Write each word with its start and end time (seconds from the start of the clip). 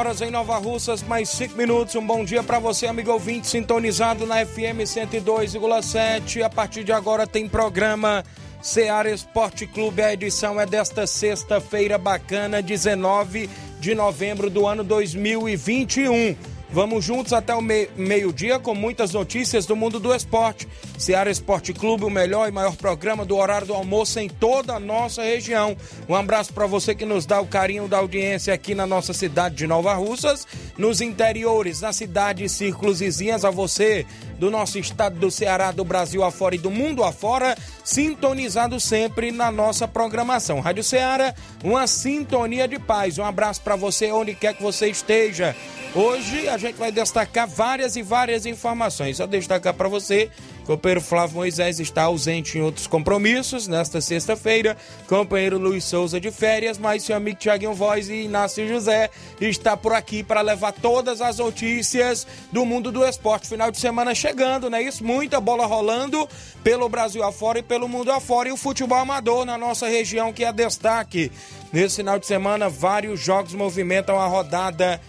Horas 0.00 0.22
em 0.22 0.30
Nova 0.30 0.56
Russas, 0.56 1.02
mais 1.02 1.28
5 1.28 1.58
minutos. 1.58 1.94
Um 1.94 2.06
bom 2.06 2.24
dia 2.24 2.42
para 2.42 2.58
você, 2.58 2.86
amigo 2.86 3.12
ouvinte, 3.12 3.46
sintonizado 3.46 4.24
na 4.26 4.46
FM 4.46 4.80
102,7. 4.86 6.40
A 6.40 6.48
partir 6.48 6.84
de 6.84 6.90
agora 6.90 7.26
tem 7.26 7.46
programa 7.46 8.24
Seara 8.62 9.10
Esporte 9.10 9.66
Clube. 9.66 10.00
A 10.00 10.14
edição 10.14 10.58
é 10.58 10.64
desta 10.64 11.06
sexta-feira 11.06 11.98
bacana, 11.98 12.62
19 12.62 13.50
de 13.78 13.94
novembro 13.94 14.48
do 14.48 14.66
ano 14.66 14.82
2021. 14.82 16.34
Vamos 16.72 17.04
juntos 17.04 17.32
até 17.32 17.52
o 17.52 17.60
meio-dia 17.60 18.60
com 18.60 18.76
muitas 18.76 19.12
notícias 19.12 19.66
do 19.66 19.74
mundo 19.74 19.98
do 19.98 20.14
esporte. 20.14 20.68
Seara 20.96 21.28
Esporte 21.28 21.72
Clube, 21.72 22.04
o 22.04 22.10
melhor 22.10 22.48
e 22.48 22.52
maior 22.52 22.76
programa 22.76 23.24
do 23.24 23.36
horário 23.36 23.66
do 23.66 23.74
almoço 23.74 24.20
em 24.20 24.28
toda 24.28 24.74
a 24.74 24.80
nossa 24.80 25.22
região. 25.22 25.76
Um 26.08 26.14
abraço 26.14 26.52
para 26.52 26.66
você 26.66 26.94
que 26.94 27.04
nos 27.04 27.26
dá 27.26 27.40
o 27.40 27.46
carinho 27.46 27.88
da 27.88 27.98
audiência 27.98 28.54
aqui 28.54 28.72
na 28.72 28.86
nossa 28.86 29.12
cidade 29.12 29.56
de 29.56 29.66
Nova 29.66 29.94
Russas, 29.94 30.46
nos 30.78 31.00
interiores, 31.00 31.80
na 31.80 31.92
cidade 31.92 32.44
e 32.44 32.48
círculos 32.48 33.00
vizinhas. 33.00 33.44
A 33.44 33.50
você 33.50 34.06
do 34.38 34.48
nosso 34.48 34.78
estado 34.78 35.18
do 35.18 35.30
Ceará, 35.30 35.72
do 35.72 35.84
Brasil 35.84 36.22
afora 36.22 36.54
e 36.54 36.58
do 36.58 36.70
mundo 36.70 37.02
afora, 37.02 37.58
sintonizado 37.82 38.78
sempre 38.78 39.32
na 39.32 39.50
nossa 39.50 39.88
programação. 39.88 40.60
Rádio 40.60 40.84
Ceará, 40.84 41.34
uma 41.64 41.88
sintonia 41.88 42.68
de 42.68 42.78
paz. 42.78 43.18
Um 43.18 43.24
abraço 43.24 43.60
para 43.60 43.74
você 43.74 44.12
onde 44.12 44.34
quer 44.36 44.54
que 44.54 44.62
você 44.62 44.88
esteja. 44.88 45.56
Hoje 45.94 46.48
a 46.48 46.56
gente 46.60 46.76
vai 46.76 46.92
destacar 46.92 47.48
várias 47.48 47.96
e 47.96 48.02
várias 48.02 48.46
informações. 48.46 49.16
Só 49.16 49.26
destacar 49.26 49.74
para 49.74 49.88
você 49.88 50.30
Companheiro 50.70 51.00
Flávio 51.00 51.34
Moisés 51.34 51.80
está 51.80 52.04
ausente 52.04 52.56
em 52.56 52.60
outros 52.60 52.86
compromissos 52.86 53.66
nesta 53.66 54.00
sexta-feira. 54.00 54.76
Companheiro 55.08 55.58
Luiz 55.58 55.82
Souza 55.82 56.20
de 56.20 56.30
férias, 56.30 56.78
mas 56.78 57.02
seu 57.02 57.16
amigo 57.16 57.38
Tiaguinho 57.38 57.74
Voz 57.74 58.08
e 58.08 58.22
Inácio 58.22 58.68
José 58.68 59.10
está 59.40 59.76
por 59.76 59.92
aqui 59.92 60.22
para 60.22 60.40
levar 60.42 60.70
todas 60.70 61.20
as 61.20 61.38
notícias 61.38 62.24
do 62.52 62.64
mundo 62.64 62.92
do 62.92 63.04
esporte. 63.04 63.48
Final 63.48 63.72
de 63.72 63.80
semana 63.80 64.14
chegando, 64.14 64.70
né? 64.70 64.80
Isso, 64.80 65.02
muita 65.02 65.40
bola 65.40 65.66
rolando 65.66 66.28
pelo 66.62 66.88
Brasil 66.88 67.24
afora 67.24 67.58
e 67.58 67.62
pelo 67.62 67.88
mundo 67.88 68.12
afora. 68.12 68.48
E 68.48 68.52
o 68.52 68.56
futebol 68.56 68.98
amador 68.98 69.44
na 69.44 69.58
nossa 69.58 69.88
região 69.88 70.32
que 70.32 70.44
é 70.44 70.52
destaque. 70.52 71.32
Nesse 71.72 71.96
final 71.96 72.16
de 72.16 72.26
semana, 72.26 72.68
vários 72.68 73.18
jogos 73.18 73.54
movimentam 73.54 74.20
a 74.20 74.26
rodada 74.28 75.00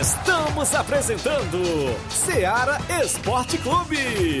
Estamos 0.00 0.74
apresentando 0.74 1.58
Seara 2.10 2.78
Esporte 3.02 3.58
Clube. 3.58 4.40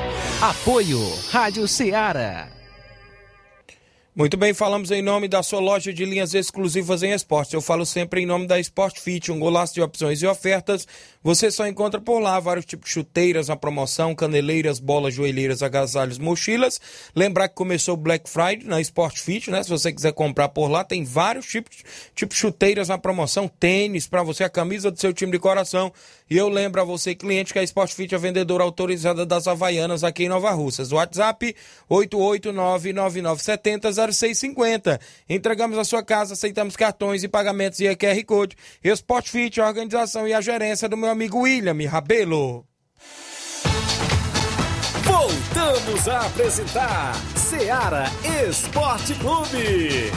Apoio 0.41 0.99
Rádio 1.29 1.67
Ceará. 1.67 2.47
Muito 4.15 4.35
bem, 4.35 4.55
falamos 4.55 4.89
em 4.89 4.99
nome 4.99 5.27
da 5.27 5.43
sua 5.43 5.59
loja 5.59 5.93
de 5.93 6.03
linhas 6.03 6.33
exclusivas 6.33 7.03
em 7.03 7.11
esportes. 7.11 7.53
Eu 7.53 7.61
falo 7.61 7.85
sempre 7.85 8.21
em 8.21 8.25
nome 8.25 8.47
da 8.47 8.59
Sport 8.59 8.99
Fit, 8.99 9.31
um 9.31 9.37
golaço 9.37 9.75
de 9.75 9.83
opções 9.83 10.19
e 10.23 10.25
ofertas. 10.25 10.87
Você 11.23 11.51
só 11.51 11.67
encontra 11.67 12.01
por 12.01 12.19
lá 12.19 12.39
vários 12.39 12.65
tipos 12.65 12.87
de 12.87 12.93
chuteiras 12.93 13.47
na 13.47 13.55
promoção, 13.55 14.15
caneleiras, 14.15 14.79
bolas, 14.79 15.13
joelheiras, 15.13 15.61
agasalhos, 15.61 16.17
mochilas. 16.17 16.81
Lembrar 17.15 17.47
que 17.47 17.53
começou 17.53 17.93
o 17.93 17.97
Black 17.97 18.27
Friday 18.27 18.65
na 18.65 18.81
Sport 18.81 19.19
Fit, 19.19 19.51
né? 19.51 19.61
Se 19.61 19.69
você 19.69 19.93
quiser 19.93 20.13
comprar 20.13 20.49
por 20.49 20.67
lá, 20.67 20.83
tem 20.83 21.03
vários 21.03 21.45
tipos, 21.45 21.83
tipos 22.15 22.35
de 22.35 22.41
chuteiras 22.41 22.87
na 22.87 22.97
promoção, 22.97 23.47
tênis 23.47 24.07
para 24.07 24.23
você, 24.23 24.43
a 24.43 24.49
camisa 24.49 24.89
do 24.89 24.99
seu 24.99 25.13
time 25.13 25.31
de 25.31 25.37
coração. 25.37 25.93
E 26.27 26.35
eu 26.35 26.49
lembro 26.49 26.81
a 26.81 26.83
você, 26.83 27.13
cliente, 27.13 27.53
que 27.53 27.59
a 27.59 27.63
Sport 27.63 27.93
Fit 27.93 28.15
é 28.15 28.17
vendedora 28.17 28.63
autorizada 28.63 29.23
das 29.23 29.47
Havaianas 29.47 30.03
aqui 30.03 30.23
em 30.23 30.29
Nova 30.29 30.49
Russas. 30.51 30.91
WhatsApp 30.91 31.55
8899970 31.87 34.11
0650. 34.11 34.99
Entregamos 35.29 35.77
a 35.77 35.83
sua 35.83 36.01
casa, 36.01 36.33
aceitamos 36.33 36.75
cartões 36.75 37.23
e 37.23 37.27
pagamentos 37.27 37.79
e 37.79 37.95
QR 37.95 38.25
Code. 38.25 38.57
Sport 38.83 39.29
Fit, 39.29 39.61
a 39.61 39.67
organização 39.67 40.27
e 40.27 40.33
a 40.33 40.41
gerência 40.41 40.89
do 40.89 40.97
meu 40.97 41.10
amigo 41.11 41.39
William 41.39 41.77
Rabelo. 41.89 42.65
Voltamos 45.03 46.07
a 46.07 46.25
apresentar 46.25 47.13
Seara 47.35 48.05
Esporte 48.47 49.13
Clube. 49.15 50.11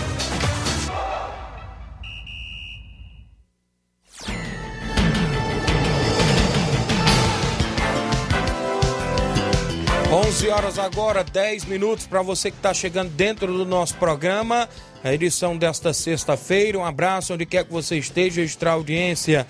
11 10.14 10.48
horas 10.48 10.78
agora, 10.78 11.24
10 11.24 11.64
minutos 11.64 12.06
para 12.06 12.22
você 12.22 12.48
que 12.48 12.56
está 12.56 12.72
chegando 12.72 13.10
dentro 13.10 13.52
do 13.52 13.66
nosso 13.66 13.96
programa. 13.96 14.68
A 15.02 15.12
edição 15.12 15.56
desta 15.56 15.92
sexta-feira. 15.92 16.78
Um 16.78 16.84
abraço 16.84 17.34
onde 17.34 17.44
quer 17.44 17.64
que 17.64 17.72
você 17.72 17.98
esteja. 17.98 18.40
Extra 18.40 18.70
audiência 18.70 19.44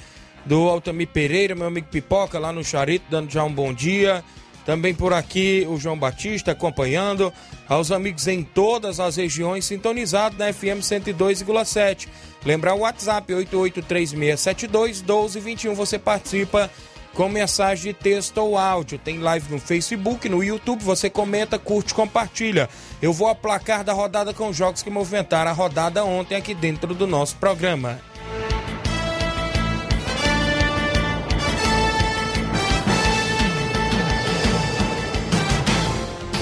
do 0.46 0.68
Altamir 0.68 1.08
Pereira, 1.08 1.54
meu 1.54 1.66
amigo 1.66 1.88
Pipoca, 1.90 2.38
lá 2.38 2.52
no 2.52 2.64
Charito, 2.64 3.04
dando 3.10 3.30
já 3.30 3.44
um 3.44 3.52
bom 3.52 3.72
dia. 3.72 4.24
Também 4.64 4.94
por 4.94 5.12
aqui 5.12 5.66
o 5.68 5.76
João 5.78 5.98
Batista 5.98 6.52
acompanhando. 6.52 7.30
Aos 7.68 7.92
amigos 7.92 8.26
em 8.26 8.42
todas 8.42 8.98
as 9.00 9.16
regiões 9.16 9.66
sintonizados 9.66 10.38
na 10.38 10.50
FM 10.52 10.80
102,7. 10.80 12.08
Lembrar 12.44 12.74
o 12.74 12.80
WhatsApp 12.80 13.32
8836721221. 13.32 15.74
Você 15.74 15.98
participa 15.98 16.70
com 17.14 17.28
mensagem 17.28 17.92
de 17.92 17.98
texto 17.98 18.38
ou 18.38 18.58
áudio. 18.58 18.98
Tem 18.98 19.18
live 19.18 19.52
no 19.52 19.58
Facebook, 19.58 20.28
no 20.28 20.42
YouTube, 20.42 20.82
você 20.82 21.08
comenta, 21.08 21.58
curte, 21.58 21.94
compartilha. 21.94 22.68
Eu 23.00 23.12
vou 23.12 23.28
aplacar 23.28 23.84
da 23.84 23.92
rodada 23.92 24.34
com 24.34 24.52
jogos 24.52 24.82
que 24.82 24.90
movimentaram 24.90 25.50
a 25.50 25.54
rodada 25.54 26.04
ontem 26.04 26.36
aqui 26.36 26.54
dentro 26.54 26.94
do 26.94 27.06
nosso 27.06 27.36
programa. 27.36 28.00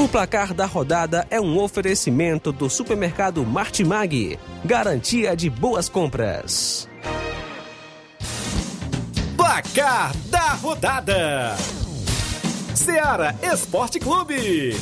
O 0.02 0.08
placar 0.08 0.52
da 0.52 0.66
rodada 0.66 1.24
é 1.30 1.40
um 1.40 1.56
oferecimento 1.60 2.50
do 2.50 2.68
supermercado 2.68 3.46
Martimag, 3.46 4.36
garantia 4.64 5.36
de 5.36 5.48
boas 5.48 5.88
compras. 5.88 6.88
Placar 9.36 10.12
da 10.26 10.54
rodada: 10.54 11.56
Seara 12.74 13.36
Esporte 13.44 14.00
Clube. 14.00 14.76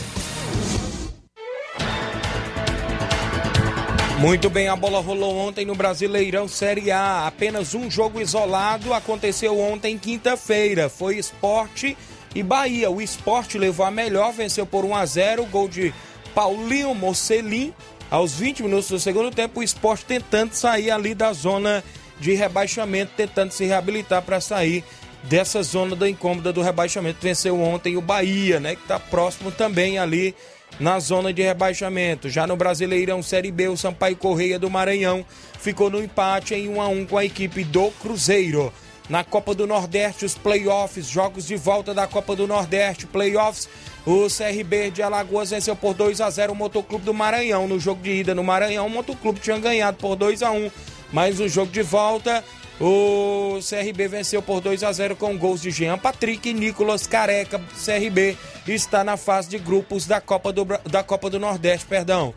Muito 4.19 4.49
bem, 4.49 4.69
a 4.69 4.77
bola 4.77 5.01
rolou 5.01 5.37
ontem 5.37 5.67
no 5.67 5.75
Brasileirão 5.75 6.49
Série 6.49 6.91
A. 6.91 7.27
Apenas 7.27 7.75
um 7.75 7.91
jogo 7.91 8.23
isolado 8.23 8.95
aconteceu 8.95 9.59
ontem, 9.59 9.99
quinta-feira. 9.99 10.89
Foi 10.89 11.19
Esporte 11.19 11.95
e 12.35 12.43
Bahia. 12.43 12.91
O 12.91 13.01
Esporte 13.01 13.59
levou 13.59 13.85
a 13.85 13.91
melhor, 13.91 14.33
venceu 14.33 14.67
por 14.67 14.85
1 14.85 14.95
a 14.95 15.07
0 15.07 15.47
Gol 15.47 15.69
de 15.69 15.95
Paulinho 16.35 16.95
Mocelin. 16.95 17.75
Aos 18.11 18.35
20 18.35 18.65
minutos 18.65 18.89
do 18.89 18.99
segundo 18.99 19.31
tempo, 19.31 19.61
o 19.61 19.63
Esporte 19.63 20.05
tentando 20.05 20.53
sair 20.53 20.91
ali 20.91 21.15
da 21.15 21.33
zona 21.33 21.85
de 22.19 22.35
rebaixamento, 22.35 23.13
tentando 23.17 23.53
se 23.53 23.65
reabilitar 23.65 24.23
para 24.23 24.41
sair 24.41 24.85
dessa 25.23 25.63
zona 25.63 25.95
da 25.95 26.09
incômoda 26.09 26.53
do 26.53 26.63
rebaixamento. 26.63 27.19
Venceu 27.21 27.61
ontem 27.61 27.97
o 27.97 28.01
Bahia, 28.01 28.59
né? 28.59 28.75
Que 28.75 28.83
está 28.83 28.99
próximo 28.99 29.51
também 29.53 29.99
ali 29.99 30.35
na 30.79 30.99
zona 30.99 31.33
de 31.33 31.43
rebaixamento. 31.43 32.29
Já 32.29 32.47
no 32.47 32.57
Brasileirão 32.57 33.23
Série 33.23 33.51
B, 33.51 33.69
o 33.69 33.77
Sampaio 33.77 34.17
Correia 34.17 34.59
do 34.59 34.71
Maranhão 34.71 35.25
ficou 35.59 35.91
no 35.91 36.03
empate 36.03 36.55
em 36.55 36.69
1 36.69 36.81
a 36.81 36.89
1 36.89 37.07
com 37.07 37.19
a 37.19 37.25
equipe 37.25 37.65
do 37.65 37.91
Cruzeiro. 37.93 38.73
Na 39.11 39.25
Copa 39.25 39.57
do 39.57 39.67
Nordeste, 39.67 40.25
os 40.25 40.39
playoffs, 40.39 41.09
jogos 41.09 41.45
de 41.45 41.57
volta 41.57 41.93
da 41.93 42.07
Copa 42.07 42.37
do 42.37 42.47
Nordeste, 42.47 43.09
playoffs. 43.09 43.69
O 44.07 44.29
CRB 44.29 44.93
de 44.93 45.03
Alagoas 45.03 45.51
venceu 45.51 45.75
por 45.75 45.95
2 45.95 46.21
a 46.21 46.31
0 46.31 46.53
o 46.53 46.57
Motoclube 46.57 47.05
do 47.05 47.13
Maranhão. 47.13 47.67
No 47.67 47.81
jogo 47.81 48.01
de 48.01 48.21
ida 48.21 48.37
no 48.37 48.45
Maranhão, 48.45 48.87
o 48.87 48.91
Motoclube 48.91 49.41
tinha 49.41 49.59
ganhado 49.59 49.97
por 49.97 50.15
2 50.15 50.45
a 50.45 50.53
1 50.53 50.71
mas 51.13 51.41
no 51.41 51.49
jogo 51.49 51.73
de 51.73 51.83
volta, 51.83 52.45
o 52.81 53.59
CRB 53.69 54.07
venceu 54.09 54.41
por 54.41 54.61
2 54.61 54.85
a 54.85 54.93
0 54.93 55.17
com 55.17 55.37
gols 55.37 55.61
de 55.61 55.73
Jean 55.73 55.99
Patrick 55.99 56.49
e 56.49 56.55
Nicolas 56.55 57.07
Careca. 57.07 57.61
CRB 57.85 58.37
está 58.67 59.03
na 59.03 59.17
fase 59.17 59.51
de 59.51 59.59
grupos 59.59 60.07
da 60.07 60.21
Copa 60.21 60.53
do, 60.53 60.65
da 60.89 61.03
Copa 61.03 61.29
do 61.29 61.41
Nordeste, 61.41 61.87
perdão. 61.87 62.33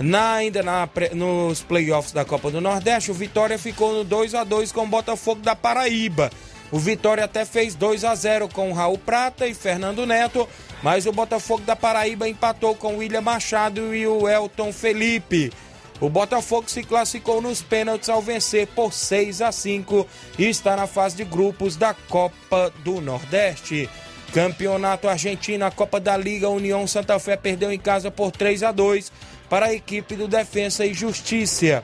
Na, 0.00 0.36
ainda 0.36 0.62
na, 0.62 0.88
nos 1.12 1.62
playoffs 1.62 2.12
da 2.12 2.24
Copa 2.24 2.50
do 2.50 2.58
Nordeste, 2.58 3.10
o 3.10 3.14
Vitória 3.14 3.58
ficou 3.58 3.92
no 3.92 4.02
2 4.02 4.34
a 4.34 4.44
2 4.44 4.72
com 4.72 4.84
o 4.84 4.86
Botafogo 4.86 5.42
da 5.42 5.54
Paraíba. 5.54 6.30
O 6.72 6.78
Vitória 6.78 7.24
até 7.24 7.44
fez 7.44 7.74
2 7.74 8.04
a 8.04 8.14
0 8.14 8.48
com 8.48 8.72
Raul 8.72 8.96
Prata 8.96 9.46
e 9.46 9.52
Fernando 9.52 10.06
Neto, 10.06 10.48
mas 10.82 11.04
o 11.04 11.12
Botafogo 11.12 11.64
da 11.64 11.76
Paraíba 11.76 12.26
empatou 12.26 12.74
com 12.74 12.96
William 12.96 13.20
Machado 13.20 13.94
e 13.94 14.06
o 14.06 14.26
Elton 14.26 14.72
Felipe. 14.72 15.52
O 16.00 16.08
Botafogo 16.08 16.70
se 16.70 16.82
classificou 16.82 17.42
nos 17.42 17.60
pênaltis 17.60 18.08
ao 18.08 18.22
vencer 18.22 18.68
por 18.68 18.94
6 18.94 19.42
a 19.42 19.52
5 19.52 20.06
e 20.38 20.48
está 20.48 20.76
na 20.76 20.86
fase 20.86 21.16
de 21.16 21.24
grupos 21.24 21.76
da 21.76 21.92
Copa 21.92 22.72
do 22.82 23.02
Nordeste. 23.02 23.86
Campeonato 24.32 25.08
Argentino, 25.08 25.66
a 25.66 25.70
Copa 25.70 26.00
da 26.00 26.16
Liga, 26.16 26.48
União 26.48 26.86
Santa 26.86 27.18
Fé 27.18 27.36
perdeu 27.36 27.70
em 27.70 27.78
casa 27.78 28.10
por 28.10 28.30
3 28.30 28.62
a 28.62 28.72
2 28.72 29.12
para 29.50 29.66
a 29.66 29.74
equipe 29.74 30.14
do 30.14 30.28
Defensa 30.28 30.86
e 30.86 30.94
Justiça. 30.94 31.82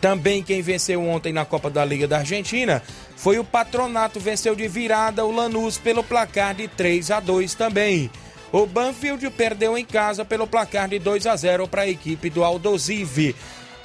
Também 0.00 0.42
quem 0.42 0.62
venceu 0.62 1.02
ontem 1.02 1.32
na 1.32 1.44
Copa 1.44 1.70
da 1.70 1.84
Liga 1.84 2.06
da 2.06 2.18
Argentina 2.18 2.82
foi 3.16 3.38
o 3.38 3.44
Patronato, 3.44 4.20
venceu 4.20 4.54
de 4.54 4.68
virada 4.68 5.24
o 5.24 5.30
Lanús 5.30 5.78
pelo 5.78 6.04
placar 6.04 6.54
de 6.54 6.68
3 6.68 7.10
a 7.10 7.20
2 7.20 7.54
também. 7.54 8.10
O 8.52 8.66
Banfield 8.66 9.28
perdeu 9.30 9.76
em 9.76 9.84
casa 9.84 10.24
pelo 10.24 10.46
placar 10.46 10.88
de 10.88 10.98
2 10.98 11.26
a 11.26 11.36
0 11.36 11.66
para 11.66 11.82
a 11.82 11.88
equipe 11.88 12.28
do 12.28 12.44
Aldosive. 12.44 13.34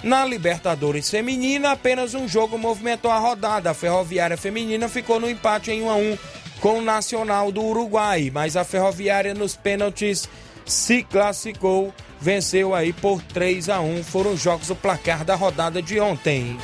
Na 0.03 0.25
Libertadores 0.25 1.09
Feminina, 1.09 1.71
apenas 1.71 2.13
um 2.13 2.27
jogo 2.27 2.57
movimentou 2.57 3.09
a 3.09 3.17
rodada. 3.17 3.71
A 3.71 3.73
Ferroviária 3.73 4.37
Feminina 4.37 4.87
ficou 4.87 5.19
no 5.19 5.29
empate 5.29 5.71
em 5.71 5.83
1 5.83 5.89
a 5.89 5.95
1 5.95 6.17
com 6.59 6.79
o 6.79 6.81
Nacional 6.81 7.51
do 7.51 7.61
Uruguai, 7.61 8.31
mas 8.33 8.55
a 8.55 8.63
Ferroviária 8.63 9.33
nos 9.33 9.55
pênaltis 9.55 10.27
se 10.65 11.03
classificou, 11.03 11.93
venceu 12.19 12.73
aí 12.73 12.91
por 12.91 13.21
3 13.21 13.69
a 13.69 13.79
1. 13.79 14.03
Foram 14.03 14.33
os 14.33 14.41
jogos 14.41 14.67
do 14.67 14.75
placar 14.75 15.23
da 15.23 15.35
rodada 15.35 15.81
de 15.81 15.99
ontem. 15.99 16.57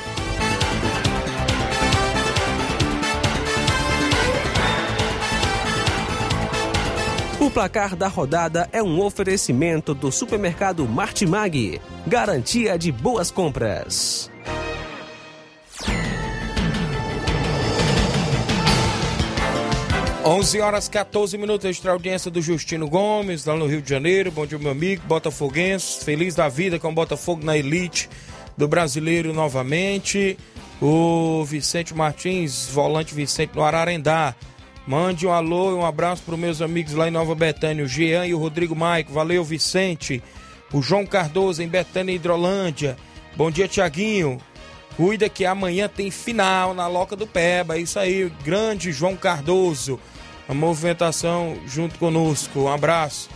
O 7.40 7.50
placar 7.50 7.96
da 7.96 8.06
rodada 8.06 8.68
é 8.72 8.80
um 8.80 9.00
oferecimento 9.00 9.94
do 9.94 10.12
supermercado 10.12 10.86
Martimag, 10.86 11.80
garantia 12.06 12.78
de 12.78 12.92
boas 12.92 13.32
compras. 13.32 14.31
Onze 20.24 20.60
horas 20.60 20.88
14 20.88 21.36
minutos, 21.36 21.66
extra 21.66 21.90
audiência 21.90 22.30
do 22.30 22.40
Justino 22.40 22.88
Gomes, 22.88 23.44
lá 23.44 23.56
no 23.56 23.66
Rio 23.66 23.82
de 23.82 23.90
Janeiro. 23.90 24.30
Bom 24.30 24.46
dia, 24.46 24.56
meu 24.56 24.70
amigo, 24.70 25.02
botafoguense, 25.08 26.04
feliz 26.04 26.36
da 26.36 26.48
vida 26.48 26.78
com 26.78 26.90
o 26.90 26.94
Botafogo 26.94 27.44
na 27.44 27.56
elite 27.56 28.08
do 28.56 28.68
brasileiro 28.68 29.32
novamente. 29.32 30.38
O 30.80 31.44
Vicente 31.44 31.92
Martins, 31.92 32.68
volante 32.68 33.16
Vicente 33.16 33.56
no 33.56 33.64
Ararendá. 33.64 34.32
Mande 34.86 35.26
um 35.26 35.32
alô 35.32 35.72
e 35.72 35.74
um 35.74 35.84
abraço 35.84 36.22
para 36.22 36.34
os 36.34 36.40
meus 36.40 36.62
amigos 36.62 36.94
lá 36.94 37.08
em 37.08 37.12
Nova 37.12 37.34
Betânia, 37.34 37.84
o 37.84 37.88
Jean 37.88 38.24
e 38.24 38.32
o 38.32 38.38
Rodrigo 38.38 38.76
Maico. 38.76 39.12
Valeu, 39.12 39.42
Vicente. 39.42 40.22
O 40.72 40.80
João 40.80 41.04
Cardoso 41.04 41.64
em 41.64 41.68
Betânia, 41.68 42.14
Hidrolândia. 42.14 42.96
Bom 43.36 43.50
dia, 43.50 43.66
Tiaguinho. 43.66 44.38
Cuida 44.96 45.28
que 45.28 45.46
amanhã 45.46 45.88
tem 45.88 46.10
final 46.10 46.74
na 46.74 46.86
Loca 46.86 47.16
do 47.16 47.26
Peba. 47.26 47.78
Isso 47.78 47.98
aí, 47.98 48.30
grande 48.44 48.92
João 48.92 49.16
Cardoso. 49.16 49.98
A 50.48 50.54
movimentação 50.54 51.56
junto 51.66 51.98
conosco. 51.98 52.60
Um 52.60 52.68
abraço. 52.68 53.28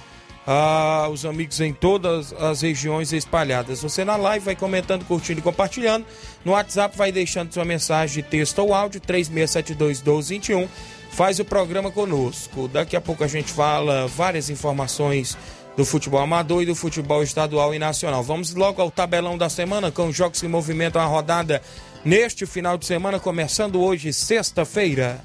ah, 0.47 1.09
os 1.11 1.27
amigos 1.27 1.61
em 1.61 1.73
todas 1.73 2.33
as 2.35 2.61
regiões 2.63 3.13
espalhadas. 3.13 3.83
Você 3.83 4.05
na 4.05 4.17
live 4.17 4.45
vai 4.45 4.55
comentando, 4.55 5.05
curtindo 5.05 5.41
e 5.41 5.43
compartilhando. 5.43 6.07
No 6.45 6.53
WhatsApp 6.53 6.97
vai 6.97 7.11
deixando 7.11 7.53
sua 7.53 7.65
mensagem 7.65 8.23
de 8.23 8.29
texto 8.29 8.61
ou 8.61 8.73
áudio 8.73 9.01
3672 9.01 10.03
1221. 10.03 10.69
Faz 11.11 11.41
o 11.41 11.45
programa 11.45 11.91
conosco. 11.91 12.69
Daqui 12.69 12.95
a 12.95 13.01
pouco 13.01 13.25
a 13.25 13.27
gente 13.27 13.51
fala 13.51 14.07
várias 14.07 14.51
informações 14.51 15.37
do 15.77 15.85
futebol 15.85 16.21
amador 16.21 16.63
e 16.63 16.67
do 16.67 16.75
futebol 16.75 17.23
estadual 17.23 17.75
e 17.75 17.79
nacional. 17.79 18.23
Vamos 18.23 18.55
logo 18.55 18.81
ao 18.81 18.91
tabelão 18.91 19.37
da 19.37 19.49
semana 19.49 19.91
com 19.91 20.09
os 20.09 20.17
jogos 20.17 20.41
que 20.41 20.49
movimentam 20.49 21.01
a 21.03 21.07
rodada 21.07 21.61
neste 22.05 22.47
final 22.47 22.79
de 22.79 22.87
semana, 22.87 23.21
começando 23.21 23.81
hoje, 23.81 24.13
sexta-feira. 24.13 25.23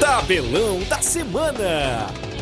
Tabelão 0.00 0.80
da 0.88 1.02
Semana. 1.02 2.33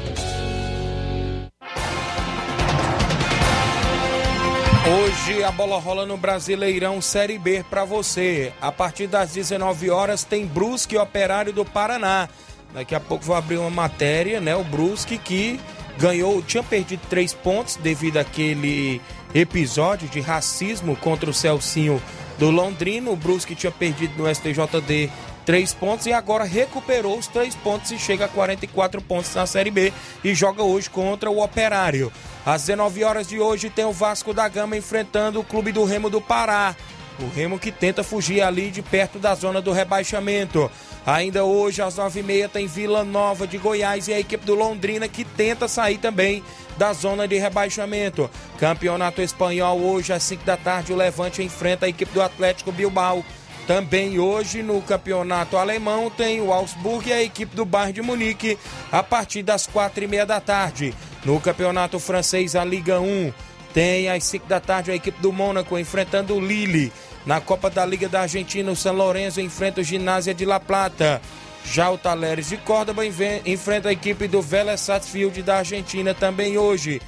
Hoje 4.85 5.45
a 5.45 5.53
bola 5.53 5.79
rola 5.79 6.05
no 6.05 6.17
Brasileirão 6.17 7.01
Série 7.01 7.39
B 7.39 7.65
para 7.71 7.85
você. 7.85 8.53
A 8.61 8.73
partir 8.73 9.07
das 9.07 9.33
19 9.33 9.89
horas 9.91 10.25
tem 10.25 10.45
Brusque 10.45 10.99
Operário 10.99 11.53
do 11.53 11.65
Paraná. 11.65 12.29
Daqui 12.75 12.93
a 12.93 12.99
pouco 12.99 13.25
vou 13.25 13.37
abrir 13.37 13.59
uma 13.59 13.71
matéria, 13.71 14.41
né? 14.41 14.57
O 14.57 14.65
Brusque 14.65 15.19
que 15.19 15.61
ganhou, 15.97 16.43
tinha 16.43 16.65
perdido 16.65 17.01
três 17.09 17.33
pontos 17.33 17.77
devido 17.77 18.17
àquele 18.17 19.01
episódio 19.33 20.09
de 20.09 20.21
racismo 20.21 20.97
contra 20.97 21.31
o 21.31 21.35
Celcinho 21.35 22.03
do 22.37 22.51
Londrino. 22.51 23.13
O 23.13 23.17
Brusque 23.17 23.55
tinha 23.55 23.71
perdido 23.71 24.21
no 24.21 24.35
STJD 24.35 25.13
três 25.45 25.73
pontos 25.73 26.07
e 26.07 26.13
agora 26.13 26.45
recuperou 26.45 27.19
os 27.19 27.27
três 27.27 27.55
pontos 27.55 27.91
e 27.91 27.99
chega 27.99 28.27
a 28.27 28.29
44 28.29 29.01
pontos 29.03 29.35
na 29.35 29.47
Série 29.47 29.71
B 29.71 29.93
e 30.23 30.35
joga 30.35 30.63
hoje 30.63 30.89
contra 30.89 31.31
o 31.31 31.43
Operário. 31.43 32.13
Às 32.45 32.63
19 32.63 33.05
horas 33.05 33.29
de 33.29 33.39
hoje 33.39 33.71
tem 33.71 33.85
o 33.85 33.93
Vasco 33.93 34.35
da 34.35 34.49
Gama 34.49 34.77
enfrentando 34.77 35.41
o 35.41 35.45
Clube 35.45 35.73
do 35.73 35.85
Remo 35.85 36.11
do 36.11 36.21
Pará. 36.21 36.75
O 37.21 37.29
Remo 37.29 37.59
que 37.59 37.71
tenta 37.71 38.03
fugir 38.03 38.41
ali 38.41 38.71
de 38.71 38.83
perto 38.83 39.19
da 39.19 39.35
zona 39.35 39.61
do 39.61 39.71
rebaixamento. 39.71 40.71
Ainda 41.05 41.45
hoje, 41.45 41.83
às 41.83 41.97
9h30, 41.97 42.49
tem 42.49 42.67
Vila 42.67 43.05
Nova 43.05 43.47
de 43.47 43.59
Goiás 43.59 44.09
e 44.09 44.13
a 44.13 44.21
equipe 44.21 44.47
do 44.47 44.55
Londrina 44.55 45.09
que 45.09 45.25
tenta 45.25 45.67
sair 45.69 45.99
também 45.99 46.43
da 46.77 46.93
zona 46.93 47.27
de 47.27 47.37
rebaixamento. 47.39 48.31
Campeonato 48.59 49.21
Espanhol, 49.21 49.81
hoje 49.81 50.13
às 50.13 50.23
5 50.23 50.45
da 50.45 50.57
tarde, 50.57 50.93
o 50.93 50.97
Levante 50.97 51.43
enfrenta 51.43 51.87
a 51.87 51.89
equipe 51.89 52.13
do 52.13 52.23
Atlético 52.23 52.73
Bilbao. 52.73 53.25
Também 53.73 54.19
hoje 54.19 54.63
no 54.63 54.83
campeonato 54.83 55.57
alemão 55.57 56.11
tem 56.11 56.43
o 56.43 56.53
Augsburg 56.53 57.09
e 57.09 57.13
a 57.15 57.23
equipe 57.23 57.57
do 57.57 57.65
Bayern 57.65 57.95
de 57.95 58.03
Munique 58.03 58.59
a 58.91 59.03
partir 59.03 59.43
das 59.43 59.67
quatro 59.67 60.05
e 60.05 60.07
meia 60.07 60.27
da 60.27 60.39
tarde. 60.43 60.95
No 61.25 61.41
campeonato 61.41 61.99
francês, 61.99 62.55
a 62.55 62.67
Liga 62.67 63.01
1, 63.01 63.33
tem 63.73 64.11
às 64.11 64.25
5 64.25 64.47
da 64.47 64.61
tarde 64.61 64.91
a 64.91 64.95
equipe 64.95 65.19
do 65.23 65.33
Mônaco 65.33 65.79
enfrentando 65.79 66.35
o 66.35 66.41
Lille. 66.41 66.93
Na 67.25 67.41
Copa 67.41 67.71
da 67.71 67.87
Liga 67.87 68.11
da 68.11 68.21
Argentina, 68.21 68.71
o 68.71 68.77
São 68.77 68.95
Lourenço 68.95 69.41
enfrenta 69.41 69.81
o 69.81 69.85
Ginásio 69.85 70.35
de 70.35 70.45
La 70.45 70.61
Plata. 70.61 71.23
Já 71.65 71.91
o 71.91 71.97
Taleres 71.97 72.51
de 72.51 72.59
Córdoba 72.59 73.03
enfrenta 73.07 73.89
a 73.89 73.93
equipe 73.93 74.29
do 74.29 74.43
Vélez 74.43 74.83
Sarsfield 74.83 75.43
da 75.43 75.57
Argentina 75.57 76.13
também 76.13 76.59
hoje. 76.59 77.01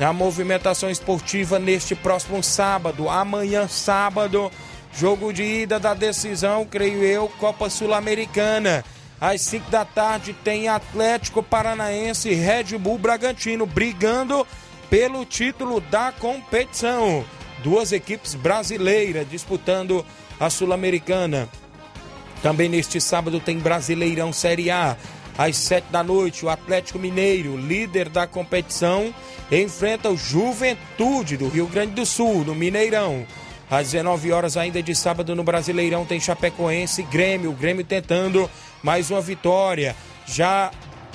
A 0.00 0.10
movimentação 0.10 0.88
esportiva 0.88 1.58
neste 1.58 1.94
próximo 1.94 2.42
sábado, 2.42 3.10
amanhã 3.10 3.68
sábado, 3.68 4.50
jogo 4.92 5.32
de 5.32 5.42
ida 5.42 5.78
da 5.78 5.94
decisão, 5.94 6.64
creio 6.64 7.02
eu, 7.02 7.28
Copa 7.38 7.70
Sul-Americana. 7.70 8.84
Às 9.20 9.40
5 9.42 9.70
da 9.70 9.84
tarde 9.84 10.32
tem 10.32 10.68
Atlético 10.68 11.42
Paranaense 11.42 12.28
e 12.28 12.34
Red 12.34 12.78
Bull 12.78 12.98
Bragantino 12.98 13.66
brigando 13.66 14.46
pelo 14.88 15.24
título 15.24 15.80
da 15.80 16.12
competição. 16.12 17.24
Duas 17.62 17.90
equipes 17.92 18.34
brasileiras 18.34 19.28
disputando 19.28 20.06
a 20.38 20.48
Sul-Americana. 20.48 21.48
Também 22.42 22.68
neste 22.68 23.00
sábado 23.00 23.40
tem 23.40 23.58
Brasileirão 23.58 24.32
Série 24.32 24.70
A. 24.70 24.96
Às 25.36 25.56
7 25.56 25.86
da 25.90 26.02
noite, 26.02 26.44
o 26.44 26.48
Atlético 26.48 26.98
Mineiro, 26.98 27.56
líder 27.56 28.08
da 28.08 28.26
competição, 28.26 29.14
enfrenta 29.50 30.10
o 30.10 30.16
Juventude 30.16 31.36
do 31.36 31.48
Rio 31.48 31.66
Grande 31.66 31.92
do 31.92 32.04
Sul, 32.04 32.44
no 32.44 32.54
Mineirão. 32.54 33.24
Às 33.70 33.90
19 33.90 34.32
horas 34.32 34.56
ainda 34.56 34.82
de 34.82 34.94
sábado 34.94 35.34
no 35.36 35.44
Brasileirão 35.44 36.04
tem 36.04 36.18
Chapecoense 36.18 37.02
e 37.02 37.04
Grêmio. 37.04 37.50
O 37.50 37.54
Grêmio 37.54 37.84
tentando 37.84 38.50
mais 38.82 39.10
uma 39.10 39.20
vitória. 39.20 39.94
Já 40.26 40.70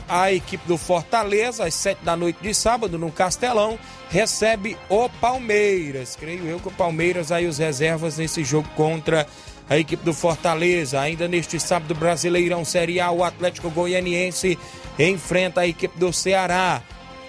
a 0.07 0.31
equipe 0.31 0.67
do 0.67 0.77
Fortaleza, 0.77 1.65
às 1.65 1.73
7 1.73 2.03
da 2.03 2.15
noite 2.15 2.37
de 2.41 2.53
sábado, 2.53 2.99
no 2.99 3.11
Castelão, 3.11 3.79
recebe 4.09 4.77
o 4.89 5.09
Palmeiras. 5.09 6.15
Creio 6.15 6.45
eu 6.45 6.59
que 6.59 6.67
o 6.67 6.71
Palmeiras 6.71 7.31
aí 7.31 7.47
os 7.47 7.57
reservas 7.57 8.17
nesse 8.17 8.43
jogo 8.43 8.67
contra 8.75 9.25
a 9.69 9.77
equipe 9.77 10.03
do 10.03 10.13
Fortaleza. 10.13 10.99
Ainda 10.99 11.27
neste 11.27 11.59
sábado, 11.59 11.95
Brasileirão 11.95 12.63
Série 12.65 12.99
A, 12.99 13.09
o 13.11 13.23
Atlético 13.23 13.69
Goianiense 13.69 14.59
enfrenta 14.99 15.61
a 15.61 15.67
equipe 15.67 15.97
do 15.97 16.13
Ceará. 16.13 16.81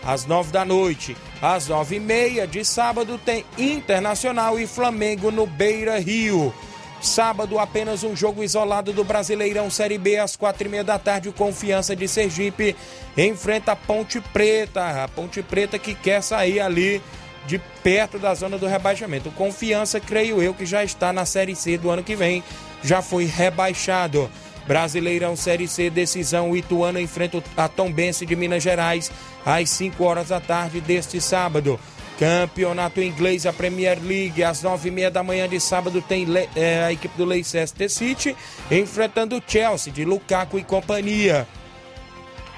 Às 0.07 0.27
nove 0.27 0.53
da 0.53 0.65
noite, 0.65 1.17
às 1.41 1.69
nove 1.69 1.97
e 1.97 2.01
meia 2.01 2.47
de 2.47 2.65
sábado, 2.65 3.19
tem 3.25 3.45
Internacional 3.57 4.59
e 4.59 4.67
Flamengo 4.67 5.31
no 5.31 5.47
Beira 5.47 5.99
Rio. 5.99 6.53
Sábado, 7.01 7.59
apenas 7.59 8.03
um 8.03 8.17
jogo 8.17 8.43
isolado 8.43 8.93
do 8.93 9.05
Brasileirão 9.05 9.71
Série 9.71 9.99
B, 9.99 10.19
às 10.19 10.37
quatro 10.37 10.67
e 10.67 10.71
meia 10.71 10.85
da 10.85 10.99
tarde, 10.99 11.29
o 11.29 11.33
Confiança 11.33 11.95
de 11.95 12.09
Sergipe 12.09 12.75
enfrenta 13.17 13.73
a 13.73 13.77
Ponte 13.77 14.21
Preta. 14.21 15.05
A 15.05 15.09
Ponte 15.09 15.43
Preta 15.43 15.79
que 15.79 15.95
quer 15.95 16.23
sair 16.23 16.61
ali 16.61 17.03
de 17.47 17.59
perto 17.83 18.19
da 18.19 18.35
zona 18.35 18.57
do 18.57 18.67
rebaixamento. 18.67 19.29
O 19.29 19.33
Confiança, 19.33 20.01
creio 20.01 20.43
eu, 20.43 20.55
que 20.55 20.65
já 20.65 20.83
está 20.83 21.13
na 21.13 21.27
Série 21.27 21.55
C 21.55 21.77
do 21.77 21.91
ano 21.91 22.03
que 22.03 22.17
vem, 22.17 22.43
já 22.83 23.03
foi 23.03 23.25
rebaixado. 23.25 24.31
Brasileirão 24.67 25.37
Série 25.37 25.69
C, 25.69 25.91
decisão, 25.91 26.51
o 26.51 26.57
Ituano 26.57 26.99
enfrenta 26.99 27.43
a 27.57 27.69
Tombense 27.69 28.25
de 28.25 28.35
Minas 28.35 28.63
Gerais 28.63 29.11
às 29.45 29.69
5 29.71 30.03
horas 30.03 30.29
da 30.29 30.41
tarde 30.41 30.81
deste 30.81 31.21
sábado. 31.21 31.79
Campeonato 32.19 33.03
inglês, 33.03 33.45
a 33.45 33.53
Premier 33.53 33.99
League, 34.01 34.43
às 34.43 34.63
nove 34.63 34.89
e 34.89 34.93
meia 34.93 35.11
da 35.11 35.23
manhã 35.23 35.49
de 35.49 35.59
sábado 35.59 36.01
tem 36.01 36.27
é, 36.55 36.85
a 36.85 36.93
equipe 36.93 37.17
do 37.17 37.25
Leicester 37.25 37.91
City 37.91 38.37
enfrentando 38.71 39.37
o 39.37 39.43
Chelsea 39.45 39.93
de 39.93 40.05
Lukaku 40.05 40.59
e 40.59 40.65
companhia. 40.65 41.47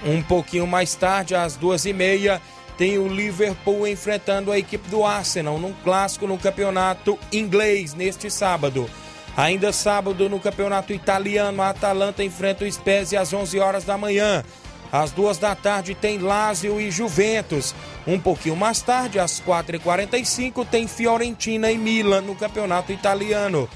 Um 0.04 0.22
pouquinho 0.22 0.66
mais 0.66 0.94
tarde, 0.94 1.34
às 1.34 1.56
duas 1.56 1.86
e 1.86 1.92
meia, 1.92 2.40
tem 2.76 2.98
o 2.98 3.08
Liverpool 3.08 3.88
enfrentando 3.88 4.52
a 4.52 4.58
equipe 4.58 4.88
do 4.90 5.04
Arsenal 5.04 5.58
num 5.58 5.72
clássico 5.72 6.26
no 6.26 6.36
campeonato 6.36 7.18
inglês 7.32 7.94
neste 7.94 8.30
sábado. 8.30 8.88
Ainda 9.36 9.70
sábado 9.72 10.28
no 10.30 10.40
campeonato 10.40 10.92
italiano, 10.94 11.60
a 11.60 11.68
Atalanta 11.68 12.24
enfrenta 12.24 12.64
o 12.64 12.72
Spezia 12.72 13.20
às 13.20 13.32
11 13.32 13.58
horas 13.58 13.84
da 13.84 13.98
manhã. 13.98 14.42
Às 14.90 15.10
duas 15.10 15.36
da 15.36 15.54
tarde 15.54 15.94
tem 15.94 16.18
Lazio 16.18 16.80
e 16.80 16.90
Juventus. 16.90 17.74
Um 18.06 18.18
pouquinho 18.18 18.56
mais 18.56 18.80
tarde, 18.80 19.18
às 19.18 19.40
4h45, 19.40 20.66
tem 20.66 20.86
Fiorentina 20.86 21.70
e 21.70 21.76
Milan 21.76 22.22
no 22.22 22.34
campeonato 22.34 22.92
italiano. 22.92 23.68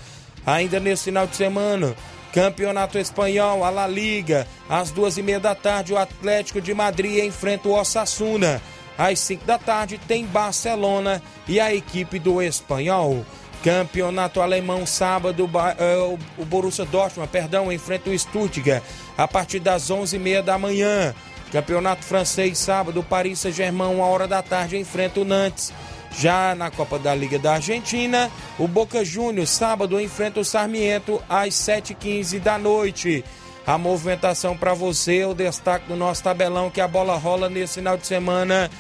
Ainda 0.46 0.80
nesse 0.80 1.04
final 1.04 1.26
de 1.26 1.36
semana, 1.36 1.94
Campeonato 2.32 2.96
Espanhol, 2.96 3.64
a 3.64 3.70
La 3.70 3.86
Liga. 3.86 4.46
Às 4.68 4.90
duas 4.90 5.18
e 5.18 5.22
meia 5.22 5.40
da 5.40 5.54
tarde, 5.54 5.92
o 5.92 5.98
Atlético 5.98 6.60
de 6.60 6.72
Madrid 6.72 7.24
enfrenta 7.24 7.68
o 7.68 7.72
Osasuna. 7.72 8.62
Às 8.96 9.18
5 9.20 9.44
da 9.44 9.58
tarde, 9.58 9.98
tem 10.06 10.26
Barcelona 10.26 11.22
e 11.48 11.58
a 11.58 11.74
equipe 11.74 12.18
do 12.18 12.40
Espanhol. 12.40 13.24
Campeonato 13.62 14.40
Alemão, 14.40 14.86
sábado, 14.86 15.44
uh, 15.44 16.18
o 16.38 16.44
Borussia 16.44 16.84
Dortmund, 16.86 17.30
perdão, 17.30 17.70
enfrenta 17.70 18.08
o 18.08 18.18
Stuttgart 18.18 18.82
a 19.18 19.28
partir 19.28 19.60
das 19.60 19.90
11h30 19.90 20.42
da 20.42 20.58
manhã. 20.58 21.14
Campeonato 21.52 22.04
Francês, 22.04 22.58
sábado, 22.58 23.02
Paris 23.02 23.40
Saint-Germain, 23.40 23.94
uma 23.94 24.06
hora 24.06 24.26
da 24.26 24.40
tarde, 24.40 24.78
enfrenta 24.78 25.20
o 25.20 25.24
Nantes. 25.24 25.72
Já 26.16 26.54
na 26.54 26.70
Copa 26.70 26.98
da 26.98 27.14
Liga 27.14 27.38
da 27.38 27.54
Argentina, 27.54 28.30
o 28.58 28.66
Boca 28.66 29.04
Juniors, 29.04 29.50
sábado, 29.50 30.00
enfrenta 30.00 30.40
o 30.40 30.44
Sarmiento 30.44 31.22
às 31.28 31.54
7h15 31.54 32.40
da 32.40 32.58
noite. 32.58 33.24
A 33.66 33.76
movimentação 33.76 34.56
para 34.56 34.74
você, 34.74 35.24
o 35.24 35.34
destaque 35.34 35.86
do 35.86 35.96
nosso 35.96 36.22
tabelão, 36.22 36.70
que 36.70 36.80
a 36.80 36.88
bola 36.88 37.16
rola 37.16 37.48
nesse 37.48 37.74
final 37.74 37.96
de 37.96 38.06
semana 38.06 38.70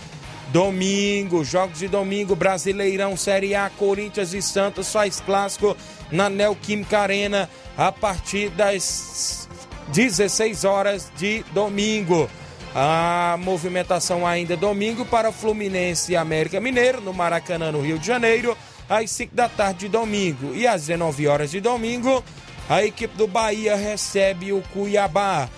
Domingo, 0.52 1.44
jogos 1.44 1.78
de 1.78 1.88
domingo, 1.88 2.34
Brasileirão, 2.34 3.16
Série 3.16 3.54
A, 3.54 3.70
Corinthians 3.70 4.34
e 4.34 4.42
Santos 4.42 4.92
faz 4.92 5.20
clássico 5.20 5.76
na 6.10 6.28
Neoquímica 6.28 6.98
Arena 6.98 7.48
a 7.78 7.92
partir 7.92 8.50
das 8.50 9.48
16 9.88 10.64
horas 10.64 11.10
de 11.16 11.44
domingo. 11.52 12.28
A 12.74 13.36
movimentação 13.40 14.26
ainda 14.26 14.56
domingo 14.56 15.04
para 15.04 15.32
Fluminense 15.32 16.12
e 16.12 16.16
América 16.16 16.60
Mineiro, 16.60 17.00
no 17.00 17.12
Maracanã, 17.12 17.70
no 17.70 17.80
Rio 17.80 17.98
de 17.98 18.06
Janeiro, 18.06 18.56
às 18.88 19.10
5 19.10 19.34
da 19.34 19.48
tarde 19.48 19.80
de 19.80 19.88
domingo. 19.88 20.54
E 20.54 20.66
às 20.66 20.86
19 20.86 21.26
horas 21.28 21.50
de 21.50 21.60
domingo, 21.60 22.22
A 22.70 22.84
equipe 22.84 23.16
do 23.16 23.26
Bahia 23.26 23.74
recebe 23.74 24.52
o 24.52 24.62
Cuiabá. 24.72 25.48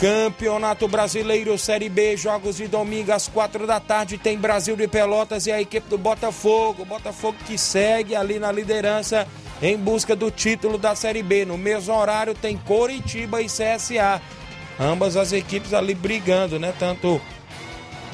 Campeonato 0.00 0.86
Brasileiro 0.86 1.58
Série 1.58 1.88
B, 1.88 2.16
jogos 2.16 2.56
de 2.56 2.68
domingo 2.68 3.10
às 3.10 3.26
quatro 3.26 3.66
da 3.66 3.80
tarde, 3.80 4.16
tem 4.16 4.38
Brasil 4.38 4.76
de 4.76 4.86
Pelotas 4.86 5.46
e 5.46 5.50
a 5.50 5.60
equipe 5.60 5.88
do 5.88 5.98
Botafogo. 5.98 6.84
Botafogo 6.84 7.36
que 7.44 7.58
segue 7.58 8.14
ali 8.14 8.38
na 8.38 8.52
liderança 8.52 9.26
em 9.60 9.76
busca 9.76 10.14
do 10.14 10.30
título 10.30 10.78
da 10.78 10.94
Série 10.94 11.22
B. 11.22 11.44
No 11.44 11.58
mesmo 11.58 11.92
horário 11.92 12.32
tem 12.32 12.56
Coritiba 12.56 13.42
e 13.42 13.46
CSA. 13.46 14.22
Ambas 14.78 15.16
as 15.16 15.32
equipes 15.32 15.74
ali 15.74 15.94
brigando, 15.94 16.60
né? 16.60 16.72
Tanto 16.78 17.20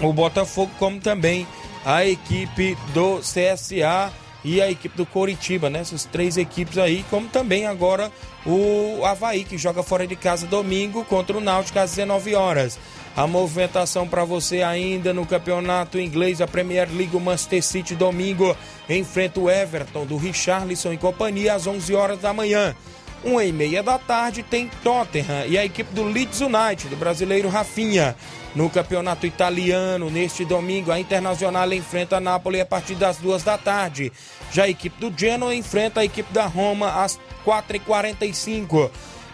o 0.00 0.10
Botafogo 0.10 0.72
como 0.78 0.98
também 0.98 1.46
a 1.84 2.06
equipe 2.06 2.78
do 2.94 3.18
CSA 3.18 4.10
e 4.44 4.60
a 4.60 4.70
equipe 4.70 4.96
do 4.96 5.06
Coritiba, 5.06 5.70
né? 5.70 5.80
Essas 5.80 6.04
três 6.04 6.36
equipes 6.36 6.76
aí, 6.76 7.04
como 7.08 7.28
também 7.28 7.66
agora 7.66 8.12
o 8.44 9.04
Havaí, 9.04 9.42
que 9.42 9.56
joga 9.56 9.82
fora 9.82 10.06
de 10.06 10.14
casa 10.14 10.46
domingo 10.46 11.04
contra 11.04 11.36
o 11.36 11.40
Náutico 11.40 11.78
às 11.78 11.90
19 11.92 12.34
horas. 12.34 12.78
A 13.16 13.26
movimentação 13.26 14.06
para 14.06 14.24
você 14.24 14.62
ainda 14.62 15.14
no 15.14 15.24
campeonato 15.24 15.98
inglês, 15.98 16.40
a 16.40 16.46
Premier 16.46 16.88
League, 16.92 17.16
o 17.16 17.20
Manchester 17.20 17.62
City 17.62 17.94
domingo 17.94 18.56
enfrenta 18.88 19.40
o 19.40 19.48
Everton 19.48 20.04
do 20.04 20.16
Richarlison 20.16 20.92
e 20.92 20.98
companhia 20.98 21.54
às 21.54 21.66
11 21.66 21.94
horas 21.94 22.18
da 22.18 22.32
manhã. 22.32 22.74
Uma 23.22 23.42
e 23.44 23.52
meia 23.52 23.82
da 23.82 23.98
tarde 23.98 24.42
tem 24.42 24.68
Tottenham 24.82 25.46
e 25.46 25.56
a 25.56 25.64
equipe 25.64 25.94
do 25.94 26.02
Leeds 26.02 26.42
United, 26.42 26.88
do 26.90 26.96
brasileiro 26.96 27.48
Rafinha. 27.48 28.14
No 28.54 28.70
campeonato 28.70 29.26
italiano, 29.26 30.08
neste 30.08 30.44
domingo, 30.44 30.92
a 30.92 31.00
Internacional 31.00 31.72
enfrenta 31.72 32.18
a 32.18 32.20
Napoli 32.20 32.60
a 32.60 32.66
partir 32.66 32.94
das 32.94 33.16
duas 33.16 33.42
da 33.42 33.58
tarde. 33.58 34.12
Já 34.52 34.64
a 34.64 34.68
equipe 34.68 35.00
do 35.00 35.12
Genoa 35.16 35.54
enfrenta 35.54 36.00
a 36.00 36.04
equipe 36.04 36.32
da 36.32 36.46
Roma 36.46 37.02
às 37.02 37.18
4h45. 37.44 38.90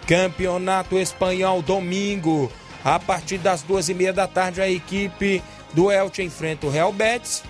Campeonato 0.06 0.98
espanhol, 0.98 1.60
domingo, 1.60 2.50
a 2.82 2.98
partir 2.98 3.36
das 3.36 3.62
duas 3.62 3.90
e 3.90 3.94
meia 3.94 4.12
da 4.12 4.26
tarde, 4.26 4.62
a 4.62 4.70
equipe 4.70 5.42
do 5.74 5.90
Elche 5.90 6.22
enfrenta 6.22 6.66
o 6.66 6.70
Real 6.70 6.92
Betis. 6.92 7.42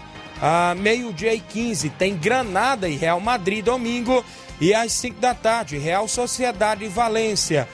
A 0.42 0.74
meio-dia 0.74 1.34
e 1.34 1.40
15 1.40 1.90
tem 1.90 2.16
Granada 2.16 2.88
e 2.88 2.96
Real 2.96 3.20
Madrid 3.20 3.64
domingo. 3.64 4.24
E 4.60 4.74
às 4.74 4.92
5 4.92 5.20
da 5.20 5.34
tarde, 5.34 5.78
Real 5.78 6.08
Sociedade 6.08 6.84
e 6.84 6.88
Valência. 6.88 7.68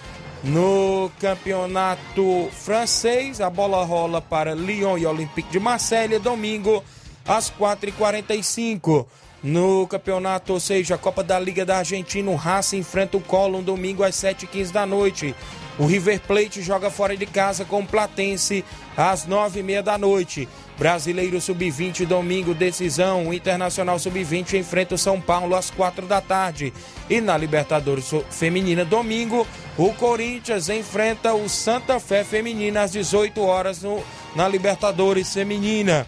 No 0.47 1.11
campeonato 1.19 2.49
francês, 2.53 3.41
a 3.41 3.51
bola 3.51 3.85
rola 3.85 4.23
para 4.23 4.55
Lyon 4.55 4.97
e 4.97 5.05
Olympique 5.05 5.51
de 5.51 5.59
Marselha 5.59 6.21
domingo 6.21 6.85
às 7.27 7.51
4h45. 7.51 9.05
No 9.43 9.89
campeonato, 9.89 10.53
ou 10.53 10.61
seja, 10.61 10.95
a 10.95 10.99
Copa 10.99 11.25
da 11.25 11.37
Liga 11.37 11.65
da 11.65 11.79
Argentina, 11.79 12.31
o 12.31 12.37
Racing 12.37 12.79
enfrenta 12.79 13.17
o 13.17 13.21
Colón 13.21 13.61
domingo 13.61 14.05
às 14.05 14.15
7h15 14.15 14.71
da 14.71 14.87
noite. 14.87 15.35
O 15.81 15.85
River 15.85 16.21
Plate 16.21 16.63
joga 16.63 16.91
fora 16.91 17.17
de 17.17 17.27
casa 17.27 17.65
com 17.65 17.81
o 17.81 17.87
Platense 17.87 18.65
às 18.97 19.27
9h30 19.27 19.83
da 19.83 19.99
noite. 19.99 20.49
Brasileiro 20.79 21.41
Sub-20, 21.41 22.05
domingo, 22.07 22.55
decisão. 22.55 23.29
O 23.29 23.35
Internacional 23.35 23.99
Sub-20 23.99 24.59
enfrenta 24.59 24.95
o 24.95 24.99
São 24.99 25.21
Paulo 25.21 25.57
às 25.57 25.71
4 25.71 26.07
da 26.07 26.21
tarde. 26.21 26.73
E 27.09 27.21
na 27.21 27.37
Libertadores 27.37 28.11
Feminina, 28.31 28.85
domingo, 28.85 29.47
o 29.79 29.93
Corinthians 29.95 30.69
enfrenta 30.69 31.35
o 31.35 31.49
Santa 31.49 31.99
Fé 31.99 32.23
Feminina 32.23 32.83
às 32.83 32.93
18 32.93 33.41
horas 33.41 33.83
no, 33.83 34.03
na 34.35 34.47
Libertadores 34.47 35.33
Feminina. 35.33 36.07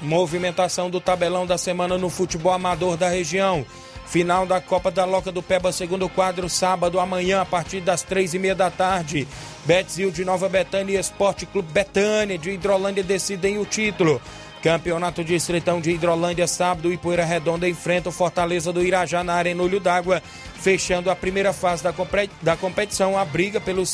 Movimentação 0.00 0.88
do 0.88 1.00
tabelão 1.00 1.46
da 1.46 1.58
semana 1.58 1.98
no 1.98 2.08
futebol 2.08 2.52
amador 2.52 2.96
da 2.96 3.08
região. 3.08 3.64
Final 4.06 4.46
da 4.46 4.60
Copa 4.60 4.90
da 4.90 5.04
Loca 5.04 5.32
do 5.32 5.42
Peba, 5.42 5.72
segundo 5.72 6.08
quadro, 6.08 6.48
sábado, 6.48 7.00
amanhã, 7.00 7.40
a 7.40 7.44
partir 7.44 7.80
das 7.80 8.02
três 8.02 8.34
e 8.34 8.38
meia 8.38 8.54
da 8.54 8.70
tarde. 8.70 9.26
Betzil 9.64 10.10
de 10.10 10.24
Nova 10.24 10.48
Betânia 10.48 10.96
e 10.96 11.00
Esporte 11.00 11.44
Clube 11.44 11.72
Betânia 11.72 12.38
de 12.38 12.50
Hidrolândia 12.50 13.02
decidem 13.02 13.58
o 13.58 13.66
título. 13.66 14.20
Campeonato 14.62 15.22
Distritão 15.22 15.80
de 15.80 15.90
Hidrolândia, 15.90 16.46
sábado, 16.46 16.92
e 16.92 16.96
Poeira 16.96 17.24
Redonda 17.24 17.68
enfrenta 17.68 18.08
o 18.08 18.12
Fortaleza 18.12 18.72
do 18.72 18.82
Irajá 18.82 19.22
na 19.22 19.34
Arena 19.34 19.62
Olho 19.62 19.78
d'Água, 19.78 20.22
fechando 20.54 21.10
a 21.10 21.16
primeira 21.16 21.52
fase 21.52 21.82
da, 21.82 21.94
da 22.42 22.56
competição, 22.56 23.18
a 23.18 23.24
briga 23.24 23.60
pelo, 23.60 23.84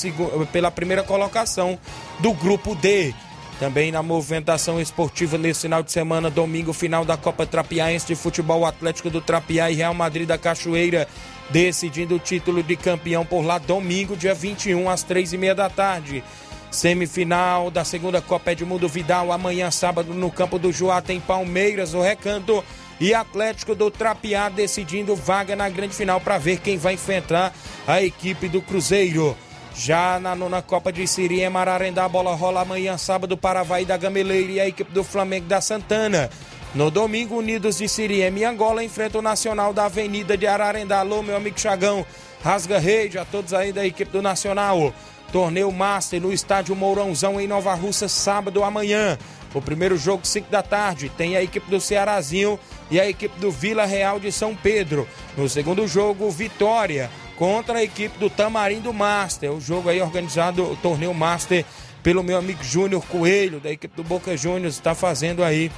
pela 0.52 0.70
primeira 0.70 1.02
colocação 1.02 1.78
do 2.20 2.32
Grupo 2.32 2.74
D. 2.74 3.14
Também 3.62 3.92
na 3.92 4.02
movimentação 4.02 4.80
esportiva 4.80 5.38
nesse 5.38 5.60
final 5.60 5.84
de 5.84 5.92
semana, 5.92 6.28
domingo, 6.28 6.72
final 6.72 7.04
da 7.04 7.16
Copa 7.16 7.46
Trapiaense 7.46 8.08
de 8.08 8.16
Futebol 8.16 8.66
Atlético 8.66 9.08
do 9.08 9.20
Trapiá 9.20 9.70
e 9.70 9.76
Real 9.76 9.94
Madrid 9.94 10.26
da 10.26 10.36
Cachoeira, 10.36 11.06
decidindo 11.48 12.16
o 12.16 12.18
título 12.18 12.60
de 12.60 12.74
campeão 12.74 13.24
por 13.24 13.46
lá, 13.46 13.58
domingo, 13.58 14.16
dia 14.16 14.34
21, 14.34 14.90
às 14.90 15.04
três 15.04 15.32
e 15.32 15.38
meia 15.38 15.54
da 15.54 15.70
tarde. 15.70 16.24
Semifinal 16.72 17.70
da 17.70 17.84
segunda 17.84 18.20
Copa 18.20 18.50
Edmundo 18.50 18.88
Vidal, 18.88 19.30
amanhã, 19.30 19.70
sábado, 19.70 20.12
no 20.12 20.28
campo 20.28 20.58
do 20.58 20.72
Joá, 20.72 21.00
tem 21.00 21.20
Palmeiras, 21.20 21.94
o 21.94 22.02
Recanto 22.02 22.64
e 22.98 23.14
Atlético 23.14 23.76
do 23.76 23.92
Trapiá 23.92 24.48
decidindo 24.48 25.14
vaga 25.14 25.54
na 25.54 25.68
grande 25.68 25.94
final 25.94 26.20
para 26.20 26.36
ver 26.36 26.58
quem 26.58 26.78
vai 26.78 26.94
enfrentar 26.94 27.54
a 27.86 28.02
equipe 28.02 28.48
do 28.48 28.60
Cruzeiro. 28.60 29.36
Já 29.74 30.20
na 30.20 30.34
nona 30.34 30.60
Copa 30.60 30.92
de 30.92 31.06
Siri, 31.06 31.48
Mararendá, 31.48 32.04
a 32.04 32.08
bola 32.08 32.34
rola 32.34 32.60
amanhã, 32.60 32.98
sábado, 32.98 33.36
para 33.36 33.60
Havaí 33.60 33.84
da 33.84 33.96
Gameleira 33.96 34.52
e 34.52 34.60
a 34.60 34.68
equipe 34.68 34.92
do 34.92 35.02
Flamengo 35.02 35.46
da 35.46 35.60
Santana. 35.60 36.30
No 36.74 36.90
domingo, 36.90 37.36
Unidos 37.36 37.78
de 37.78 37.88
Siriema 37.88 38.38
e 38.38 38.44
Angola 38.44 38.84
enfrenta 38.84 39.18
o 39.18 39.22
Nacional 39.22 39.72
da 39.72 39.86
Avenida 39.86 40.36
de 40.36 40.46
Ararendá. 40.46 41.00
Alô, 41.00 41.22
meu 41.22 41.36
amigo 41.36 41.58
Chagão, 41.58 42.04
rasga 42.42 42.78
rede 42.78 43.18
a 43.18 43.24
todos 43.24 43.52
aí 43.52 43.72
da 43.72 43.86
equipe 43.86 44.10
do 44.10 44.22
Nacional. 44.22 44.92
Torneio 45.32 45.72
Master 45.72 46.20
no 46.20 46.32
estádio 46.32 46.76
Mourãozão 46.76 47.40
em 47.40 47.48
Nova 47.48 47.74
Russa, 47.74 48.08
sábado 48.08 48.62
amanhã. 48.62 49.18
O 49.54 49.60
primeiro 49.60 49.98
jogo, 49.98 50.26
5 50.26 50.50
da 50.50 50.62
tarde, 50.62 51.10
tem 51.10 51.36
a 51.36 51.42
equipe 51.42 51.70
do 51.70 51.80
Cearazinho 51.80 52.58
e 52.90 53.00
a 53.00 53.08
equipe 53.08 53.38
do 53.38 53.50
Vila 53.50 53.84
Real 53.84 54.20
de 54.20 54.30
São 54.30 54.54
Pedro. 54.54 55.08
No 55.36 55.48
segundo 55.48 55.86
jogo, 55.86 56.30
Vitória 56.30 57.10
contra 57.36 57.78
a 57.78 57.82
equipe 57.82 58.18
do 58.18 58.30
Tamarindo 58.30 58.92
Master. 58.92 59.52
O 59.52 59.60
jogo 59.60 59.88
aí 59.88 60.00
organizado, 60.00 60.64
o 60.64 60.76
torneio 60.76 61.12
Master, 61.14 61.64
pelo 62.02 62.22
meu 62.22 62.36
amigo 62.36 62.62
Júnior 62.62 63.04
Coelho, 63.06 63.60
da 63.60 63.70
equipe 63.70 63.96
do 63.96 64.04
Boca 64.04 64.36
Juniors, 64.36 64.74
está 64.74 64.94
fazendo 64.94 65.42
aí 65.42 65.70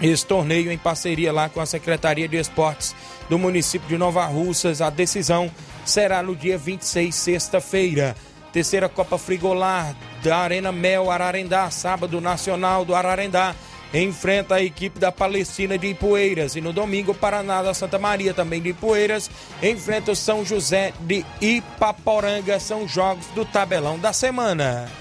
esse 0.00 0.24
torneio 0.24 0.72
em 0.72 0.78
parceria 0.78 1.32
lá 1.32 1.48
com 1.48 1.60
a 1.60 1.66
Secretaria 1.66 2.26
de 2.26 2.36
Esportes 2.36 2.94
do 3.28 3.38
município 3.38 3.88
de 3.88 3.98
Nova 3.98 4.24
Russas. 4.26 4.80
A 4.80 4.88
decisão 4.90 5.50
será 5.84 6.22
no 6.22 6.34
dia 6.34 6.56
26, 6.56 7.14
sexta-feira. 7.14 8.16
Terceira 8.52 8.88
Copa 8.88 9.16
Frigolar 9.16 9.94
da 10.24 10.38
Arena 10.38 10.72
Mel 10.72 11.10
Ararendá, 11.10 11.70
sábado 11.70 12.20
Nacional 12.20 12.84
do 12.84 12.94
Ararendá 12.94 13.54
enfrenta 13.92 14.56
a 14.56 14.62
equipe 14.62 14.98
da 14.98 15.10
Palestina 15.10 15.76
de 15.76 15.88
Ipueiras. 15.88 16.56
E 16.56 16.60
no 16.60 16.72
domingo, 16.72 17.14
Paraná 17.14 17.62
da 17.62 17.74
Santa 17.74 17.98
Maria, 17.98 18.34
também 18.34 18.60
de 18.60 18.70
Ipueiras, 18.70 19.30
enfrenta 19.62 20.12
o 20.12 20.16
São 20.16 20.44
José 20.44 20.92
de 21.00 21.24
Ipaporanga. 21.40 22.58
São 22.60 22.86
jogos 22.86 23.26
do 23.34 23.44
tabelão 23.44 23.98
da 23.98 24.12
semana. 24.12 24.99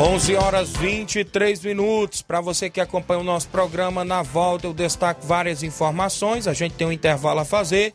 11 0.00 0.34
horas 0.36 0.70
23 0.70 1.62
minutos. 1.62 2.22
Para 2.22 2.40
você 2.40 2.70
que 2.70 2.80
acompanha 2.80 3.20
o 3.20 3.22
nosso 3.22 3.48
programa, 3.48 4.02
na 4.02 4.22
volta 4.22 4.66
eu 4.66 4.72
destaco 4.72 5.26
várias 5.26 5.62
informações. 5.62 6.48
A 6.48 6.54
gente 6.54 6.74
tem 6.74 6.86
um 6.86 6.92
intervalo 6.92 7.40
a 7.40 7.44
fazer. 7.44 7.92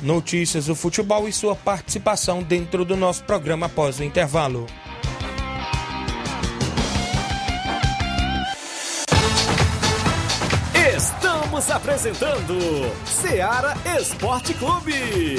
Notícias 0.00 0.66
do 0.66 0.76
futebol 0.76 1.26
e 1.26 1.32
sua 1.32 1.56
participação 1.56 2.40
dentro 2.40 2.84
do 2.84 2.96
nosso 2.96 3.24
programa 3.24 3.66
após 3.66 3.98
o 3.98 4.04
intervalo. 4.04 4.64
Estamos 10.96 11.68
apresentando 11.68 12.56
Seara 13.04 13.74
Esporte 13.98 14.54
Clube. 14.54 15.38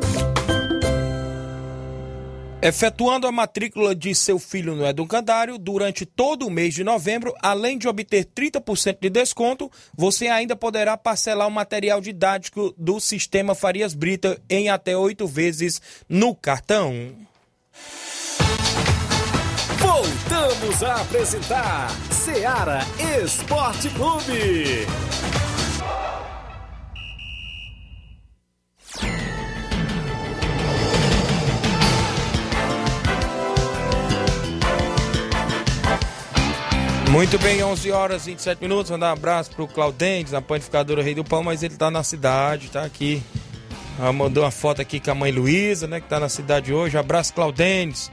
Efetuando 2.63 3.25
a 3.25 3.31
matrícula 3.31 3.95
de 3.95 4.13
seu 4.13 4.37
filho 4.37 4.75
no 4.75 4.85
educandário 4.85 5.57
durante 5.57 6.05
todo 6.05 6.45
o 6.45 6.51
mês 6.51 6.75
de 6.75 6.83
novembro, 6.83 7.33
além 7.41 7.75
de 7.75 7.87
obter 7.87 8.23
30% 8.23 8.97
de 9.01 9.09
desconto, 9.09 9.71
você 9.97 10.27
ainda 10.27 10.55
poderá 10.55 10.95
parcelar 10.95 11.47
o 11.47 11.51
material 11.51 11.99
didático 11.99 12.71
do 12.77 12.99
sistema 12.99 13.55
Farias 13.55 13.95
Brita 13.95 14.39
em 14.47 14.69
até 14.69 14.95
oito 14.95 15.25
vezes 15.25 15.81
no 16.07 16.35
cartão. 16.35 17.15
Voltamos 19.79 20.83
a 20.83 21.01
apresentar 21.01 21.89
Seara 22.11 22.81
Esporte 23.23 23.89
Clube. 23.89 24.85
Muito 37.11 37.37
bem, 37.39 37.61
11 37.61 37.91
horas 37.91 38.25
e 38.25 38.31
27 38.31 38.61
minutos. 38.61 38.89
Mandar 38.89 39.09
um 39.09 39.13
abraço 39.13 39.51
pro 39.51 39.67
Claudentes, 39.67 40.31
na 40.31 40.41
panificadora 40.41 41.03
Rei 41.03 41.13
do 41.13 41.25
Pão, 41.25 41.43
mas 41.43 41.61
ele 41.61 41.75
tá 41.75 41.91
na 41.91 42.03
cidade, 42.03 42.71
tá 42.71 42.85
aqui. 42.85 43.21
Ela 43.99 44.13
mandou 44.13 44.45
uma 44.45 44.49
foto 44.49 44.81
aqui 44.81 44.97
com 44.97 45.11
a 45.11 45.15
mãe 45.15 45.29
Luísa, 45.29 45.87
né, 45.87 45.99
que 45.99 46.07
tá 46.07 46.21
na 46.21 46.29
cidade 46.29 46.73
hoje. 46.73 46.97
Abraço, 46.97 47.33
Claudentes, 47.33 48.09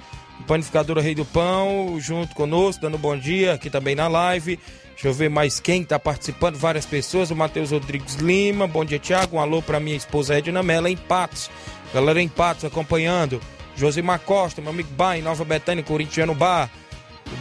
panificadora 0.48 1.00
Rei 1.00 1.14
do 1.14 1.24
Pão, 1.24 1.96
junto 2.00 2.34
conosco, 2.34 2.82
dando 2.82 2.98
bom 2.98 3.16
dia 3.16 3.54
aqui 3.54 3.70
também 3.70 3.94
na 3.94 4.08
live. 4.08 4.58
Deixa 4.90 5.06
eu 5.06 5.14
ver 5.14 5.30
mais 5.30 5.60
quem 5.60 5.84
tá 5.84 5.96
participando, 5.96 6.56
várias 6.56 6.84
pessoas. 6.84 7.30
O 7.30 7.36
Matheus 7.36 7.70
Rodrigues 7.70 8.16
Lima, 8.16 8.66
bom 8.66 8.84
dia, 8.84 8.98
Tiago. 8.98 9.36
Um 9.36 9.40
alô 9.40 9.62
pra 9.62 9.78
minha 9.78 9.96
esposa 9.96 10.36
Edna 10.36 10.60
Mela, 10.60 10.90
em 10.90 10.96
Patos. 10.96 11.48
Galera 11.94 12.20
em 12.20 12.28
Patos 12.28 12.64
acompanhando. 12.64 13.40
Josimar 13.76 14.18
Costa, 14.18 14.60
meu 14.60 14.72
amigo 14.72 14.90
Bar, 14.90 15.16
em 15.16 15.22
Nova 15.22 15.44
Betânia, 15.44 15.84
Corintiano 15.84 16.34
Bar. 16.34 16.68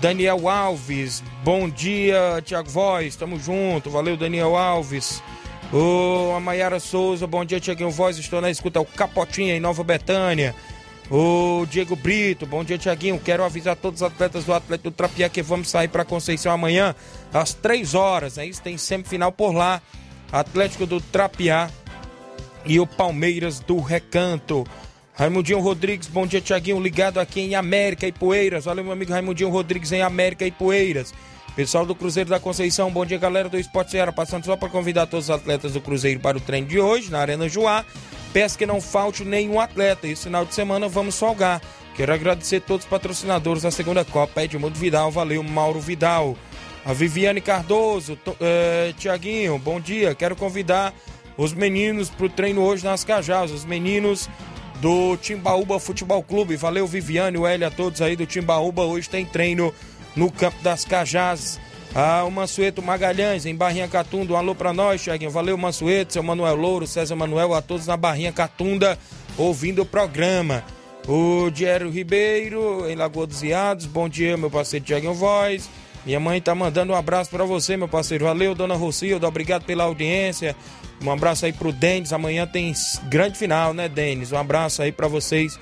Daniel 0.02 0.48
Alves, 0.48 1.24
bom 1.44 1.70
dia, 1.70 2.42
Tiago 2.44 2.70
Voz, 2.70 3.16
tamo 3.16 3.40
junto, 3.40 3.90
valeu 3.90 4.16
Daniel 4.16 4.56
Alves. 4.56 5.24
O 5.74 6.34
a 6.36 6.40
Maiara 6.40 6.80
Souza, 6.80 7.28
bom 7.28 7.44
dia, 7.44 7.60
Tiaguinho 7.60 7.90
Voz, 7.92 8.18
estou 8.18 8.40
na 8.40 8.50
escuta, 8.50 8.80
o 8.80 8.86
Capotinha 8.86 9.56
em 9.56 9.60
Nova 9.60 9.84
Betânia. 9.84 10.56
O 11.10 11.66
Diego 11.70 11.96
Brito, 11.96 12.46
bom 12.46 12.64
dia, 12.64 12.78
Tiaguinho. 12.78 13.20
Quero 13.20 13.44
avisar 13.44 13.78
todos 13.78 14.02
os 14.02 14.08
atletas 14.08 14.44
do 14.44 14.54
Atlético 14.54 14.90
do 14.90 14.94
Trapiá 14.94 15.30
que 15.30 15.42
vamos 15.42 15.70
sair 15.70 15.88
para 15.88 16.04
Conceição 16.04 16.52
amanhã 16.52 16.94
às 17.34 17.54
três 17.54 17.94
horas. 17.94 18.38
É 18.38 18.46
isso, 18.46 18.62
tem 18.62 18.78
semifinal 18.78 19.32
por 19.32 19.54
lá. 19.54 19.82
Atlético 20.32 20.86
do 20.86 21.00
Trapiá 21.00 21.70
e 22.66 22.80
o 22.80 22.86
Palmeiras 22.86 23.62
do 23.62 23.80
Recanto. 23.80 24.66
Raimundinho 25.18 25.60
Rodrigues, 25.60 26.08
bom 26.08 26.28
dia, 26.28 26.40
Tiaguinho, 26.40 26.80
ligado 26.80 27.20
aqui 27.20 27.42
em 27.42 27.56
América 27.56 28.06
e 28.06 28.12
Poeiras. 28.12 28.66
Valeu, 28.66 28.84
meu 28.84 28.94
amigo 28.94 29.12
Raimundinho 29.12 29.50
Rodrigues 29.50 29.92
em 29.92 30.04
América 30.04 30.46
e 30.46 30.52
Poeiras. 30.52 31.12
Pessoal 31.56 31.88
do 31.88 31.96
Cruzeiro 31.96 32.30
da 32.30 32.40
Conceição, 32.40 32.92
bom 32.92 33.04
dia, 33.04 33.18
galera 33.18 33.50
do 33.50 33.58
Esporte 33.58 33.90
Ceará. 33.90 34.12
Passando 34.12 34.46
só 34.46 34.56
para 34.56 34.70
convidar 34.70 35.08
todos 35.08 35.26
os 35.26 35.32
atletas 35.32 35.74
do 35.74 35.82
Cruzeiro 35.82 36.20
para 36.20 36.38
o 36.38 36.40
treino 36.40 36.68
de 36.68 36.80
hoje, 36.80 37.10
na 37.10 37.18
Arena 37.18 37.50
Joá. 37.50 37.84
Peço 38.32 38.60
que 38.60 38.66
não 38.68 38.80
falte 38.80 39.26
nenhum 39.26 39.60
atleta. 39.60 40.08
Esse 40.08 40.26
final 40.26 40.46
de 40.46 40.54
semana 40.54 40.88
vamos 40.88 41.18
folgar. 41.18 41.64
Quero 41.96 42.14
agradecer 42.14 42.62
todos 42.62 42.86
os 42.86 42.90
patrocinadores 42.90 43.64
da 43.64 43.72
segunda 43.72 44.06
Copa. 44.06 44.44
Edmundo 44.44 44.78
Vidal, 44.78 45.10
valeu, 45.10 45.42
Mauro 45.42 45.80
Vidal. 45.80 46.38
A 46.86 46.94
Viviane 46.94 47.42
Cardoso, 47.42 48.14
uh, 48.14 48.94
Tiaguinho, 49.00 49.58
bom 49.58 49.80
dia. 49.80 50.14
Quero 50.14 50.36
convidar 50.36 50.94
os 51.36 51.54
meninos 51.54 52.08
para 52.08 52.28
o 52.28 52.30
treino 52.30 52.62
hoje 52.62 52.86
nas 52.86 53.04
Cajás. 53.04 53.50
Os 53.50 53.66
meninos 53.66 54.30
do 54.82 55.18
Timbaúba 55.18 55.80
Futebol 55.80 56.22
Clube. 56.24 56.56
Valeu, 56.56 56.88
Viviane, 56.88 57.38
o 57.38 57.48
L 57.48 57.66
a 57.66 57.72
todos 57.72 58.02
aí 58.02 58.16
do 58.16 58.26
Timbaúba. 58.26 58.84
Hoje 58.84 59.10
tem 59.10 59.26
treino 59.26 59.74
no 60.16 60.32
Campo 60.32 60.62
das 60.62 60.86
Cajás. 60.86 61.60
Ah, 61.96 62.24
o 62.26 62.32
Mansueto 62.32 62.82
Magalhães, 62.82 63.46
em 63.46 63.56
Barrinha 63.56 63.88
Catunda. 63.88 64.34
Um 64.34 64.38
alô 64.38 64.54
pra 64.54 64.74
nós, 64.74 65.02
Cheguinho. 65.02 65.32
Valeu, 65.32 65.58
Mansueto, 65.58 66.14
seu 66.14 66.24
Manuel 66.24 66.56
Louro, 66.56 66.86
César 66.86 67.16
Manuel, 67.16 67.54
a 67.54 67.62
todos 67.62 67.88
na 67.88 67.98
Barrinha 67.98 68.32
Catunda, 68.32 69.00
ouvindo 69.38 69.82
o 69.82 69.86
programa. 69.86 70.64
O 71.08 71.50
Diério 71.50 71.90
Ribeiro, 71.90 72.88
em 72.90 72.96
Lagoa 72.96 73.26
dos 73.26 73.42
Iados. 73.42 73.86
Bom 73.86 74.10
dia, 74.10 74.36
meu 74.36 74.52
parceiro 74.52 74.86
Tiaguinho 74.86 75.14
Voz. 75.14 75.70
Minha 76.06 76.20
mãe 76.20 76.40
tá 76.42 76.54
mandando 76.54 76.94
um 76.94 76.96
abraço 76.96 77.30
para 77.30 77.46
você, 77.46 77.76
meu 77.76 77.88
parceiro. 77.88 78.26
Valeu, 78.26 78.54
dona 78.54 78.76
Rocilda. 78.76 79.28
Obrigado 79.28 79.66
pela 79.66 79.86
audiência. 79.86 80.56
Um 81.02 81.12
abraço 81.12 81.46
aí 81.46 81.54
pro 81.54 81.72
Denis. 81.72 82.12
Amanhã 82.12 82.48
tem 82.48 82.74
grande 83.04 83.38
final, 83.38 83.74
né, 83.74 83.88
Denis? 83.88 84.32
Um 84.32 84.38
abraço 84.38 84.82
aí 84.82 84.92
para 84.92 85.08
vocês 85.08 85.60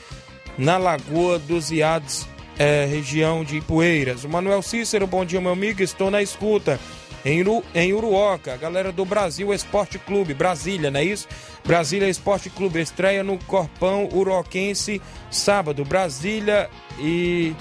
na 0.58 0.78
Lagoa 0.78 1.38
dos 1.40 1.72
Iados, 1.72 2.26
é, 2.58 2.86
região 2.86 3.44
de 3.44 3.58
Ipueiras. 3.58 4.24
O 4.24 4.30
Manuel 4.30 4.62
Cícero, 4.62 5.06
bom 5.06 5.26
dia, 5.26 5.42
meu 5.42 5.52
amigo. 5.52 5.82
Estou 5.82 6.10
na 6.10 6.22
escuta. 6.22 6.80
em, 7.26 7.42
Uru, 7.42 7.64
em 7.74 7.92
Uruoca. 7.92 8.56
Galera 8.56 8.92
do 8.92 9.04
Brasil 9.04 9.54
Esporte 9.54 9.98
Clube, 9.98 10.34
Brasília, 10.34 10.92
não 10.92 11.00
é 11.00 11.04
isso? 11.04 11.28
Brasília 11.66 12.08
Esporte 12.08 12.50
Clube 12.50 12.80
estreia 12.80 13.24
no 13.24 13.38
Corpão 13.46 14.08
Uroquense 14.14 15.02
sábado. 15.32 15.84
Brasília 15.84 16.70
e 17.00 17.54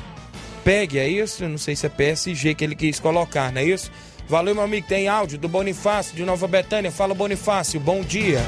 PEG, 0.63 0.99
é 0.99 1.09
isso? 1.09 1.49
Não 1.49 1.59
sei 1.59 1.75
se 1.75 1.87
é 1.87 1.89
PSG 1.89 2.55
que 2.55 2.63
ele 2.63 2.77
quis 2.77 3.01
colocar, 3.01 3.51
não 3.51 3.61
é 3.61 3.65
isso? 3.65 3.91
Valeu, 4.27 4.55
meu 4.55 4.65
amigo. 4.65 4.87
Tem 4.87 5.07
áudio 5.07 5.39
do 5.39 5.49
Bonifácio 5.49 6.17
de 6.17 6.25
Nova 6.25 6.49
Betânia. 6.49 6.91
Fala, 6.91 7.15
Bonifácio. 7.15 7.79
Bom 7.79 8.01
dia. 8.01 8.41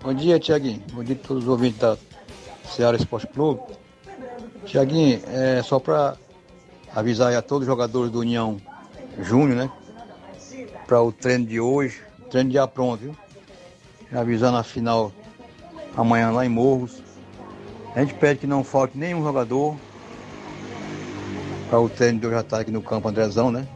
Bom 0.00 0.14
dia, 0.14 0.38
Tiaguinho. 0.38 0.82
Bom 0.92 1.02
dia 1.02 1.16
a 1.16 1.26
todos 1.26 1.42
os 1.42 1.48
ouvintes 1.48 1.80
da 1.80 1.96
Ceará 2.64 2.96
Esporte 2.96 3.26
Clube. 3.26 3.60
Tiaguinho, 4.64 5.20
é 5.26 5.62
só 5.62 5.80
para 5.80 6.16
avisar 6.94 7.34
a 7.34 7.42
todos 7.42 7.62
os 7.62 7.66
jogadores 7.66 8.10
do 8.12 8.20
União 8.20 8.60
Júnior, 9.20 9.56
né? 9.56 9.72
Para 10.86 11.02
o 11.02 11.10
treino 11.10 11.46
de 11.46 11.60
hoje, 11.60 12.02
treino 12.30 12.50
já 12.52 12.66
pronto, 12.68 13.00
viu? 13.00 13.16
Avisando 14.12 14.56
a 14.56 14.62
final 14.62 15.12
amanhã 15.96 16.30
lá 16.30 16.44
em 16.44 16.48
Morros. 16.48 17.02
A 17.94 18.00
gente 18.00 18.14
pede 18.14 18.40
que 18.40 18.46
não 18.46 18.62
falte 18.62 18.96
nenhum 18.96 19.22
jogador 19.22 19.76
para 21.68 21.80
o 21.80 21.88
treino 21.88 22.20
de 22.20 22.26
hoje 22.26 22.36
à 22.36 22.42
tarde 22.42 22.62
aqui 22.62 22.70
no 22.70 22.82
campo 22.82 23.08
Andrezão, 23.08 23.50
né? 23.50 23.66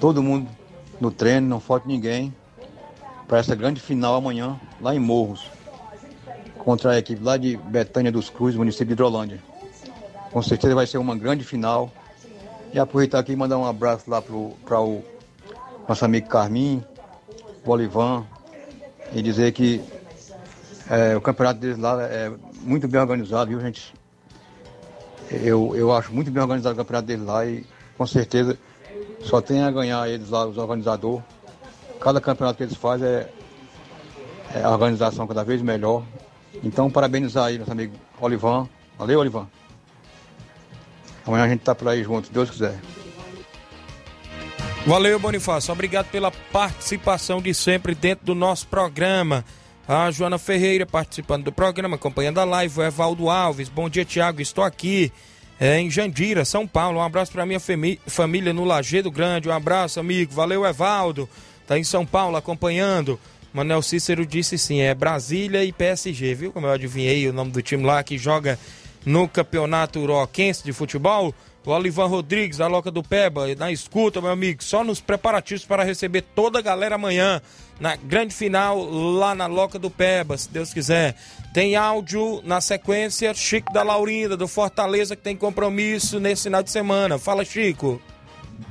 Todo 0.00 0.22
mundo 0.22 0.48
no 1.00 1.10
treino, 1.10 1.46
não 1.46 1.60
falte 1.60 1.86
ninguém 1.86 2.34
para 3.26 3.38
essa 3.38 3.54
grande 3.54 3.80
final 3.80 4.14
amanhã 4.14 4.58
lá 4.80 4.94
em 4.94 4.98
Morros 4.98 5.50
contra 6.58 6.92
a 6.92 6.98
equipe 6.98 7.22
lá 7.22 7.36
de 7.36 7.56
Betânia 7.56 8.10
dos 8.10 8.30
Cruzes, 8.30 8.56
município 8.56 8.86
de 8.86 8.92
Hidrolândia. 8.94 9.38
Com 10.32 10.42
certeza 10.42 10.74
vai 10.74 10.86
ser 10.86 10.98
uma 10.98 11.14
grande 11.14 11.44
final. 11.44 11.92
E 12.72 12.78
aproveitar 12.78 13.20
aqui 13.20 13.32
e 13.32 13.36
mandar 13.36 13.56
um 13.56 13.64
abraço 13.64 14.10
lá 14.10 14.20
para 14.20 14.34
o 14.80 15.04
nosso 15.88 16.04
amigo 16.04 16.26
Carmin, 16.28 16.82
Bolivan, 17.64 18.26
e 19.12 19.22
dizer 19.22 19.52
que 19.52 19.80
é, 20.90 21.16
o 21.16 21.20
campeonato 21.20 21.60
deles 21.60 21.78
lá 21.78 22.02
é 22.02 22.32
muito 22.62 22.86
bem 22.86 23.00
organizado, 23.00 23.48
viu, 23.50 23.60
gente? 23.60 23.94
Eu, 25.30 25.74
eu 25.74 25.92
acho 25.92 26.12
muito 26.12 26.30
bem 26.30 26.42
organizado 26.42 26.74
o 26.74 26.76
campeonato 26.76 27.06
deles 27.06 27.24
lá 27.24 27.46
e 27.46 27.64
com 27.96 28.06
certeza 28.06 28.58
só 29.22 29.40
tem 29.40 29.62
a 29.62 29.70
ganhar 29.70 30.08
eles 30.08 30.28
lá, 30.28 30.46
os 30.46 30.58
organizadores. 30.58 31.24
Cada 32.00 32.20
campeonato 32.20 32.58
que 32.58 32.64
eles 32.64 32.76
fazem 32.76 33.08
é, 33.08 33.28
é 34.54 34.62
a 34.62 34.70
organização 34.70 35.26
cada 35.26 35.42
vez 35.42 35.62
melhor. 35.62 36.04
Então, 36.62 36.90
parabenizar 36.90 37.46
aí 37.46 37.58
nosso 37.58 37.72
amigo 37.72 37.94
Olivan. 38.20 38.68
Valeu, 38.98 39.20
Olivan. 39.20 39.48
Amanhã 41.26 41.44
a 41.44 41.48
gente 41.48 41.60
tá 41.60 41.74
por 41.74 41.88
aí 41.88 42.04
junto, 42.04 42.26
se 42.26 42.32
Deus 42.32 42.50
quiser. 42.50 42.78
Valeu, 44.86 45.18
Bonifácio. 45.18 45.72
Obrigado 45.72 46.10
pela 46.10 46.30
participação 46.30 47.40
de 47.40 47.54
sempre 47.54 47.94
dentro 47.94 48.26
do 48.26 48.34
nosso 48.34 48.66
programa. 48.66 49.42
A 49.86 50.10
Joana 50.10 50.38
Ferreira 50.38 50.86
participando 50.86 51.44
do 51.44 51.52
programa, 51.52 51.96
acompanhando 51.96 52.38
a 52.38 52.44
live. 52.44 52.80
O 52.80 52.82
Evaldo 52.82 53.28
Alves. 53.28 53.68
Bom 53.68 53.88
dia, 53.88 54.04
Tiago. 54.04 54.40
Estou 54.40 54.64
aqui 54.64 55.12
é, 55.60 55.78
em 55.78 55.90
Jandira, 55.90 56.44
São 56.46 56.66
Paulo. 56.66 56.98
Um 56.98 57.02
abraço 57.02 57.32
para 57.32 57.44
minha 57.44 57.60
família 58.06 58.54
no 58.54 58.64
Lagedo 58.64 59.10
Grande. 59.10 59.48
Um 59.48 59.52
abraço, 59.52 60.00
amigo. 60.00 60.32
Valeu, 60.32 60.64
Evaldo. 60.64 61.28
Tá 61.66 61.78
em 61.78 61.84
São 61.84 62.06
Paulo 62.06 62.36
acompanhando. 62.36 63.20
Manel 63.52 63.82
Cícero 63.82 64.24
disse 64.24 64.56
sim, 64.56 64.80
é 64.80 64.94
Brasília 64.94 65.62
e 65.62 65.70
PSG, 65.70 66.34
viu? 66.34 66.50
Como 66.50 66.66
eu 66.66 66.72
adivinhei 66.72 67.28
o 67.28 67.32
nome 67.32 67.50
do 67.50 67.60
time 67.60 67.84
lá 67.84 68.02
que 68.02 68.16
joga 68.16 68.58
no 69.04 69.28
Campeonato 69.28 70.00
Uroquense 70.00 70.64
de 70.64 70.72
Futebol. 70.72 71.34
O 71.64 71.70
Olivan 71.70 72.06
Rodrigues, 72.06 72.58
da 72.58 72.66
Loca 72.66 72.90
do 72.90 73.02
Peba, 73.02 73.54
na 73.54 73.72
escuta, 73.72 74.20
meu 74.20 74.30
amigo, 74.30 74.62
só 74.62 74.84
nos 74.84 75.00
preparativos 75.00 75.64
para 75.64 75.82
receber 75.82 76.22
toda 76.34 76.58
a 76.58 76.62
galera 76.62 76.96
amanhã, 76.96 77.40
na 77.80 77.96
grande 77.96 78.34
final, 78.34 78.82
lá 78.82 79.34
na 79.34 79.46
Loca 79.46 79.78
do 79.78 79.90
Peba, 79.90 80.36
se 80.36 80.50
Deus 80.50 80.72
quiser. 80.72 81.16
Tem 81.52 81.76
áudio 81.76 82.40
na 82.44 82.60
sequência, 82.60 83.34
Chico 83.34 83.72
da 83.72 83.82
Laurinda, 83.82 84.36
do 84.36 84.48
Fortaleza, 84.48 85.16
que 85.16 85.22
tem 85.22 85.36
compromisso 85.36 86.20
nesse 86.20 86.44
final 86.44 86.62
de 86.62 86.70
semana. 86.70 87.18
Fala, 87.18 87.44
Chico. 87.44 88.00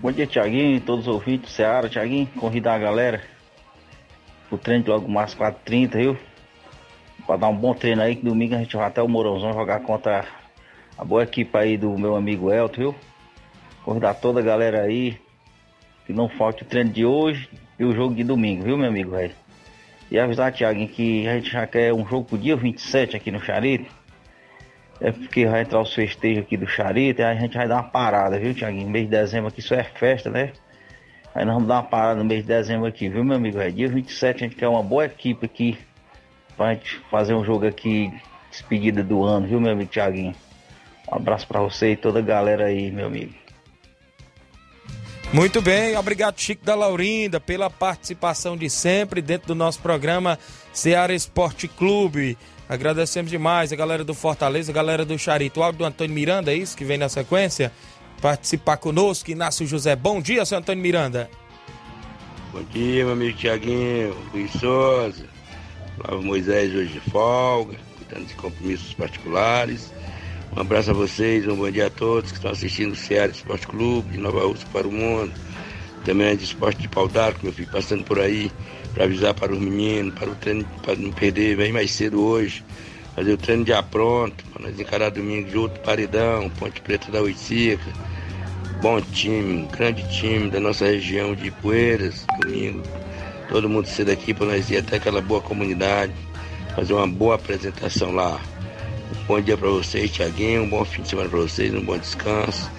Bom 0.02 0.12
dia, 0.12 0.26
Tiaguinho, 0.26 0.80
todos 0.82 1.08
os 1.08 1.13
ouvintes 1.13 1.50
do 1.50 1.56
Ceará, 1.56 1.89
Tiaguinho, 1.89 2.28
convidar 2.38 2.76
a 2.76 2.80
galera 2.80 3.22
o 4.50 4.58
treino 4.58 4.84
de 4.84 4.89
logo 4.89 5.10
mais 5.10 5.34
4h30, 5.34 5.92
viu? 5.92 6.18
Pra 7.26 7.38
dar 7.38 7.48
um 7.48 7.56
bom 7.56 7.74
treino 7.74 8.02
aí, 8.02 8.16
que 8.16 8.24
domingo 8.24 8.56
a 8.56 8.60
gente 8.60 8.76
vai 8.76 8.86
até 8.86 9.02
o 9.02 9.08
Mourãozão 9.08 9.54
jogar 9.54 9.80
contra 9.82 10.26
a 10.98 11.04
boa 11.04 11.24
equipe 11.24 11.58
aí 11.58 11.78
do 11.78 11.98
meu 11.98 12.16
amigo 12.16 12.52
Elton, 12.52 12.78
viu? 12.78 12.96
Convidar 13.84 14.13
toda 14.13 14.39
a 14.39 14.44
galera 14.44 14.82
aí, 14.82 15.18
que 16.06 16.13
não 16.13 16.30
falte 16.30 16.63
o 16.63 16.66
treino 16.66 16.92
de 16.92 17.06
hoje 17.06 17.50
e 17.80 17.84
o 17.84 17.94
jogo 17.94 18.14
de 18.14 18.24
domingo, 18.24 18.64
viu, 18.64 18.78
meu 18.78 18.90
amigo, 18.90 19.12
velho? 19.12 19.34
E 20.12 20.20
avisar, 20.20 20.52
Thiago, 20.52 20.88
que 20.88 21.28
a 21.28 21.36
gente 21.36 21.50
já 21.50 21.66
quer 21.66 21.94
um 21.94 22.06
jogo 22.06 22.26
pro 22.26 22.38
dia 22.38 22.56
27 22.56 23.16
aqui 23.16 23.32
no 23.32 23.42
Charito. 23.42 23.92
É 25.02 25.12
porque 25.12 25.46
vai 25.46 25.62
entrar 25.62 25.82
os 25.82 25.94
festejos 25.94 26.44
aqui 26.44 26.56
do 26.56 26.68
Charito 26.68 27.22
e 27.22 27.24
a 27.24 27.34
gente 27.34 27.58
vai 27.58 27.68
dar 27.68 27.76
uma 27.76 27.84
parada, 27.84 28.38
viu, 28.38 28.54
Thiaguinho? 28.54 28.90
Mês 28.90 29.06
de 29.06 29.12
dezembro 29.12 29.48
aqui 29.48 29.62
só 29.62 29.76
é 29.76 29.84
festa, 29.84 30.30
né? 30.30 30.54
Aí 31.34 31.44
nós 31.46 31.56
vamos 31.56 31.68
dar 31.68 31.76
uma 31.76 31.84
parada 31.84 32.20
no 32.20 32.26
mês 32.26 32.42
de 32.42 32.48
dezembro 32.48 32.86
aqui, 32.86 33.10
viu, 33.10 33.24
meu 33.24 33.38
amigo? 33.38 33.58
Véio? 33.58 33.74
Dia 33.74 33.88
27 33.88 34.44
a 34.44 34.48
gente 34.48 34.56
quer 34.56 34.68
uma 34.68 34.84
boa 34.84 35.06
equipe 35.06 35.46
aqui 35.46 35.78
pra 36.56 36.76
gente 36.76 36.98
fazer 37.10 37.34
um 37.34 37.44
jogo 37.44 37.66
aqui, 37.66 38.14
despedida 38.52 39.04
do 39.04 39.24
ano, 39.24 39.48
viu, 39.48 39.60
meu 39.60 39.72
amigo 39.72 39.90
Thiaguinho? 39.90 40.36
Um 41.12 41.16
abraço 41.16 41.48
para 41.48 41.60
você 41.60 41.94
e 41.94 41.96
toda 41.96 42.20
a 42.20 42.22
galera 42.22 42.66
aí, 42.66 42.92
meu 42.92 43.08
amigo. 43.08 43.42
Muito 45.34 45.63
bem, 45.63 45.98
obrigado 45.98 46.39
Chico 46.39 46.63
da 46.63 46.76
Laurinda 46.76 47.39
pela 47.39 47.67
participação 47.67 48.56
de 48.56 48.69
sempre 48.69 49.19
dentro 49.19 49.48
do 49.48 49.56
nosso 49.56 49.80
programa 49.80 50.38
Ceará 50.72 51.12
Esporte 51.12 51.67
Clube. 51.67 52.38
Agradecemos 52.69 53.32
demais 53.32 53.74
a 53.74 53.76
galera 53.76 54.04
do 54.04 54.13
Fortaleza, 54.13 54.72
a 54.72 54.76
galera 54.76 55.04
do 55.04 55.17
Charito. 55.17 55.60
O 55.60 55.63
áudio 55.63 55.80
do 55.80 55.86
Antônio 55.86 56.13
Miranda, 56.13 56.54
é 56.54 56.56
isso 56.56 56.78
que 56.78 56.86
vem 56.86 57.00
na 57.00 57.10
sequência? 57.10 57.72
Participar 58.22 58.78
conosco, 58.78 59.32
Inácio 59.32 59.65
José. 59.65 59.96
Bom 59.96 60.22
dia, 60.22 60.46
seu 60.46 60.60
Antônio 60.60 60.84
Miranda. 60.84 61.28
Bom 62.52 62.62
dia, 62.65 63.04
meu 63.04 63.13
amigo 63.13 63.36
Tiaguinho, 63.36 64.15
Luiz 64.32 64.52
Souza, 64.52 65.26
Flávio 65.98 66.22
Moisés 66.22 66.76
hoje 66.76 66.93
de 66.93 67.10
folga, 67.10 67.76
cuidando 67.98 68.28
de 68.28 68.36
compromissos 68.36 68.93
particulares. 68.93 69.91
Um 70.56 70.62
abraço 70.62 70.92
a 70.92 70.94
vocês, 70.94 71.48
um 71.48 71.56
bom 71.56 71.72
dia 71.72 71.88
a 71.88 71.89
todos 71.89 72.30
que 72.30 72.38
estão 72.38 72.52
assistindo 72.52 72.92
o 72.92 72.96
Ceará 72.96 73.32
Esporte 73.32 73.66
Clube 73.66 74.12
de 74.12 74.20
Nova 74.20 74.46
Rússia 74.46 74.68
para 74.72 74.88
o 74.88 74.92
mundo. 74.92 75.34
Também 76.06 76.28
é 76.28 76.36
de 76.36 76.44
esporte 76.44 76.80
de 76.80 76.88
pau 76.88 77.08
d'arco, 77.08 77.39
meu 77.42 77.52
filho, 77.52 77.70
passando 77.72 78.04
por 78.04 78.20
aí 78.20 78.52
para 78.94 79.06
avisar 79.06 79.34
para 79.34 79.52
os 79.52 79.58
meninos, 79.58 80.13
para 80.13 80.30
o 80.30 80.36
treino, 80.36 80.63
para 80.84 80.96
não 80.96 81.12
perder, 81.12 81.58
vem 81.58 81.74
mais 81.74 81.89
cedo 81.89 82.24
hoje. 82.24 82.63
Fazer 83.16 83.34
o 83.34 83.38
treino 83.38 83.66
já 83.66 83.82
pronto, 83.82 84.44
para 84.54 84.68
nós 84.68 84.80
encarar 84.80 85.10
domingo 85.10 85.50
junto, 85.50 85.80
Paredão, 85.80 86.48
Ponte 86.52 86.82
Preta 86.82 87.12
da 87.12 87.20
Oiticica. 87.20 87.92
Bom 88.80 89.02
time, 89.02 89.68
grande 89.76 90.08
time 90.16 90.52
da 90.52 90.60
nossa 90.60 90.86
região 90.86 91.34
de 91.34 91.50
Poeiras, 91.50 92.28
domingo. 92.39 92.84
Todo 93.50 93.68
mundo 93.68 93.88
cedo 93.88 94.12
aqui 94.12 94.36
para 94.36 94.46
nós 94.46 94.70
ir 94.70 94.78
até 94.78 94.98
aquela 94.98 95.20
boa 95.20 95.42
comunidade, 95.42 96.13
fazer 96.76 96.94
uma 96.94 97.08
boa 97.08 97.36
apresentação 97.36 98.12
lá. 98.12 98.39
Bom 99.26 99.40
dia 99.40 99.56
para 99.56 99.70
vocês, 99.70 100.12
Tiaguinho. 100.12 100.64
Um 100.64 100.70
bom 100.70 100.84
fim 100.84 101.02
de 101.02 101.08
semana 101.08 101.30
para 101.30 101.40
vocês, 101.40 101.74
um 101.74 101.82
bom 101.82 101.98
descanso. 101.98 102.70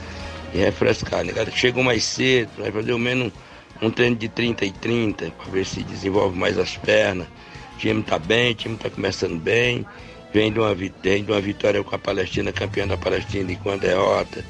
E 0.53 0.59
refrescar, 0.59 1.25
né? 1.25 1.33
Chegou 1.55 1.83
mais 1.83 2.05
cedo, 2.05 2.51
vai 2.59 2.71
fazer 2.71 2.93
ao 2.93 2.99
menos 2.99 3.33
um 3.81 3.91
treino 3.91 4.15
de 4.15 4.29
30 4.29 4.67
e 4.67 4.71
30, 4.71 5.31
para 5.31 5.51
ver 5.51 5.65
se 5.65 5.83
desenvolve 5.83 6.39
mais 6.39 6.59
as 6.59 6.77
pernas. 6.77 7.27
O 7.75 7.79
time 7.79 8.03
tá 8.03 8.19
bem, 8.19 8.53
o 8.53 8.55
time 8.55 8.77
tá 8.77 8.91
começando 8.91 9.41
bem. 9.41 9.87
Vem 10.35 10.53
de 10.53 10.59
uma, 10.59 10.75
vem 10.75 11.25
de 11.25 11.33
uma 11.33 11.41
vitória 11.41 11.83
com 11.83 11.97
a 11.97 11.99
Palestina, 11.99 12.53
campeã 12.53 12.87
da 12.87 12.99
Palestina 12.99 13.51
e 13.51 13.57
com 13.57 13.71
a 13.71 13.77
derrota. 13.77 14.45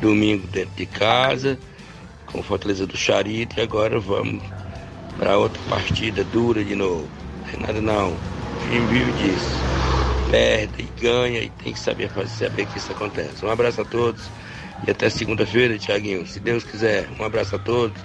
Domingo 0.00 0.46
dentro 0.46 0.76
de 0.76 0.86
casa, 0.86 1.58
com 2.26 2.40
Fortaleza 2.40 2.86
do 2.86 2.96
Charito. 2.96 3.58
E 3.58 3.62
agora 3.62 3.98
vamos 3.98 4.40
para 5.18 5.36
outra 5.36 5.60
partida 5.68 6.22
dura 6.22 6.62
de 6.62 6.76
novo. 6.76 7.08
Não 7.40 7.50
tem 7.50 7.60
nada 7.60 7.80
não. 7.80 8.10
O 8.12 8.70
time 8.70 8.86
vive 8.86 9.12
disso 9.14 9.71
perde 10.32 10.82
e 10.82 11.00
ganha 11.00 11.40
e 11.40 11.50
tem 11.50 11.74
que 11.74 11.78
saber 11.78 12.08
fazer, 12.08 12.46
saber 12.46 12.66
que 12.66 12.78
isso 12.78 12.90
acontece. 12.90 13.44
Um 13.44 13.50
abraço 13.50 13.82
a 13.82 13.84
todos 13.84 14.22
e 14.86 14.90
até 14.90 15.10
segunda-feira, 15.10 15.78
Tiaguinho. 15.78 16.26
Se 16.26 16.40
Deus 16.40 16.64
quiser, 16.64 17.06
um 17.20 17.22
abraço 17.22 17.56
a 17.56 17.58
todos. 17.58 18.00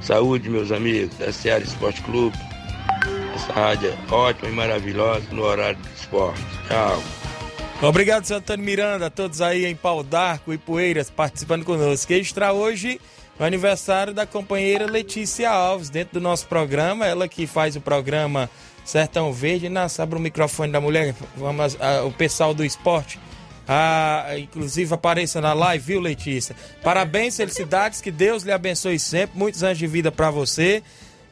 Saúde, 0.00 0.48
meus 0.48 0.70
amigos, 0.70 1.16
da 1.18 1.32
Seara 1.32 1.64
Esporte 1.64 2.00
Clube. 2.02 2.38
Essa 3.34 3.52
rádio 3.52 3.90
é 3.90 4.14
ótima 4.14 4.48
e 4.48 4.52
maravilhosa 4.52 5.24
no 5.32 5.42
horário 5.42 5.76
do 5.76 5.88
esporte. 5.88 6.40
Tchau. 6.68 7.02
Obrigado, 7.82 8.24
Santana 8.26 8.62
Miranda, 8.62 9.06
a 9.06 9.10
todos 9.10 9.40
aí 9.40 9.66
em 9.66 9.74
Pau 9.74 10.04
d'Arco 10.04 10.52
e 10.52 10.58
Poeiras 10.58 11.10
participando 11.10 11.64
conosco. 11.64 12.12
Extra 12.12 12.52
hoje 12.52 13.00
o 13.40 13.42
aniversário 13.42 14.14
da 14.14 14.24
companheira 14.24 14.86
Letícia 14.86 15.50
Alves, 15.50 15.90
dentro 15.90 16.14
do 16.14 16.20
nosso 16.20 16.46
programa. 16.46 17.06
Ela 17.06 17.26
que 17.26 17.44
faz 17.44 17.74
o 17.74 17.80
programa 17.80 18.48
Sertão 18.84 19.32
Verde. 19.32 19.68
Nossa, 19.68 20.02
abre 20.02 20.18
o 20.18 20.20
microfone 20.20 20.72
da 20.72 20.80
mulher. 20.80 21.14
Vamos, 21.36 21.76
a, 21.80 22.04
o 22.04 22.12
pessoal 22.12 22.52
do 22.54 22.64
esporte. 22.64 23.18
Ah, 23.66 24.26
inclusive 24.38 24.92
apareça 24.92 25.40
na 25.40 25.52
live, 25.52 25.84
viu, 25.84 26.00
Letícia? 26.00 26.56
Parabéns, 26.82 27.36
felicidades, 27.36 28.00
que 28.00 28.10
Deus 28.10 28.42
lhe 28.42 28.52
abençoe 28.52 28.98
sempre. 28.98 29.38
Muitos 29.38 29.62
anos 29.62 29.78
de 29.78 29.86
vida 29.86 30.10
para 30.10 30.30
você. 30.30 30.82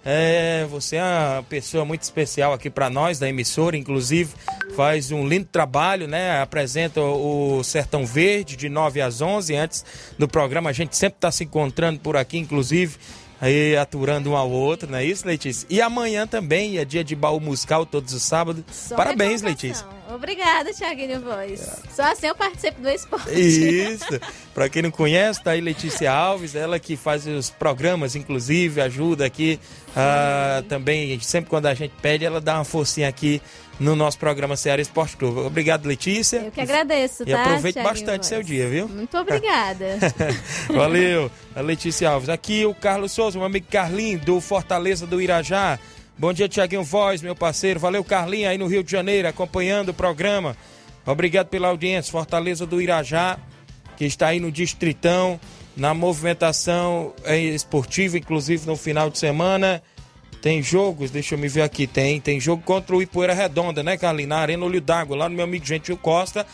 É, 0.03 0.67
você 0.71 0.97
é 0.97 1.03
uma 1.03 1.43
pessoa 1.43 1.85
muito 1.85 2.03
especial 2.03 2.55
aqui 2.55 2.71
para 2.71 2.89
nós 2.89 3.19
da 3.19 3.29
emissora, 3.29 3.77
inclusive 3.77 4.33
faz 4.75 5.13
um 5.13 5.29
lindo 5.29 5.47
trabalho, 5.53 6.09
né? 6.09 6.41
Apresenta 6.41 7.03
o 7.03 7.63
Sertão 7.63 8.07
Verde 8.07 8.57
de 8.57 8.71
9 8.71 9.03
às 9.03 9.21
11 9.21 9.55
antes 9.55 9.85
do 10.19 10.27
programa. 10.27 10.71
A 10.71 10.73
gente 10.73 10.97
sempre 10.97 11.19
está 11.19 11.31
se 11.31 11.45
encontrando 11.45 12.01
por 12.01 12.17
aqui, 12.17 12.39
inclusive 12.39 12.97
aí 13.41 13.77
aturando 13.77 14.31
um 14.31 14.37
ao 14.37 14.51
outro, 14.51 14.91
não 14.91 14.99
é 14.99 15.05
isso, 15.05 15.27
Letícia? 15.27 15.67
E 15.71 15.81
amanhã 15.81 16.27
também 16.27 16.79
é 16.79 16.85
dia 16.85 17.03
de 17.03 17.17
baú 17.17 17.41
musical, 17.41 17.87
todos 17.87 18.13
os 18.13 18.23
sábados. 18.23 18.63
Só 18.71 18.97
Parabéns, 18.97 19.43
Letícia. 19.43 19.87
Obrigada, 20.15 20.73
Thiaguinho 20.73 21.21
Voz. 21.21 21.61
É. 21.61 21.91
Só 21.91 22.03
assim 22.03 22.27
eu 22.27 22.35
participo 22.35 22.81
do 22.81 22.89
esporte. 22.89 23.31
Isso. 23.33 24.21
Para 24.53 24.69
quem 24.69 24.83
não 24.83 24.91
conhece, 24.91 25.43
tá 25.43 25.53
aí 25.53 25.61
Letícia 25.61 26.13
Alves, 26.13 26.55
ela 26.55 26.79
que 26.79 26.97
faz 26.97 27.27
os 27.27 27.51
programas, 27.51 28.17
inclusive, 28.17 28.81
ajuda 28.81 29.25
aqui 29.25 29.59
uh, 29.91 30.63
também. 30.65 31.19
Sempre 31.21 31.51
quando 31.51 31.67
a 31.67 31.75
gente 31.75 31.95
pede, 32.03 32.25
ela 32.25 32.41
dá 32.41 32.57
uma 32.57 32.65
forcinha 32.65 33.09
aqui 33.09 33.41
no 33.79 33.97
nosso 33.97 34.19
programa 34.19 34.57
Ceará 34.57 34.83
Esporte 34.83 35.17
Clube. 35.17 35.41
Obrigado, 35.41 35.87
Letícia. 35.87 36.39
Eu 36.39 36.51
que 36.51 36.61
agradeço, 36.61 37.23
e 37.23 37.27
tá? 37.27 37.31
E 37.31 37.35
aproveite 37.35 37.75
Thiaguinho 37.75 37.95
bastante 37.95 38.19
Voz. 38.19 38.27
seu 38.27 38.43
dia, 38.43 38.69
viu? 38.69 38.89
Muito 38.89 39.17
obrigada. 39.17 39.99
Valeu, 40.69 41.31
a 41.57 41.61
Letícia 41.63 42.11
Alves. 42.11 42.29
Aqui 42.29 42.67
o 42.67 42.75
Carlos 42.75 43.13
Souza, 43.13 43.39
meu 43.39 43.47
amigo 43.47 43.67
Carlinho, 43.71 44.19
do 44.19 44.41
Fortaleza 44.41 45.07
do 45.07 45.21
Irajá. 45.21 45.79
Bom 46.21 46.35
dia, 46.35 46.47
Tiaguinho 46.47 46.85
Voz, 46.85 47.23
meu 47.23 47.35
parceiro. 47.35 47.81
Valeu, 47.81 48.05
Carlinho, 48.05 48.47
aí 48.47 48.59
no 48.59 48.67
Rio 48.67 48.85
de 48.85 48.93
Janeiro, 48.93 49.27
acompanhando 49.27 49.89
o 49.89 49.95
programa. 49.95 50.55
Obrigado 51.07 51.47
pela 51.47 51.69
audiência. 51.69 52.13
Fortaleza 52.13 52.67
do 52.67 52.79
Irajá, 52.79 53.39
que 53.97 54.05
está 54.05 54.27
aí 54.27 54.39
no 54.39 54.53
Distritão, 54.53 55.41
na 55.75 55.95
movimentação 55.95 57.15
esportiva, 57.27 58.19
inclusive 58.19 58.67
no 58.67 58.77
final 58.77 59.09
de 59.09 59.19
semana. 59.19 59.83
Tem 60.43 60.63
jogos, 60.63 61.11
deixa 61.11 61.37
eu 61.37 61.39
me 61.39 61.49
ver 61.49 61.63
aqui, 61.63 61.87
tem, 61.87 62.21
tem 62.21 62.39
jogo 62.39 62.63
contra 62.65 62.95
o 62.95 63.01
Ipoeira 63.01 63.33
Redonda, 63.33 63.83
né, 63.83 63.97
Carlinhos? 63.97 64.29
Na 64.29 64.41
Arena 64.41 64.63
Olho 64.63 64.79
d'Água, 64.83 65.17
lá 65.17 65.27
no 65.27 65.35
meu 65.35 65.45
amigo 65.45 65.65
Gentil 65.65 65.97
Costa. 65.97 66.47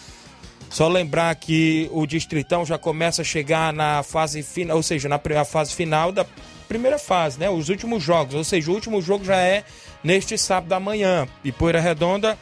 Só 0.70 0.86
lembrar 0.86 1.34
que 1.34 1.90
o 1.92 2.06
Distritão 2.06 2.64
já 2.64 2.78
começa 2.78 3.22
a 3.22 3.24
chegar 3.24 3.72
na 3.72 4.04
fase 4.04 4.44
final, 4.44 4.76
ou 4.76 4.82
seja, 4.84 5.08
na 5.08 5.18
primeira 5.18 5.44
fase 5.44 5.74
final 5.74 6.12
da 6.12 6.24
primeira 6.66 6.98
fase, 6.98 7.38
né? 7.38 7.48
Os 7.48 7.68
últimos 7.68 8.02
jogos, 8.02 8.34
ou 8.34 8.44
seja, 8.44 8.70
o 8.70 8.74
último 8.74 9.00
jogo 9.00 9.24
já 9.24 9.36
é 9.36 9.64
neste 10.02 10.36
sábado 10.36 10.68
da 10.68 10.80
manhã. 10.80 11.26
Ipoeira 11.44 11.80
Redonda, 11.80 12.38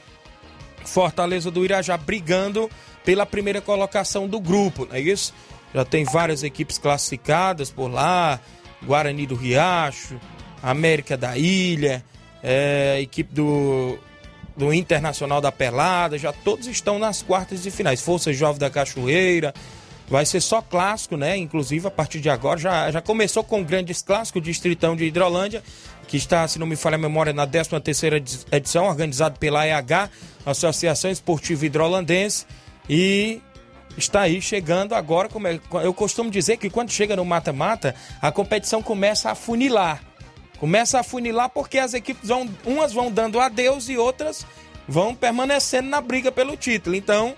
Fortaleza 0.85 1.51
do 1.51 1.65
Irajá 1.65 1.97
brigando 1.97 2.71
pela 3.05 3.27
primeira 3.27 3.61
colocação 3.61 4.27
do 4.27 4.41
grupo, 4.41 4.87
não 4.87 4.97
é 4.97 5.01
isso? 5.01 5.35
Já 5.75 5.85
tem 5.85 6.05
várias 6.05 6.43
equipes 6.43 6.79
classificadas 6.79 7.71
por 7.71 7.89
lá, 7.89 8.41
Guarani 8.83 9.27
do 9.27 9.35
Riacho, 9.35 10.19
América 10.63 11.17
da 11.17 11.37
Ilha, 11.37 12.05
é, 12.43 12.99
equipe 13.01 13.35
do, 13.35 13.99
do 14.57 14.73
Internacional 14.73 15.41
da 15.41 15.51
Pelada, 15.51 16.17
já 16.17 16.33
todos 16.33 16.67
estão 16.67 16.99
nas 16.99 17.23
quartas 17.23 17.63
de 17.63 17.71
finais. 17.71 18.01
Força 18.01 18.33
Jovem 18.33 18.61
da 18.61 18.71
Cachoeira, 18.71 19.53
vai 20.09 20.27
ser 20.27 20.41
só 20.41 20.61
clássico, 20.61 21.17
né? 21.17 21.37
Inclusive 21.37 21.87
a 21.87 21.91
partir 21.91 22.21
de 22.21 22.29
agora 22.29 22.59
já, 22.59 22.91
já 22.91 23.01
começou 23.01 23.43
com 23.43 23.63
grandes 23.63 24.03
clássicos, 24.03 24.43
Distritão 24.43 24.95
de 24.95 25.05
Hidrolândia, 25.05 25.63
que 26.07 26.17
está, 26.17 26.47
se 26.47 26.59
não 26.59 26.67
me 26.67 26.77
falha 26.77 26.97
a 26.97 26.99
memória, 26.99 27.33
na 27.33 27.47
13 27.47 27.81
terceira 27.81 28.23
edição, 28.53 28.87
organizado 28.87 29.39
pela 29.39 29.67
EH, 29.67 30.11
Associação 30.45 31.11
Esportiva 31.11 31.65
Hidrolandense, 31.65 32.47
e 32.89 33.41
está 33.97 34.23
aí 34.23 34.41
chegando 34.43 34.95
agora, 34.95 35.29
como 35.29 35.49
é, 35.49 35.59
eu 35.83 35.95
costumo 35.95 36.31
dizer 36.31 36.59
que 36.59 36.69
quando 36.69 36.91
chega 36.91 37.17
no 37.17 37.25
mata-mata, 37.25 37.95
a 38.21 38.31
competição 38.31 38.83
começa 38.83 39.31
a 39.31 39.35
funilar. 39.35 40.03
Começa 40.59 41.01
a 41.01 41.03
funilar 41.03 41.49
porque 41.49 41.79
as 41.79 41.95
equipes 41.95 42.29
vão, 42.29 42.49
umas 42.65 42.93
vão 42.93 43.11
dando 43.11 43.41
adeus 43.41 43.89
e 43.89 43.97
outras 43.97 44.47
vão 44.87 45.15
permanecendo 45.15 45.89
na 45.89 46.01
briga 46.01 46.31
pelo 46.31 46.57
título. 46.57 46.95
Então, 46.95 47.35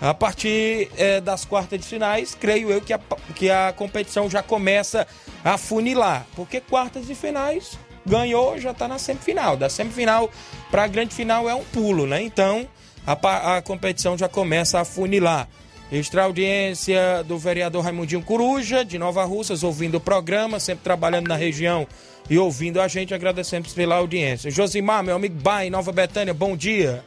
a 0.00 0.14
partir 0.14 0.90
é, 0.96 1.20
das 1.20 1.44
quartas 1.44 1.80
de 1.80 1.86
finais, 1.86 2.34
creio 2.34 2.70
eu 2.70 2.80
que 2.80 2.92
a, 2.92 3.00
que 3.34 3.50
a 3.50 3.72
competição 3.72 4.30
já 4.30 4.42
começa 4.42 5.06
a 5.44 5.58
funilar. 5.58 6.26
Porque 6.36 6.60
quartas 6.60 7.06
de 7.06 7.14
finais 7.14 7.78
ganhou, 8.06 8.58
já 8.58 8.70
está 8.70 8.86
na 8.86 8.98
semifinal. 8.98 9.56
Da 9.56 9.68
semifinal 9.68 10.30
para 10.70 10.84
a 10.84 10.86
grande 10.86 11.14
final 11.14 11.48
é 11.48 11.54
um 11.54 11.64
pulo, 11.64 12.06
né? 12.06 12.22
Então 12.22 12.66
a, 13.06 13.56
a 13.56 13.62
competição 13.62 14.16
já 14.16 14.28
começa 14.28 14.80
a 14.80 14.84
funilar. 14.84 15.48
Extra 15.90 16.24
audiência 16.24 17.24
do 17.24 17.38
vereador 17.38 17.82
Raimundinho 17.82 18.22
Coruja, 18.22 18.84
de 18.84 18.98
Nova 18.98 19.24
Russas, 19.24 19.62
ouvindo 19.62 19.96
o 19.96 20.00
programa, 20.00 20.60
sempre 20.60 20.84
trabalhando 20.84 21.28
na 21.28 21.34
região 21.34 21.86
e 22.28 22.38
ouvindo 22.38 22.80
a 22.80 22.86
gente. 22.86 23.14
Agradecemos 23.14 23.72
pela 23.72 23.96
audiência. 23.96 24.50
Josimar, 24.50 25.02
meu 25.02 25.16
amigo 25.16 25.40
Bai, 25.40 25.70
Nova 25.70 25.90
Betânia, 25.90 26.34
bom 26.34 26.54
dia. 26.56 27.02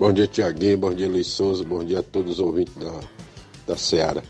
Bom 0.00 0.14
dia, 0.14 0.26
Tiaguinho. 0.26 0.78
Bom 0.78 0.94
dia, 0.94 1.06
Luiz 1.06 1.26
Souza. 1.26 1.62
Bom 1.62 1.84
dia 1.84 1.98
a 1.98 2.02
todos 2.02 2.32
os 2.32 2.40
ouvintes 2.40 2.74
da, 2.76 3.00
da 3.66 3.76
Seara. 3.76 4.24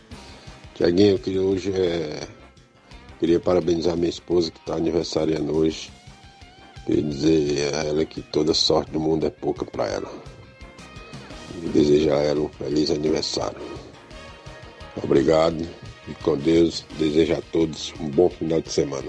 Tiaguinho, 0.74 1.12
eu 1.12 1.18
queria 1.20 1.42
hoje 1.42 1.72
é, 1.72 2.26
queria 3.20 3.38
parabenizar 3.38 3.96
minha 3.96 4.10
esposa 4.10 4.50
que 4.50 4.58
está 4.58 4.74
aniversariando 4.74 5.56
hoje. 5.56 5.92
Queria 6.84 7.04
dizer 7.04 7.72
a 7.72 7.84
ela 7.84 8.04
que 8.04 8.20
toda 8.20 8.52
sorte 8.52 8.90
do 8.90 8.98
mundo 8.98 9.28
é 9.28 9.30
pouca 9.30 9.64
para 9.64 9.86
ela. 9.86 10.12
E 11.62 11.68
desejar 11.68 12.16
a 12.16 12.22
ela 12.24 12.40
um 12.40 12.48
feliz 12.48 12.90
aniversário. 12.90 13.60
Obrigado 15.00 15.64
e 16.08 16.14
com 16.14 16.36
Deus. 16.36 16.84
Desejo 16.98 17.34
a 17.34 17.42
todos 17.52 17.94
um 18.00 18.08
bom 18.08 18.28
final 18.28 18.60
de 18.60 18.72
semana. 18.72 19.08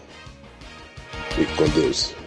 Fique 1.32 1.56
com 1.56 1.68
Deus. 1.70 2.21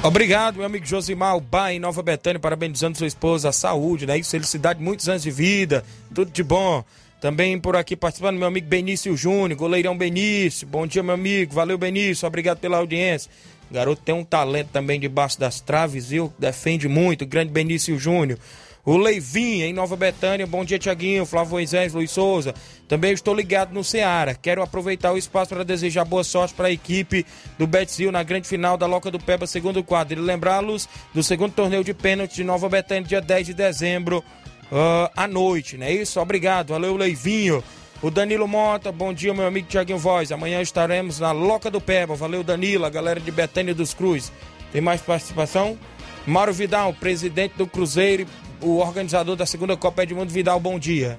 Obrigado, 0.00 0.56
meu 0.56 0.64
amigo 0.64 0.86
Josimar 0.86 1.36
Uba, 1.36 1.72
em 1.72 1.80
Nova 1.80 2.02
Betânia, 2.02 2.38
parabenizando 2.38 2.96
sua 2.96 3.06
esposa, 3.08 3.48
a 3.48 3.52
saúde, 3.52 4.06
né? 4.06 4.16
Isso, 4.16 4.30
felicidade, 4.30 4.80
muitos 4.80 5.08
anos 5.08 5.24
de 5.24 5.30
vida, 5.30 5.84
tudo 6.14 6.30
de 6.30 6.42
bom. 6.42 6.84
Também 7.20 7.58
por 7.58 7.74
aqui 7.74 7.96
participando, 7.96 8.38
meu 8.38 8.46
amigo 8.46 8.68
Benício 8.68 9.16
Júnior, 9.16 9.58
goleirão 9.58 9.98
Benício. 9.98 10.68
Bom 10.68 10.86
dia, 10.86 11.02
meu 11.02 11.14
amigo. 11.14 11.52
Valeu, 11.52 11.76
Benício. 11.76 12.28
Obrigado 12.28 12.58
pela 12.58 12.76
audiência. 12.76 13.28
O 13.68 13.74
garoto 13.74 14.00
tem 14.02 14.14
um 14.14 14.24
talento 14.24 14.68
também 14.68 15.00
debaixo 15.00 15.38
das 15.38 15.60
traves, 15.60 16.08
viu? 16.08 16.32
Defende 16.38 16.86
muito. 16.86 17.26
Grande 17.26 17.50
Benício 17.50 17.98
Júnior. 17.98 18.38
O 18.84 18.96
Leivinho, 18.96 19.66
em 19.66 19.72
Nova 19.72 19.96
Betânia. 19.96 20.46
Bom 20.46 20.64
dia, 20.64 20.78
Tiaguinho, 20.78 21.26
Flávio 21.26 21.52
Moisés, 21.52 21.92
Luiz 21.92 22.10
Souza. 22.10 22.54
Também 22.86 23.12
estou 23.12 23.34
ligado 23.34 23.72
no 23.72 23.84
Ceará. 23.84 24.34
Quero 24.34 24.62
aproveitar 24.62 25.12
o 25.12 25.18
espaço 25.18 25.54
para 25.54 25.64
desejar 25.64 26.04
boa 26.04 26.24
sorte 26.24 26.54
para 26.54 26.68
a 26.68 26.72
equipe 26.72 27.26
do 27.58 27.66
Betzil 27.66 28.10
na 28.10 28.22
grande 28.22 28.48
final 28.48 28.76
da 28.76 28.86
Loca 28.86 29.10
do 29.10 29.18
Peba, 29.18 29.46
segundo 29.46 29.84
quadro. 29.84 30.18
E 30.18 30.22
lembrá-los 30.22 30.88
do 31.12 31.22
segundo 31.22 31.52
torneio 31.52 31.84
de 31.84 31.92
pênalti 31.92 32.36
de 32.36 32.44
Nova 32.44 32.68
Betânia, 32.68 33.04
dia 33.04 33.20
10 33.20 33.48
de 33.48 33.54
dezembro, 33.54 34.24
uh, 34.72 35.10
à 35.14 35.26
noite, 35.26 35.76
não 35.76 35.86
é 35.86 35.92
isso? 35.92 36.18
Obrigado, 36.20 36.70
valeu, 36.70 36.96
Leivinho. 36.96 37.62
O 38.00 38.10
Danilo 38.10 38.46
Mota, 38.46 38.92
bom 38.92 39.12
dia, 39.12 39.34
meu 39.34 39.46
amigo 39.46 39.66
Tiaguinho 39.68 39.98
Voz. 39.98 40.30
Amanhã 40.30 40.62
estaremos 40.62 41.18
na 41.18 41.32
Loca 41.32 41.68
do 41.68 41.80
Peba. 41.80 42.14
Valeu, 42.14 42.44
Danilo, 42.44 42.86
a 42.86 42.90
galera 42.90 43.18
de 43.18 43.30
Betânia 43.30 43.74
dos 43.74 43.92
Cruz. 43.92 44.32
Tem 44.72 44.80
mais 44.80 45.00
participação? 45.00 45.76
Mauro 46.24 46.52
Vidal, 46.52 46.94
presidente 46.94 47.54
do 47.56 47.66
Cruzeiro 47.66 48.26
o 48.60 48.78
organizador 48.78 49.36
da 49.36 49.46
segunda 49.46 49.76
Copa 49.76 50.02
Edmundo 50.02 50.32
Vidal. 50.32 50.58
Bom 50.58 50.78
dia. 50.78 51.18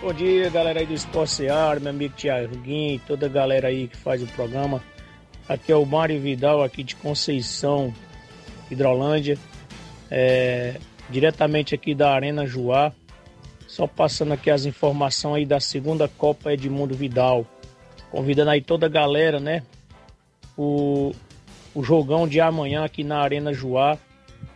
Bom 0.00 0.12
dia, 0.12 0.48
galera 0.48 0.80
aí 0.80 0.86
do 0.86 0.94
Esporte 0.94 1.32
Seara, 1.32 1.80
meu 1.80 1.90
amigo 1.90 2.14
Guim, 2.62 3.00
toda 3.06 3.26
a 3.26 3.28
galera 3.28 3.68
aí 3.68 3.88
que 3.88 3.96
faz 3.96 4.22
o 4.22 4.26
programa. 4.28 4.82
Aqui 5.48 5.72
é 5.72 5.76
o 5.76 5.84
Mário 5.84 6.20
Vidal, 6.20 6.62
aqui 6.62 6.84
de 6.84 6.94
Conceição, 6.94 7.92
Hidrolândia, 8.70 9.36
é, 10.10 10.76
diretamente 11.10 11.74
aqui 11.74 11.94
da 11.94 12.12
Arena 12.12 12.46
Juá. 12.46 12.92
Só 13.66 13.86
passando 13.86 14.32
aqui 14.32 14.50
as 14.50 14.64
informações 14.64 15.40
aí 15.40 15.46
da 15.46 15.60
segunda 15.60 16.08
Copa 16.08 16.52
Edmundo 16.52 16.94
Vidal. 16.94 17.44
Convidando 18.10 18.50
aí 18.50 18.62
toda 18.62 18.86
a 18.86 18.88
galera, 18.88 19.40
né? 19.40 19.62
O, 20.56 21.12
o 21.74 21.82
jogão 21.82 22.26
de 22.26 22.40
amanhã 22.40 22.84
aqui 22.84 23.04
na 23.04 23.18
Arena 23.18 23.52
Juá 23.52 23.98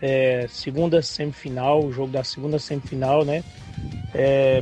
é, 0.01 0.47
segunda 0.49 1.01
semifinal, 1.01 1.85
o 1.85 1.93
jogo 1.93 2.13
da 2.13 2.25
segunda 2.25 2.59
semifinal, 2.59 3.25
né? 3.25 3.45
É, 4.15 4.61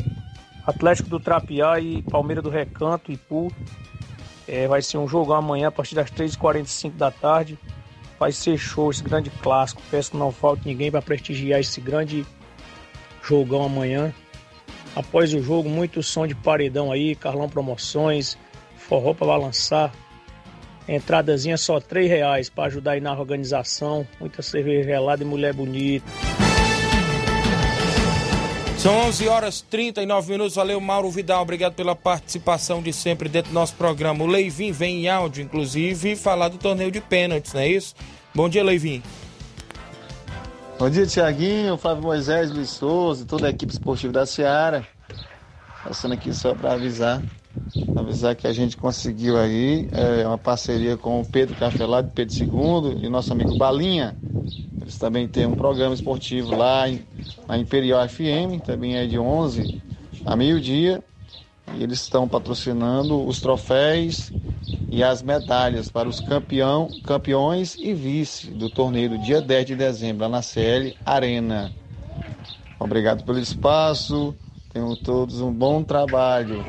Atlético 0.67 1.09
do 1.09 1.19
Trapiá 1.19 1.81
e 1.81 2.03
Palmeiras 2.03 2.45
do 2.45 2.51
Recanto, 2.51 3.11
Ipu. 3.11 3.51
É, 4.47 4.69
vai 4.69 4.83
ser 4.83 4.99
um 4.99 5.09
jogo 5.09 5.33
amanhã 5.33 5.69
a 5.69 5.73
partir 5.73 5.95
das 5.95 6.11
3h45 6.11 6.93
da 6.97 7.11
tarde. 7.11 7.59
Vai 8.19 8.33
ser 8.33 8.59
show 8.59 8.91
esse 8.91 9.03
grande 9.03 9.31
clássico. 9.31 9.81
Peço 9.91 10.11
que 10.11 10.17
não 10.17 10.31
falte 10.31 10.67
ninguém 10.67 10.91
para 10.91 11.01
prestigiar 11.01 11.61
esse 11.61 11.81
grande 11.81 12.27
jogão 13.23 13.65
amanhã. 13.65 14.13
Após 14.95 15.33
o 15.33 15.43
jogo, 15.43 15.69
muito 15.69 16.03
som 16.03 16.27
de 16.27 16.35
paredão 16.35 16.91
aí, 16.93 17.15
Carlão 17.15 17.49
Promoções, 17.49 18.37
forró 18.77 19.15
para 19.15 19.29
balançar. 19.29 19.93
Entradazinha 20.89 21.57
só 21.57 21.81
três 21.81 22.09
reais 22.09 22.49
para 22.49 22.65
ajudar 22.65 22.93
aí 22.93 23.01
na 23.01 23.13
organização. 23.13 24.07
Muita 24.19 24.43
cerveja 24.43 24.85
gelada 24.85 25.23
e 25.23 25.27
mulher 25.27 25.55
bonita. 25.55 26.07
São 28.81 28.97
11 29.09 29.29
horas 29.29 29.61
39 29.61 30.33
minutos. 30.33 30.55
Valeu, 30.55 30.81
Mauro 30.81 31.11
Vidal. 31.11 31.43
Obrigado 31.43 31.75
pela 31.75 31.95
participação 31.95 32.81
de 32.81 32.95
sempre 32.95 33.29
dentro 33.29 33.51
do 33.51 33.55
nosso 33.55 33.75
programa. 33.75 34.25
O 34.25 34.27
Leivin 34.27 34.73
vem 34.73 35.05
em 35.05 35.09
áudio, 35.09 35.43
inclusive, 35.43 36.17
falar 36.17 36.49
do 36.49 36.57
torneio 36.57 36.91
de 36.91 36.99
pênaltis, 36.99 37.53
não 37.53 37.61
é 37.61 37.69
isso? 37.69 37.95
Bom 38.35 38.49
dia, 38.49 38.65
Leivin. 38.65 39.03
Bom 40.79 40.89
dia, 40.89 41.07
Tiaguinho, 41.07 41.77
Flávio 41.77 42.03
Moisés, 42.05 42.51
Luiz 42.51 42.71
Souza 42.71 43.25
e 43.25 43.27
toda 43.27 43.49
a 43.49 43.51
equipe 43.51 43.71
esportiva 43.71 44.15
da 44.15 44.25
Seara. 44.25 44.89
Passando 45.85 46.15
aqui 46.15 46.33
só 46.33 46.55
para 46.55 46.73
avisar, 46.73 47.23
avisar 47.97 48.35
que 48.35 48.47
a 48.47 48.53
gente 48.53 48.77
conseguiu 48.77 49.37
aí 49.39 49.89
é, 49.93 50.27
uma 50.27 50.39
parceria 50.39 50.97
com 50.97 51.21
o 51.21 51.25
Pedro 51.25 51.55
Cafelado, 51.57 52.11
Pedro 52.15 52.35
II 52.35 53.05
e 53.05 53.09
nosso 53.09 53.33
amigo 53.33 53.57
Balinha. 53.57 54.17
Eles 54.81 54.99
também 54.99 55.29
têm 55.29 55.47
um 55.47 55.55
programa 55.55 55.95
esportivo 55.95 56.57
lá 56.57 56.89
em, 56.89 57.05
na 57.47 57.59
Imperial 57.59 58.07
FM, 58.09 58.65
também 58.65 58.97
é 58.97 59.07
de 59.07 59.19
11 59.19 59.81
a 60.25 60.37
meio-dia. 60.37 61.03
E 61.77 61.83
eles 61.83 62.01
estão 62.01 62.27
patrocinando 62.27 63.25
os 63.25 63.41
troféus 63.41 64.33
e 64.91 65.05
as 65.05 65.23
medalhas 65.23 65.89
para 65.89 66.09
os 66.09 66.19
campeão, 66.19 66.89
campeões 67.05 67.77
e 67.77 67.95
vice 67.95 68.51
do 68.51 68.69
torneio 68.69 69.11
do 69.11 69.19
dia 69.19 69.41
10 69.41 69.67
de 69.67 69.77
dezembro, 69.77 70.23
lá 70.23 70.29
na 70.29 70.43
CL 70.43 70.97
Arena. 71.07 71.73
Obrigado 72.79 73.25
pelo 73.25 73.39
espaço, 73.39 74.35
tenham 74.73 74.97
todos 74.97 75.41
um 75.41 75.53
bom 75.53 75.85
trabalho. 75.85 76.65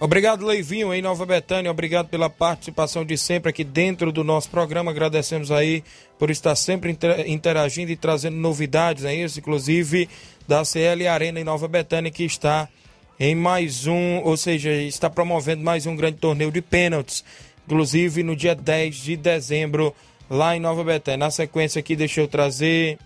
Obrigado, 0.00 0.44
Leivinho, 0.44 0.92
em 0.92 1.00
Nova 1.00 1.24
Betânia. 1.24 1.70
Obrigado 1.70 2.08
pela 2.08 2.28
participação 2.28 3.04
de 3.04 3.16
sempre 3.16 3.50
aqui 3.50 3.62
dentro 3.62 4.10
do 4.10 4.24
nosso 4.24 4.50
programa. 4.50 4.90
Agradecemos 4.90 5.50
aí 5.50 5.84
por 6.18 6.30
estar 6.30 6.54
sempre 6.56 6.96
interagindo 7.26 7.92
e 7.92 7.96
trazendo 7.96 8.36
novidades, 8.36 9.04
é 9.04 9.14
isso? 9.14 9.38
Inclusive 9.38 10.08
da 10.46 10.64
CL 10.64 11.06
Arena 11.06 11.40
em 11.40 11.44
Nova 11.44 11.68
Betânia, 11.68 12.10
que 12.10 12.24
está 12.24 12.68
em 13.18 13.34
mais 13.34 13.86
um, 13.86 14.20
ou 14.24 14.36
seja, 14.36 14.72
está 14.72 15.08
promovendo 15.08 15.62
mais 15.62 15.86
um 15.86 15.94
grande 15.94 16.18
torneio 16.18 16.50
de 16.50 16.60
pênaltis, 16.60 17.24
inclusive 17.64 18.22
no 18.22 18.34
dia 18.34 18.54
10 18.54 18.96
de 18.96 19.16
dezembro, 19.16 19.94
lá 20.28 20.56
em 20.56 20.60
Nova 20.60 20.82
Betânia. 20.82 21.18
Na 21.18 21.30
sequência 21.30 21.78
aqui, 21.78 21.94
deixa 21.94 22.20
eu 22.20 22.28
trazer. 22.28 22.98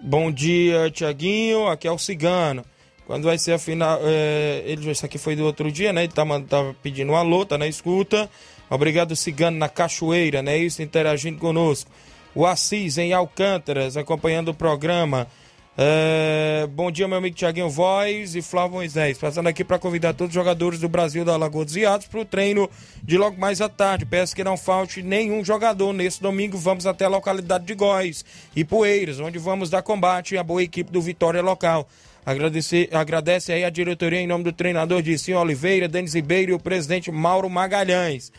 Bom 0.00 0.32
dia, 0.32 0.90
Tiaguinho. 0.90 1.68
Aqui 1.68 1.86
é 1.86 1.92
o 1.92 1.98
Cigano. 1.98 2.64
Quando 3.08 3.24
vai 3.24 3.38
ser 3.38 3.52
a 3.52 3.58
final. 3.58 3.98
É, 4.02 4.62
ele, 4.66 4.90
isso 4.90 5.06
aqui 5.06 5.16
foi 5.16 5.34
do 5.34 5.42
outro 5.42 5.72
dia, 5.72 5.94
né? 5.94 6.04
Ele 6.04 6.12
tá, 6.12 6.24
tá 6.46 6.74
pedindo 6.82 7.10
um 7.10 7.16
alô, 7.16 7.46
tá 7.46 7.56
na 7.56 7.66
escuta. 7.66 8.28
Obrigado, 8.68 9.16
Cigano, 9.16 9.56
na 9.56 9.66
Cachoeira, 9.66 10.42
né? 10.42 10.58
Isso, 10.58 10.82
interagindo 10.82 11.38
conosco. 11.38 11.90
O 12.34 12.44
Assis, 12.44 12.98
em 12.98 13.14
Alcântaras, 13.14 13.96
acompanhando 13.96 14.48
o 14.48 14.54
programa. 14.54 15.26
É, 15.78 16.68
bom 16.70 16.90
dia, 16.90 17.08
meu 17.08 17.16
amigo 17.16 17.34
Tiaguinho 17.34 17.70
Voz 17.70 18.34
e 18.34 18.42
Flávio 18.42 18.74
Moisés. 18.74 19.16
Passando 19.16 19.46
aqui 19.46 19.64
para 19.64 19.78
convidar 19.78 20.12
todos 20.12 20.28
os 20.28 20.34
jogadores 20.34 20.78
do 20.78 20.88
Brasil 20.88 21.24
da 21.24 21.34
Lagoa 21.38 21.64
dos 21.64 21.76
Iados 21.76 22.08
para 22.08 22.20
o 22.20 22.26
treino 22.26 22.68
de 23.02 23.16
logo 23.16 23.40
mais 23.40 23.62
à 23.62 23.70
tarde. 23.70 24.04
Peço 24.04 24.36
que 24.36 24.44
não 24.44 24.58
falte 24.58 25.02
nenhum 25.02 25.42
jogador. 25.42 25.94
Nesse 25.94 26.20
domingo 26.20 26.58
vamos 26.58 26.86
até 26.86 27.06
a 27.06 27.08
localidade 27.08 27.64
de 27.64 27.74
Góis 27.74 28.22
e 28.54 28.64
Poeiras, 28.64 29.18
onde 29.18 29.38
vamos 29.38 29.70
dar 29.70 29.80
combate 29.80 30.36
à 30.36 30.42
boa 30.42 30.62
equipe 30.62 30.92
do 30.92 31.00
Vitória 31.00 31.40
Local. 31.40 31.88
Agradecer, 32.28 32.90
agradece 32.92 33.54
aí 33.54 33.64
a 33.64 33.70
diretoria 33.70 34.20
em 34.20 34.26
nome 34.26 34.44
do 34.44 34.52
treinador 34.52 35.00
Dicinho 35.00 35.38
Oliveira, 35.38 35.88
Denis 35.88 36.12
Ribeiro 36.12 36.50
e 36.50 36.54
o 36.54 36.58
presidente 36.58 37.10
Mauro 37.10 37.48
Magalhães. 37.48 38.30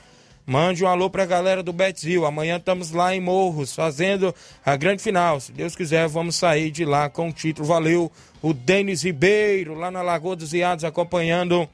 Mande 0.46 0.84
um 0.84 0.88
alô 0.88 1.10
pra 1.10 1.26
galera 1.26 1.64
do 1.64 1.74
Betzil. 1.74 2.24
Amanhã 2.24 2.58
estamos 2.58 2.92
lá 2.92 3.16
em 3.16 3.20
Morros, 3.20 3.74
fazendo 3.74 4.32
a 4.64 4.76
grande 4.76 5.02
final. 5.02 5.40
Se 5.40 5.52
Deus 5.52 5.76
quiser, 5.76 6.08
vamos 6.08 6.36
sair 6.36 6.70
de 6.70 6.86
lá 6.86 7.10
com 7.10 7.30
o 7.30 7.34
título. 7.34 7.68
Valeu, 7.68 8.12
o 8.44 8.54
Denis 8.54 9.02
Ribeiro, 9.02 9.74
lá 9.74 9.90
na 9.90 10.04
Lagoa 10.04 10.36
dos 10.36 10.54
Iados, 10.54 10.86
acompanhando 10.86 11.68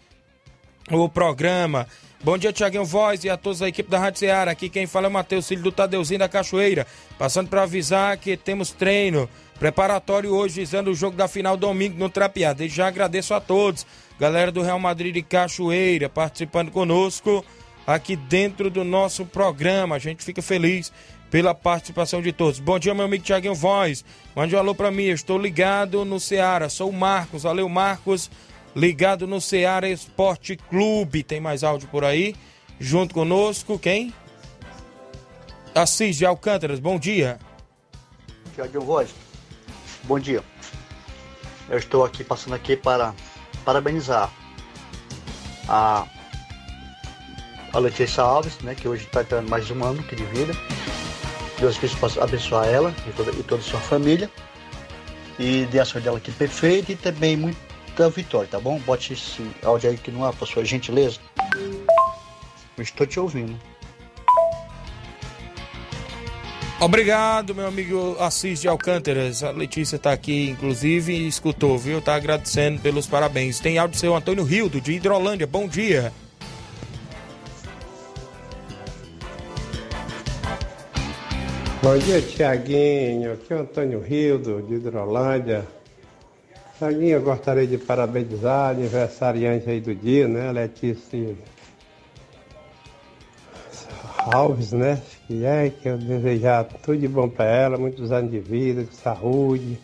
o 0.89 1.09
programa. 1.09 1.86
Bom 2.24 2.38
dia, 2.38 2.53
Tiaguinho 2.53 2.86
Voz 2.86 3.26
e 3.26 3.30
a 3.30 3.36
todos 3.36 3.59
da 3.59 3.68
equipe 3.68 3.89
da 3.89 3.99
Rádio 3.99 4.22
Ceará. 4.22 4.51
Aqui 4.51 4.70
quem 4.70 4.88
fala 4.88 5.07
é 5.07 5.09
o 5.09 5.11
Matheus 5.11 5.49
Filho 5.49 5.63
do 5.63 5.72
Tadeuzinho 5.72 6.20
da 6.20 6.30
Cachoeira. 6.30 6.88
Passando 7.20 7.49
para 7.49 7.63
avisar 7.63 8.16
que 8.16 8.38
temos 8.38 8.72
treino 8.72 9.30
preparatório 9.60 10.34
hoje, 10.34 10.62
visando 10.62 10.91
o 10.91 10.95
jogo 10.95 11.18
da 11.18 11.28
final 11.28 11.58
domingo 11.58 11.97
no 11.97 12.10
Trapiá. 12.10 12.53
Desde 12.53 12.78
já 12.78 12.88
agradeço 12.88 13.34
a 13.34 13.41
todos. 13.41 13.86
Galera 14.20 14.51
do 14.51 14.62
Real 14.62 14.80
Madrid 14.80 15.14
de 15.14 15.22
Cachoeira 15.22 16.08
participando 16.08 16.72
conosco 16.72 17.43
aqui 17.86 18.16
dentro 18.16 18.70
do 18.70 18.84
nosso 18.84 19.26
programa. 19.26 19.95
A 19.95 19.99
gente 19.99 20.24
fica 20.24 20.41
feliz 20.41 20.91
pela 21.30 21.53
participação 21.53 22.22
de 22.22 22.32
todos. 22.32 22.60
Bom 22.60 22.80
dia, 22.80 22.93
meu 22.93 23.06
amigo 23.06 23.24
Tiaguinho 23.24 23.56
Voz. 23.56 24.06
Mande 24.36 24.56
um 24.56 24.60
alô 24.60 24.74
para 24.74 24.91
mim. 24.91 25.08
Estou 25.08 25.38
ligado 25.38 26.06
no 26.06 26.20
Ceará. 26.20 26.70
Sou 26.70 26.89
o 26.89 26.93
Marcos. 26.93 27.43
Valeu, 27.43 27.68
Marcos. 27.68 28.30
Ligado 28.76 29.26
no 29.28 29.39
Ceará 29.39 29.89
Esporte 29.89 30.56
Clube. 30.56 31.24
Tem 31.24 31.39
mais 31.39 31.64
áudio 31.64 31.88
por 31.89 32.03
aí? 32.03 32.36
Junto 32.80 33.14
conosco, 33.14 33.80
quem? 33.80 34.14
Assis 35.74 36.18
de 36.18 36.26
Alcântaras. 36.26 36.80
Bom 36.80 36.99
dia. 36.99 37.39
Tiaguinho 38.53 38.82
Voz. 38.82 39.24
Bom 40.08 40.20
dia. 40.20 40.43
Eu 41.68 41.80
estou 41.80 42.06
aqui 42.06 42.24
passando 42.24 42.53
aqui 42.53 42.76
para 42.76 43.14
parabenizar 43.64 44.32
a 45.68 46.06
a 47.74 47.80
Letícia 47.80 48.24
Alves, 48.24 48.58
né, 48.60 48.74
que 48.74 48.88
hoje 48.88 49.03
está 49.03 49.22
tendo 49.22 49.49
mais 49.49 49.70
um 49.70 49.84
ano 49.84 50.01
de 50.03 50.24
vida. 50.26 50.53
Deus 51.60 51.78
que 51.78 51.89
possa 51.97 52.24
abençoar 52.24 52.68
ela 52.68 52.93
e 53.06 53.12
toda, 53.12 53.32
e 53.32 53.43
toda 53.43 53.62
a 53.62 53.66
sua 53.66 53.80
família. 53.82 54.30
E 55.38 55.66
dê 55.72 55.80
a 55.80 55.86
sorte 55.86 56.06
dela 56.06 56.18
aqui 56.18 56.32
perfeita 56.32 56.93
e 56.93 56.95
também 56.95 57.36
muita 57.36 58.10
vitória, 58.10 58.47
tá 58.47 58.60
bom? 58.60 58.80
Bote 58.80 59.14
esse 59.14 59.45
áudio 59.62 59.89
aí 59.89 59.97
que 59.97 60.10
não 60.10 60.24
há, 60.24 60.32
por 60.32 60.47
sua 60.47 60.64
gentileza. 60.64 61.20
Estou 62.78 63.06
te 63.06 63.20
ouvindo. 63.20 63.60
Obrigado, 66.80 67.55
meu 67.55 67.67
amigo 67.67 68.17
Assis 68.19 68.59
de 68.59 68.67
Alcântaras. 68.67 69.41
A 69.43 69.51
Letícia 69.51 69.95
está 69.95 70.11
aqui, 70.11 70.49
inclusive, 70.49 71.13
e 71.13 71.26
escutou, 71.28 71.78
viu? 71.78 72.01
Tá 72.01 72.15
agradecendo 72.15 72.82
pelos 72.82 73.07
parabéns. 73.07 73.61
Tem 73.61 73.78
áudio 73.78 73.97
seu 73.97 74.13
Antônio 74.13 74.43
Rildo, 74.43 74.82
de 74.82 74.91
Hidrolândia. 74.91 75.47
Bom 75.47 75.67
dia. 75.67 76.11
Bom 81.82 81.97
dia, 81.97 82.21
Tiaguinho. 82.21 83.34
Aqui 83.34 83.53
é 83.53 83.55
o 83.55 83.59
Antônio 83.61 84.01
Rildo, 84.01 84.61
de 84.63 84.73
Hidrolândia. 84.76 85.65
Tiaguinho, 86.78 87.11
eu 87.11 87.21
gostaria 87.21 87.65
de 87.65 87.78
parabenizar 87.78 88.67
a 88.67 88.69
aniversariante 88.71 89.69
aí 89.69 89.80
do 89.80 89.95
dia, 89.95 90.28
né? 90.28 90.51
Letícia 90.51 91.36
Alves, 94.17 94.73
né? 94.73 95.01
Que 95.28 95.43
é, 95.43 95.69
que 95.69 95.89
eu 95.89 95.97
desejar 95.97 96.65
tudo 96.65 96.97
de 96.97 97.07
bom 97.07 97.28
para 97.28 97.45
ela, 97.45 97.78
muitos 97.78 98.11
anos 98.11 98.32
de 98.32 98.39
vida, 98.39 98.84
de 98.84 98.95
saúde, 98.95 99.80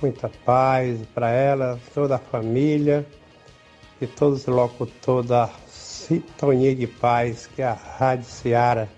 muita 0.00 0.28
paz 0.44 0.98
para 1.14 1.30
ela, 1.30 1.78
toda 1.94 2.16
a 2.16 2.18
família 2.18 3.06
e 4.00 4.06
todos 4.06 4.40
os 4.40 4.46
locutores 4.46 5.28
da 5.28 5.50
Sintonia 5.66 6.74
de 6.74 6.86
Paz, 6.86 7.46
que 7.46 7.62
é 7.62 7.66
a 7.66 7.72
Rádio 7.72 8.26
Seara. 8.26 8.88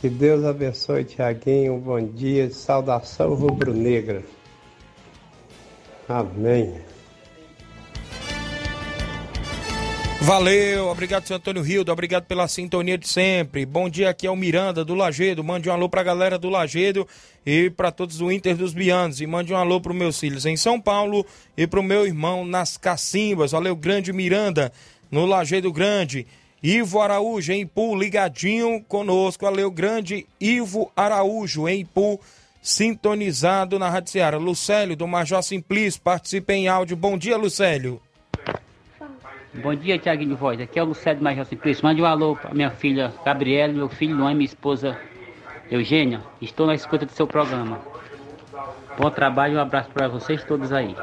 Que 0.00 0.08
Deus 0.08 0.44
abençoe, 0.44 1.04
Tiaguinho. 1.04 1.74
Um 1.74 1.80
bom 1.80 2.00
dia. 2.00 2.50
Saudação 2.50 3.34
rubro-negra. 3.34 4.22
Amém. 6.08 6.95
Valeu, 10.20 10.88
obrigado, 10.88 11.26
seu 11.26 11.36
Antônio 11.36 11.62
Rildo, 11.62 11.92
obrigado 11.92 12.24
pela 12.24 12.48
sintonia 12.48 12.98
de 12.98 13.06
sempre. 13.06 13.64
Bom 13.64 13.88
dia, 13.88 14.10
aqui 14.10 14.26
é 14.26 14.30
o 14.30 14.34
Miranda 14.34 14.84
do 14.84 14.94
Lagedo. 14.94 15.44
Mande 15.44 15.68
um 15.68 15.72
alô 15.72 15.88
pra 15.88 16.02
galera 16.02 16.36
do 16.36 16.48
Lagedo 16.48 17.06
e 17.44 17.70
para 17.70 17.92
todos 17.92 18.18
do 18.18 18.32
Inter 18.32 18.56
dos 18.56 18.74
Bianos. 18.74 19.20
E 19.20 19.26
mande 19.26 19.52
um 19.52 19.56
alô 19.56 19.80
pros 19.80 19.94
meus 19.94 20.18
filhos 20.18 20.44
em 20.44 20.56
São 20.56 20.80
Paulo 20.80 21.24
e 21.56 21.66
pro 21.66 21.82
meu 21.82 22.04
irmão 22.06 22.44
nas 22.44 22.76
Cacimbas. 22.76 23.52
Valeu, 23.52 23.76
grande 23.76 24.12
Miranda, 24.12 24.72
no 25.10 25.26
Lagedo 25.26 25.72
Grande. 25.72 26.26
Ivo 26.60 27.00
Araújo, 27.00 27.52
em 27.52 27.60
Ipu, 27.60 27.94
ligadinho 27.94 28.82
conosco. 28.88 29.44
Valeu, 29.44 29.70
grande 29.70 30.26
Ivo 30.40 30.90
Araújo, 30.96 31.68
em 31.68 31.82
Ipu, 31.82 32.18
sintonizado 32.60 33.78
na 33.78 33.88
Rádio 33.88 34.10
Ceará. 34.10 34.38
Lucélio, 34.38 34.96
do 34.96 35.06
Major 35.06 35.42
Simplício, 35.42 36.00
participa 36.00 36.52
em 36.52 36.66
áudio. 36.66 36.96
Bom 36.96 37.16
dia, 37.16 37.36
Lucélio. 37.36 38.00
Bom 39.62 39.74
dia, 39.74 39.98
Tiaguinho 39.98 40.30
de 40.30 40.34
Voz. 40.36 40.60
Aqui 40.60 40.78
é 40.78 40.82
o 40.82 40.86
Lucélio 40.86 41.22
Major 41.22 41.44
Simplício. 41.46 41.84
Mande 41.84 42.02
um 42.02 42.04
alô 42.04 42.36
para 42.36 42.52
minha 42.52 42.70
filha 42.70 43.12
Gabriela, 43.24 43.72
meu 43.72 43.88
filho 43.88 44.14
Luan 44.14 44.32
e 44.32 44.34
minha 44.34 44.46
esposa 44.46 44.98
Eugênia. 45.70 46.20
Estou 46.40 46.66
na 46.66 46.74
escuta 46.74 47.06
do 47.06 47.12
seu 47.12 47.26
programa. 47.26 47.80
Bom 48.98 49.10
trabalho 49.10 49.56
um 49.56 49.60
abraço 49.60 49.90
para 49.90 50.08
vocês 50.08 50.44
todos 50.44 50.72
aí. 50.72 50.94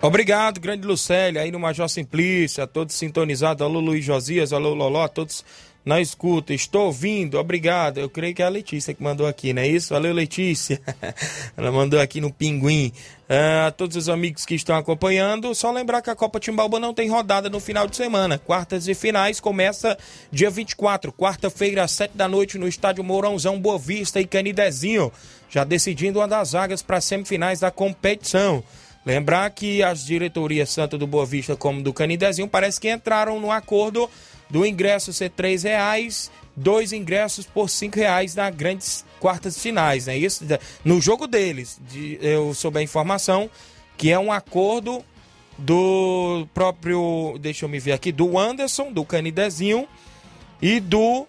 Obrigado, 0.00 0.60
grande 0.60 0.86
Lucélia, 0.86 1.42
aí 1.42 1.52
no 1.52 1.60
Major 1.60 1.88
Simplício, 1.88 2.62
a 2.62 2.66
todos 2.66 2.94
sintonizados, 2.94 3.62
alô 3.62 3.78
Luiz 3.78 4.04
Josias, 4.04 4.52
alô 4.52 4.74
Loló, 4.74 5.04
a 5.04 5.08
todos 5.08 5.44
na 5.84 6.00
escuta. 6.00 6.54
Estou 6.54 6.86
ouvindo, 6.86 7.38
obrigado. 7.38 7.98
Eu 7.98 8.08
creio 8.08 8.34
que 8.34 8.42
é 8.42 8.46
a 8.46 8.48
Letícia 8.48 8.94
que 8.94 9.02
mandou 9.02 9.26
aqui, 9.26 9.52
não 9.52 9.62
é 9.62 9.68
isso? 9.68 9.92
Valeu, 9.92 10.12
Letícia. 10.12 10.80
Ela 11.56 11.72
mandou 11.72 12.00
aqui 12.00 12.20
no 12.20 12.32
Pinguim. 12.32 12.92
A 13.28 13.68
uh, 13.68 13.72
todos 13.72 13.96
os 13.96 14.08
amigos 14.08 14.44
que 14.44 14.54
estão 14.54 14.76
acompanhando, 14.76 15.54
só 15.54 15.72
lembrar 15.72 16.02
que 16.02 16.10
a 16.10 16.14
Copa 16.14 16.38
Timbalba 16.38 16.78
não 16.78 16.92
tem 16.92 17.08
rodada 17.08 17.48
no 17.48 17.60
final 17.60 17.86
de 17.86 17.96
semana. 17.96 18.38
Quartas 18.38 18.86
e 18.86 18.94
finais 18.94 19.40
começa 19.40 19.96
dia 20.30 20.50
24, 20.50 21.12
quarta-feira, 21.12 21.82
às 21.82 21.92
7 21.92 22.16
da 22.16 22.28
noite, 22.28 22.58
no 22.58 22.68
estádio 22.68 23.02
Mourãozão, 23.02 23.58
Boa 23.58 23.78
Vista 23.78 24.20
e 24.20 24.26
Canidezinho. 24.26 25.10
Já 25.48 25.64
decidindo 25.64 26.18
uma 26.18 26.28
das 26.28 26.52
vagas 26.52 26.82
para 26.82 26.98
as 26.98 27.04
semifinais 27.04 27.60
da 27.60 27.70
competição. 27.70 28.62
Lembrar 29.04 29.50
que 29.50 29.82
as 29.82 30.04
diretorias 30.04 30.74
tanto 30.74 30.96
do 30.96 31.06
Boa 31.06 31.26
Vista 31.26 31.56
como 31.56 31.82
do 31.82 31.92
Canidezinho 31.92 32.46
parece 32.46 32.80
que 32.80 32.90
entraram 32.90 33.40
no 33.40 33.50
acordo 33.50 34.08
do 34.52 34.66
ingresso 34.66 35.14
ser 35.14 35.32
R$ 35.36 35.56
reais, 35.62 36.30
dois 36.54 36.92
ingressos 36.92 37.46
por 37.46 37.68
R$ 37.68 37.90
reais 37.94 38.34
na 38.34 38.50
grandes 38.50 39.02
quartas 39.18 39.58
finais, 39.58 40.06
né? 40.06 40.16
Isso 40.16 40.44
no 40.84 41.00
jogo 41.00 41.26
deles. 41.26 41.80
De, 41.90 42.18
eu 42.20 42.52
soube 42.52 42.78
a 42.78 42.82
informação 42.82 43.50
que 43.96 44.10
é 44.10 44.18
um 44.18 44.30
acordo 44.30 45.02
do 45.56 46.46
próprio, 46.52 47.38
deixa 47.40 47.64
eu 47.64 47.68
me 47.68 47.80
ver 47.80 47.92
aqui, 47.92 48.12
do 48.12 48.38
Anderson, 48.38 48.92
do 48.92 49.04
Canidezinho 49.04 49.88
e 50.60 50.78
do 50.78 51.26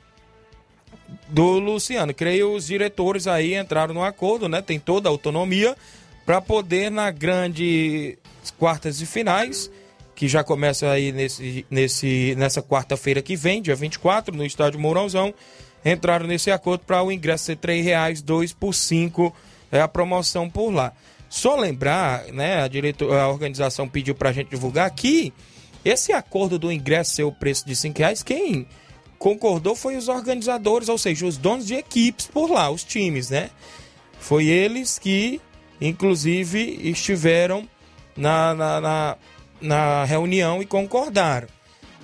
do 1.29 1.59
Luciano. 1.59 2.13
Creio 2.13 2.53
os 2.53 2.67
diretores 2.67 3.27
aí 3.27 3.55
entraram 3.55 3.93
no 3.93 4.03
acordo, 4.03 4.49
né? 4.49 4.61
Tem 4.61 4.79
toda 4.79 5.07
a 5.07 5.11
autonomia 5.11 5.77
para 6.25 6.41
poder 6.41 6.91
na 6.91 7.09
grande 7.09 8.17
quartas 8.57 8.99
e 8.99 9.05
finais 9.05 9.69
que 10.15 10.27
já 10.27 10.43
começa 10.43 10.89
aí 10.89 11.11
nesse, 11.11 11.65
nesse, 11.69 12.35
nessa 12.37 12.61
quarta-feira 12.61 13.21
que 13.21 13.35
vem, 13.35 13.61
dia 13.61 13.75
24, 13.75 14.35
no 14.35 14.45
estádio 14.45 14.79
Mourãozão, 14.79 15.33
entraram 15.83 16.27
nesse 16.27 16.51
acordo 16.51 16.85
para 16.85 17.03
o 17.03 17.11
ingresso 17.11 17.45
ser 17.45 17.57
R$ 17.61 17.81
reais, 17.81 18.21
dois 18.21 18.53
por 18.53 18.73
cinco 18.73 19.33
é 19.71 19.81
a 19.81 19.87
promoção 19.87 20.49
por 20.49 20.69
lá. 20.69 20.93
Só 21.29 21.55
lembrar, 21.55 22.25
né, 22.27 22.61
a, 22.61 22.67
diretor, 22.67 23.11
a 23.17 23.27
organização 23.27 23.89
pediu 23.89 24.13
para 24.13 24.29
a 24.29 24.33
gente 24.33 24.49
divulgar 24.49 24.89
que 24.91 25.33
esse 25.83 26.13
acordo 26.13 26.59
do 26.59 26.71
ingresso 26.71 27.15
ser 27.15 27.23
o 27.23 27.31
preço 27.31 27.65
de 27.65 27.75
cinco 27.75 27.99
reais, 27.99 28.21
quem 28.21 28.67
concordou 29.17 29.75
foi 29.75 29.97
os 29.97 30.07
organizadores, 30.07 30.89
ou 30.89 30.97
seja, 30.97 31.25
os 31.25 31.37
donos 31.37 31.65
de 31.65 31.73
equipes 31.73 32.27
por 32.27 32.51
lá, 32.51 32.69
os 32.69 32.83
times, 32.83 33.29
né? 33.29 33.49
Foi 34.19 34.45
eles 34.45 34.99
que, 34.99 35.41
inclusive, 35.81 36.79
estiveram 36.83 37.67
na, 38.15 38.53
na, 38.53 38.81
na 38.81 39.17
na 39.63 40.03
reunião 40.03 40.61
e 40.61 40.65
concordaram. 40.65 41.47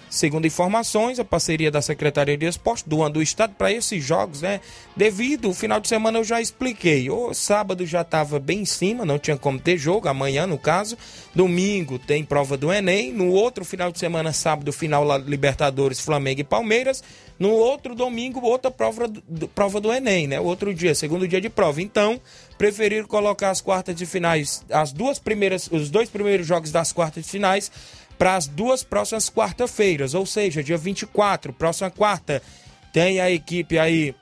Segundo 0.09 0.47
informações, 0.47 1.19
a 1.19 1.23
parceria 1.23 1.69
da 1.69 1.83
Secretaria 1.83 2.35
de 2.35 2.47
Esporte 2.47 2.89
do 2.89 3.03
ano 3.03 3.13
do 3.13 3.21
Estado 3.21 3.53
para 3.55 3.71
esses 3.71 4.03
jogos, 4.03 4.41
né? 4.41 4.59
Devido, 4.95 5.49
o 5.49 5.53
final 5.53 5.79
de 5.79 5.87
semana 5.87 6.17
eu 6.17 6.23
já 6.23 6.41
expliquei. 6.41 7.11
O 7.11 7.31
sábado 7.31 7.85
já 7.85 8.01
estava 8.01 8.39
bem 8.39 8.61
em 8.61 8.65
cima, 8.65 9.05
não 9.05 9.19
tinha 9.19 9.37
como 9.37 9.59
ter 9.59 9.77
jogo, 9.77 10.07
amanhã 10.07 10.47
no 10.47 10.57
caso. 10.57 10.97
Domingo 11.35 11.99
tem 11.99 12.25
prova 12.25 12.57
do 12.57 12.73
Enem. 12.73 13.13
No 13.13 13.29
outro 13.29 13.63
final 13.63 13.91
de 13.91 13.99
semana, 13.99 14.33
sábado, 14.33 14.73
final 14.73 15.03
lá 15.03 15.15
Libertadores, 15.15 15.99
Flamengo 15.99 16.41
e 16.41 16.43
Palmeiras. 16.43 17.03
No 17.37 17.51
outro 17.51 17.93
domingo, 17.93 18.41
outra 18.41 18.71
prova 18.71 19.07
do, 19.07 19.47
prova 19.47 19.79
do 19.79 19.93
Enem, 19.93 20.27
né? 20.27 20.39
O 20.39 20.43
outro 20.45 20.73
dia, 20.73 20.95
segundo 20.95 21.27
dia 21.27 21.39
de 21.39 21.49
prova. 21.49 21.81
Então, 21.81 22.19
preferiram 22.57 23.07
colocar 23.07 23.51
as 23.51 23.61
quartas 23.61 23.95
de 23.95 24.05
finais, 24.05 24.65
as 24.71 24.91
duas 24.91 25.19
primeiras, 25.19 25.69
os 25.71 25.89
dois 25.89 26.09
primeiros 26.09 26.45
jogos 26.45 26.71
das 26.71 26.91
quartas 26.91 27.23
de 27.23 27.29
finais 27.29 27.71
para 28.19 28.35
as 28.35 28.47
duas 28.47 28.83
próximas 28.83 29.29
quarta-feiras, 29.29 30.13
ou 30.13 30.25
seja, 30.25 30.61
dia 30.61 30.77
24, 30.77 31.53
próxima 31.53 31.89
quarta, 31.89 32.43
tem 32.91 33.21
a 33.21 33.31
equipe 33.31 33.79
aí 33.79 34.13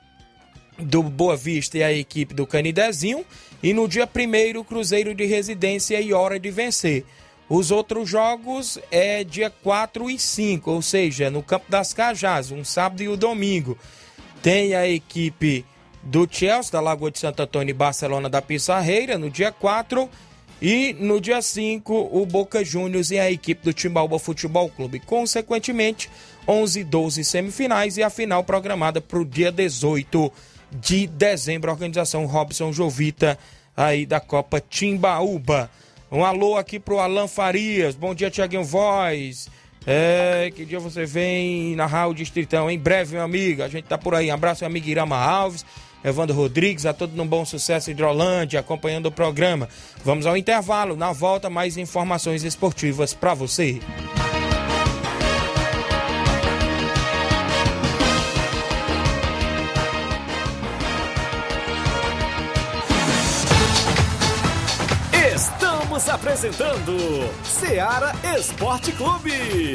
do 0.78 1.02
Boa 1.02 1.36
Vista 1.36 1.76
e 1.76 1.82
a 1.82 1.92
equipe 1.92 2.32
do 2.32 2.46
Canidezinho, 2.46 3.26
e 3.60 3.74
no 3.74 3.88
dia 3.88 4.08
1 4.08 4.62
Cruzeiro 4.62 5.12
de 5.16 5.26
Residência 5.26 6.00
e 6.00 6.12
Hora 6.12 6.38
de 6.38 6.48
Vencer. 6.48 7.04
Os 7.48 7.72
outros 7.72 8.08
jogos 8.08 8.78
é 8.88 9.24
dia 9.24 9.50
4 9.50 10.08
e 10.08 10.16
5, 10.16 10.70
ou 10.70 10.80
seja, 10.80 11.28
no 11.28 11.42
Campo 11.42 11.68
das 11.68 11.92
Cajás, 11.92 12.52
um 12.52 12.62
sábado 12.62 13.02
e 13.02 13.08
o 13.08 13.14
um 13.14 13.16
domingo. 13.16 13.76
Tem 14.40 14.76
a 14.76 14.86
equipe 14.86 15.66
do 16.04 16.28
Chelsea, 16.30 16.70
da 16.70 16.80
Lagoa 16.80 17.10
de 17.10 17.18
Santo 17.18 17.42
Antônio 17.42 17.72
e 17.72 17.74
Barcelona 17.74 18.28
da 18.28 18.40
Pissarreira, 18.40 19.18
no 19.18 19.28
dia 19.28 19.50
4 19.50 20.08
e 20.60 20.92
no 20.98 21.20
dia 21.20 21.40
5, 21.40 22.10
o 22.12 22.26
Boca 22.26 22.64
Juniors 22.64 23.10
e 23.10 23.18
a 23.18 23.30
equipe 23.30 23.64
do 23.64 23.72
Timbalba 23.72 24.18
Futebol 24.18 24.68
Clube. 24.68 24.98
Consequentemente, 24.98 26.10
11 26.46 26.80
e 26.80 26.84
12 26.84 27.24
semifinais 27.24 27.96
e 27.96 28.02
a 28.02 28.10
final 28.10 28.42
programada 28.42 29.00
para 29.00 29.18
o 29.18 29.24
dia 29.24 29.52
18 29.52 30.32
de 30.72 31.06
dezembro. 31.06 31.70
A 31.70 31.74
organização 31.74 32.26
Robson 32.26 32.72
Jovita 32.72 33.38
aí 33.76 34.04
da 34.04 34.18
Copa 34.18 34.60
Timbaúba. 34.60 35.70
Um 36.10 36.24
alô 36.24 36.56
aqui 36.56 36.80
pro 36.80 36.98
Alan 36.98 37.28
Farias. 37.28 37.94
Bom 37.94 38.12
dia, 38.14 38.30
Tiaguinho 38.30 38.64
Voz. 38.64 39.48
É, 39.86 40.50
que 40.54 40.64
dia 40.64 40.80
você 40.80 41.06
vem 41.06 41.76
narrar 41.76 42.08
o 42.08 42.14
Distritão? 42.14 42.68
Em 42.68 42.78
breve, 42.78 43.14
meu 43.14 43.22
amigo. 43.22 43.62
A 43.62 43.68
gente 43.68 43.84
tá 43.84 43.96
por 43.96 44.14
aí. 44.14 44.30
Um 44.30 44.34
abraço, 44.34 44.64
meu 44.64 44.70
amigo 44.70 44.88
Irama 44.88 45.16
Alves. 45.16 45.64
Evandro 46.04 46.36
Rodrigues, 46.36 46.86
a 46.86 46.92
todo 46.92 47.14
no 47.14 47.24
Bom 47.24 47.44
Sucesso 47.44 47.90
Hidrolândia, 47.90 48.60
acompanhando 48.60 49.06
o 49.06 49.12
programa. 49.12 49.68
Vamos 50.04 50.26
ao 50.26 50.36
intervalo, 50.36 50.96
na 50.96 51.12
volta 51.12 51.50
mais 51.50 51.76
informações 51.76 52.44
esportivas 52.44 53.12
para 53.14 53.34
você. 53.34 53.80
Estamos 65.34 66.08
apresentando 66.08 66.96
Seara 67.42 68.12
Esporte 68.36 68.92
Clube. 68.92 69.74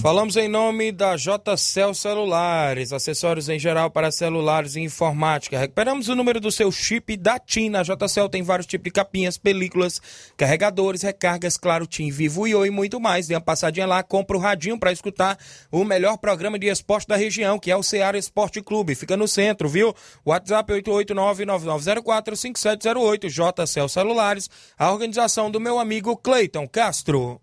Falamos 0.00 0.36
em 0.36 0.46
nome 0.48 0.92
da 0.92 1.16
JCL 1.16 1.92
Celulares, 1.94 2.92
acessórios 2.92 3.48
em 3.48 3.58
geral 3.58 3.90
para 3.90 4.12
celulares 4.12 4.76
e 4.76 4.80
informática. 4.80 5.58
Recuperamos 5.58 6.08
o 6.08 6.14
número 6.14 6.38
do 6.40 6.52
seu 6.52 6.70
chip 6.70 7.16
da 7.16 7.40
TIM. 7.40 7.70
Na 7.70 7.82
JCL 7.82 8.28
tem 8.30 8.42
vários 8.42 8.66
tipos 8.66 8.84
de 8.84 8.92
capinhas, 8.92 9.36
películas, 9.36 10.00
carregadores, 10.36 11.02
recargas, 11.02 11.56
claro, 11.56 11.88
TIM, 11.88 12.08
Vivo 12.10 12.46
e 12.46 12.54
Oi 12.54 12.68
e 12.68 12.70
muito 12.70 13.00
mais. 13.00 13.26
Dê 13.26 13.34
uma 13.34 13.40
passadinha 13.40 13.86
lá, 13.86 14.00
compra 14.02 14.36
o 14.36 14.40
radinho 14.40 14.78
para 14.78 14.92
escutar 14.92 15.38
o 15.72 15.82
melhor 15.84 16.18
programa 16.18 16.58
de 16.58 16.66
esporte 16.68 17.08
da 17.08 17.16
região, 17.16 17.58
que 17.58 17.70
é 17.70 17.76
o 17.76 17.82
Ceará 17.82 18.16
Esporte 18.16 18.62
Clube. 18.62 18.94
Fica 18.94 19.16
no 19.16 19.26
centro, 19.26 19.68
viu? 19.68 19.92
WhatsApp 20.24 20.72
889-9904-5708. 20.72 23.28
JCL 23.28 23.88
Celulares, 23.88 24.48
a 24.78 24.92
organização 24.92 25.50
do 25.50 25.58
meu 25.60 25.80
amigo 25.80 26.16
Cleiton 26.16 26.68
Castro. 26.68 27.40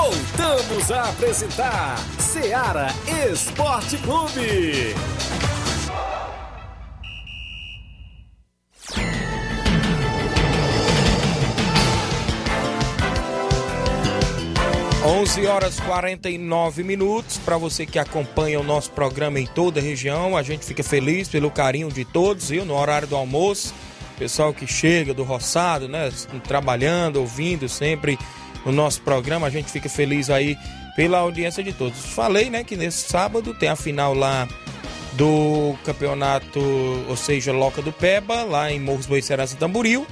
Voltamos 0.00 0.92
a 0.92 1.08
apresentar 1.08 1.98
Seara 2.20 2.86
Esporte 3.32 3.98
Clube. 3.98 4.94
11 15.04 15.46
horas 15.48 15.80
49 15.80 16.84
minutos. 16.84 17.38
Para 17.38 17.58
você 17.58 17.84
que 17.84 17.98
acompanha 17.98 18.60
o 18.60 18.62
nosso 18.62 18.92
programa 18.92 19.40
em 19.40 19.46
toda 19.46 19.80
a 19.80 19.82
região, 19.82 20.36
a 20.36 20.44
gente 20.44 20.64
fica 20.64 20.84
feliz 20.84 21.28
pelo 21.28 21.50
carinho 21.50 21.90
de 21.90 22.04
todos, 22.04 22.50
viu? 22.50 22.64
No 22.64 22.76
horário 22.76 23.08
do 23.08 23.16
almoço, 23.16 23.74
pessoal 24.16 24.54
que 24.54 24.64
chega 24.64 25.12
do 25.12 25.24
roçado, 25.24 25.88
né? 25.88 26.08
Trabalhando, 26.46 27.16
ouvindo 27.16 27.68
sempre 27.68 28.16
o 28.64 28.72
nosso 28.72 29.00
programa, 29.02 29.46
a 29.46 29.50
gente 29.50 29.70
fica 29.70 29.88
feliz 29.88 30.30
aí 30.30 30.56
pela 30.96 31.18
audiência 31.18 31.62
de 31.62 31.72
todos. 31.72 31.98
Falei, 32.06 32.50
né, 32.50 32.64
que 32.64 32.76
nesse 32.76 33.08
sábado 33.08 33.54
tem 33.54 33.68
a 33.68 33.76
final 33.76 34.14
lá 34.14 34.48
do 35.12 35.76
campeonato, 35.84 36.60
ou 37.08 37.16
seja, 37.16 37.52
Loca 37.52 37.82
do 37.82 37.92
Peba, 37.92 38.44
lá 38.44 38.70
em 38.70 38.80
Morros 38.80 39.06
Boicerança 39.06 39.56
Tamboril. 39.56 40.06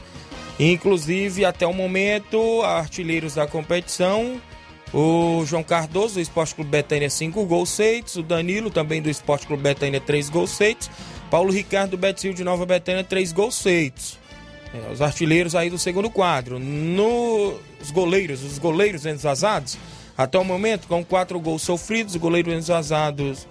Inclusive, 0.58 1.44
até 1.44 1.66
o 1.66 1.72
momento, 1.72 2.62
artilheiros 2.62 3.34
da 3.34 3.46
competição, 3.46 4.40
o 4.92 5.44
João 5.44 5.62
Cardoso, 5.62 6.14
do 6.14 6.20
Esporte 6.20 6.54
Clube 6.54 6.70
Betânia, 6.70 7.10
5 7.10 7.44
gols 7.44 7.76
feitos. 7.76 8.16
O 8.16 8.22
Danilo, 8.22 8.70
também 8.70 9.02
do 9.02 9.10
Esporte 9.10 9.46
Clube 9.46 9.62
Betânia, 9.62 10.00
3 10.00 10.30
gols 10.30 10.56
feitos. 10.56 10.90
Paulo 11.30 11.52
Ricardo, 11.52 11.90
do 11.90 11.98
Betil 11.98 12.32
de 12.32 12.44
Nova 12.44 12.64
Betânia, 12.64 13.04
3 13.04 13.32
gols 13.32 13.60
feitos. 13.60 14.18
É, 14.76 14.92
os 14.92 15.00
artilheiros 15.00 15.54
aí 15.54 15.70
do 15.70 15.78
segundo 15.78 16.10
quadro. 16.10 16.58
Nos 16.58 17.90
goleiros, 17.90 18.42
os 18.42 18.58
goleiros 18.58 19.06
envasados, 19.06 19.78
até 20.16 20.38
o 20.38 20.44
momento, 20.44 20.86
com 20.86 21.04
4 21.04 21.40
gols 21.40 21.62
sofridos, 21.62 22.14
o 22.14 22.20
goleiro 22.20 22.52
envasados 22.52 23.48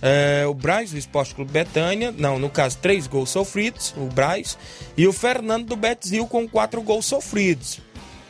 é, 0.00 0.44
o 0.46 0.52
Braz, 0.52 0.90
do 0.90 0.98
Esporte 0.98 1.32
Clube 1.32 1.52
Betânia, 1.52 2.12
não, 2.16 2.38
no 2.38 2.50
caso, 2.50 2.76
três 2.78 3.06
gols 3.06 3.30
sofridos, 3.30 3.94
o 3.96 4.06
Braz, 4.06 4.58
e 4.96 5.06
o 5.06 5.12
Fernando 5.12 5.66
do 5.66 5.76
Betzil 5.76 6.26
com 6.26 6.48
quatro 6.48 6.82
gols 6.82 7.06
sofridos. 7.06 7.78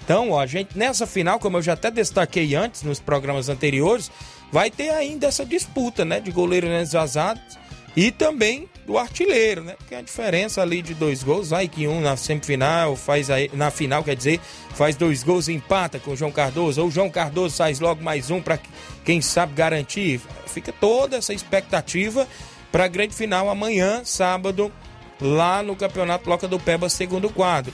Então, 0.05 0.33
ó, 0.33 0.41
a 0.41 0.47
gente 0.47 0.77
nessa 0.77 1.07
final, 1.07 1.39
como 1.39 1.57
eu 1.57 1.63
já 1.63 1.73
até 1.73 1.91
destaquei 1.91 2.55
antes 2.55 2.83
nos 2.83 3.01
programas 3.01 3.49
anteriores, 3.49 4.11
vai 4.51 4.71
ter 4.71 4.91
ainda 4.91 5.29
essa 5.29 5.47
disputa, 5.47 6.05
né, 6.05 6.21
de 6.21 6.31
goleiros 6.31 6.93
vazados 6.93 7.59
e 7.97 8.11
também 8.11 8.69
do 8.87 8.99
artilheiro, 8.99 9.63
né? 9.63 9.75
Porque 9.79 9.95
a 9.95 10.03
diferença 10.03 10.61
ali 10.61 10.83
de 10.83 10.95
dois 10.95 11.23
gols, 11.23 11.51
vai 11.51 11.69
que 11.69 11.87
um 11.87 12.01
na 12.01 12.17
semifinal 12.17 12.97
faz 12.97 13.31
aí, 13.31 13.51
na 13.55 13.71
final, 13.71 14.03
quer 14.03 14.17
dizer, 14.17 14.41
faz 14.75 14.97
dois 14.97 15.23
gols 15.23 15.49
e 15.49 15.53
empata 15.53 15.99
com 15.99 16.13
o 16.13 16.17
João 16.17 16.33
Cardoso, 16.33 16.81
ou 16.81 16.89
o 16.89 16.91
João 16.91 17.09
Cardoso 17.09 17.57
faz 17.57 17.81
logo 17.81 18.03
mais 18.03 18.31
um 18.31 18.41
para 18.41 18.59
quem 19.05 19.21
sabe 19.21 19.55
garantir. 19.55 20.21
Fica 20.47 20.73
toda 20.73 21.17
essa 21.17 21.33
expectativa 21.33 22.27
para 22.71 22.85
a 22.85 22.89
grande 22.89 23.15
final 23.15 23.49
amanhã, 23.49 24.03
sábado, 24.05 24.73
lá 25.21 25.63
no 25.63 25.77
Campeonato 25.77 26.29
Loca 26.29 26.49
do 26.49 26.59
Peba, 26.59 26.89
segundo 26.89 27.31
quadro. 27.31 27.73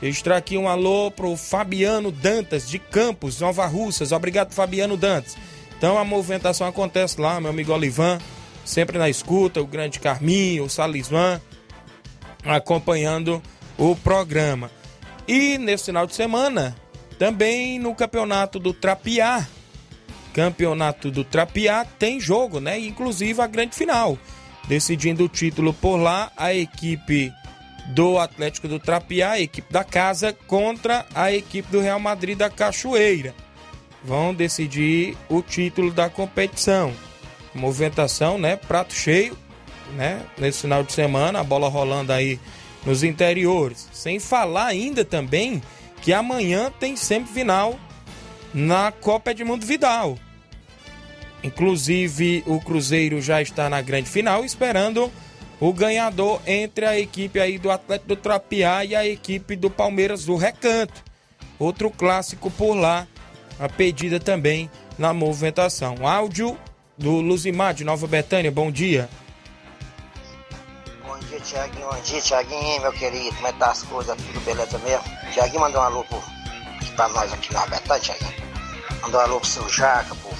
Registrar 0.00 0.38
aqui 0.38 0.56
um 0.56 0.68
alô 0.68 1.10
pro 1.10 1.36
Fabiano 1.36 2.10
Dantas, 2.10 2.68
de 2.68 2.78
Campos, 2.78 3.40
Nova 3.40 3.66
Russas. 3.66 4.12
Obrigado, 4.12 4.52
Fabiano 4.52 4.96
Dantas. 4.96 5.36
Então 5.76 5.98
a 5.98 6.04
movimentação 6.04 6.66
acontece 6.66 7.20
lá, 7.20 7.40
meu 7.40 7.50
amigo 7.50 7.72
Olivan, 7.72 8.18
sempre 8.64 8.98
na 8.98 9.08
escuta, 9.08 9.60
o 9.60 9.66
grande 9.66 10.00
Carminho, 10.00 10.64
o 10.64 10.70
Salisman, 10.70 11.40
acompanhando 12.44 13.42
o 13.78 13.94
programa. 13.96 14.70
E 15.26 15.58
nesse 15.58 15.86
final 15.86 16.06
de 16.06 16.14
semana, 16.14 16.76
também 17.18 17.78
no 17.78 17.94
campeonato 17.94 18.58
do 18.58 18.72
Trapiá, 18.72 19.46
campeonato 20.32 21.10
do 21.10 21.24
Trapiá 21.24 21.84
tem 21.84 22.20
jogo, 22.20 22.60
né? 22.60 22.78
Inclusive 22.78 23.40
a 23.40 23.46
grande 23.46 23.74
final. 23.74 24.18
Decidindo 24.68 25.24
o 25.24 25.28
título 25.28 25.72
por 25.74 25.96
lá, 25.96 26.30
a 26.36 26.54
equipe 26.54 27.32
do 27.88 28.18
Atlético 28.18 28.68
do 28.68 28.78
Trapiá, 28.78 29.32
a 29.32 29.40
equipe 29.40 29.72
da 29.72 29.82
casa, 29.82 30.32
contra 30.46 31.04
a 31.14 31.32
equipe 31.32 31.70
do 31.70 31.80
Real 31.80 31.98
Madrid 31.98 32.38
da 32.38 32.48
Cachoeira. 32.48 33.34
Vão 34.04 34.32
decidir 34.32 35.16
o 35.28 35.42
título 35.42 35.90
da 35.90 36.08
competição. 36.08 36.92
Movimentação, 37.54 38.38
né? 38.38 38.56
Prato 38.56 38.94
cheio, 38.94 39.36
né? 39.96 40.22
Nesse 40.38 40.62
final 40.62 40.82
de 40.82 40.92
semana, 40.92 41.40
a 41.40 41.44
bola 41.44 41.68
rolando 41.68 42.12
aí 42.12 42.38
nos 42.84 43.02
interiores. 43.02 43.88
Sem 43.92 44.18
falar 44.18 44.66
ainda 44.66 45.04
também 45.04 45.62
que 46.00 46.12
amanhã 46.12 46.72
tem 46.78 46.96
semifinal 46.96 47.78
na 48.54 48.92
Copa 48.92 49.30
Edmundo 49.30 49.66
Vidal. 49.66 50.16
Inclusive, 51.42 52.42
o 52.46 52.60
Cruzeiro 52.60 53.20
já 53.20 53.40
está 53.40 53.68
na 53.68 53.80
grande 53.80 54.08
final, 54.08 54.44
esperando 54.44 55.10
o 55.58 55.72
ganhador 55.72 56.40
entre 56.46 56.86
a 56.86 56.98
equipe 56.98 57.38
aí 57.40 57.58
do 57.58 57.70
Atlético 57.70 58.08
do 58.08 58.16
Trapiá 58.16 58.84
e 58.84 58.94
a 58.94 59.06
equipe 59.06 59.56
do 59.56 59.70
Palmeiras 59.70 60.24
do 60.24 60.36
Recanto. 60.36 61.02
Outro 61.58 61.90
clássico 61.90 62.50
por 62.50 62.74
lá, 62.74 63.06
a 63.58 63.68
pedida 63.68 64.18
também 64.18 64.70
na 64.98 65.12
movimentação. 65.12 66.06
Áudio 66.06 66.58
do 67.00 67.22
Luzimar 67.22 67.72
de 67.72 67.82
Nova 67.82 68.06
Betânia, 68.06 68.52
bom 68.52 68.70
dia. 68.70 69.08
Bom 71.02 71.18
dia, 71.18 71.40
Tiaguinho. 71.40 71.86
Bom 71.86 72.00
dia, 72.02 72.20
Tiaguinho, 72.20 72.82
meu 72.82 72.92
querido. 72.92 73.34
Como 73.36 73.46
é 73.46 73.52
que 73.52 73.58
tá 73.58 73.70
as 73.70 73.82
coisas? 73.84 74.16
Tudo 74.18 74.40
beleza 74.44 74.78
mesmo? 74.80 75.04
Tiaguinho 75.32 75.60
mandou 75.60 75.80
um 75.80 75.84
alô 75.84 76.04
pro, 76.04 76.22
pra 76.94 77.08
nós 77.08 77.32
aqui 77.32 77.54
na 77.54 77.66
Betânia, 77.66 78.02
Tiaguinho. 78.02 78.34
Mandou 79.00 79.18
um 79.18 79.24
alô 79.24 79.40
pro 79.40 79.48
seu 79.48 79.66
Jaca, 79.70 80.14
pro, 80.14 80.30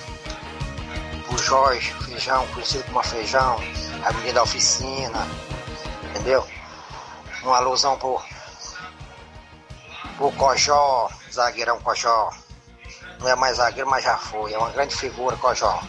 pro 1.27 1.39
Jorge, 1.43 1.95
feijão, 2.05 2.47
conhecido 2.49 2.85
como 2.85 3.03
feijão 3.05 3.57
a 4.05 4.13
menina 4.13 4.35
da 4.35 4.43
oficina, 4.43 5.27
entendeu? 6.11 6.47
Um 7.43 7.55
alusão 7.55 7.97
pro, 7.97 8.21
pro 10.19 10.31
Cojó, 10.33 11.09
zagueirão 11.33 11.81
Cojó. 11.81 12.31
Não 13.19 13.29
é 13.31 13.35
mais 13.35 13.57
zagueiro, 13.57 13.89
mas 13.89 14.05
já 14.05 14.19
foi. 14.19 14.53
É 14.53 14.59
uma 14.59 14.69
grande 14.69 14.95
figura, 14.95 15.39
Cojó. 15.39 15.83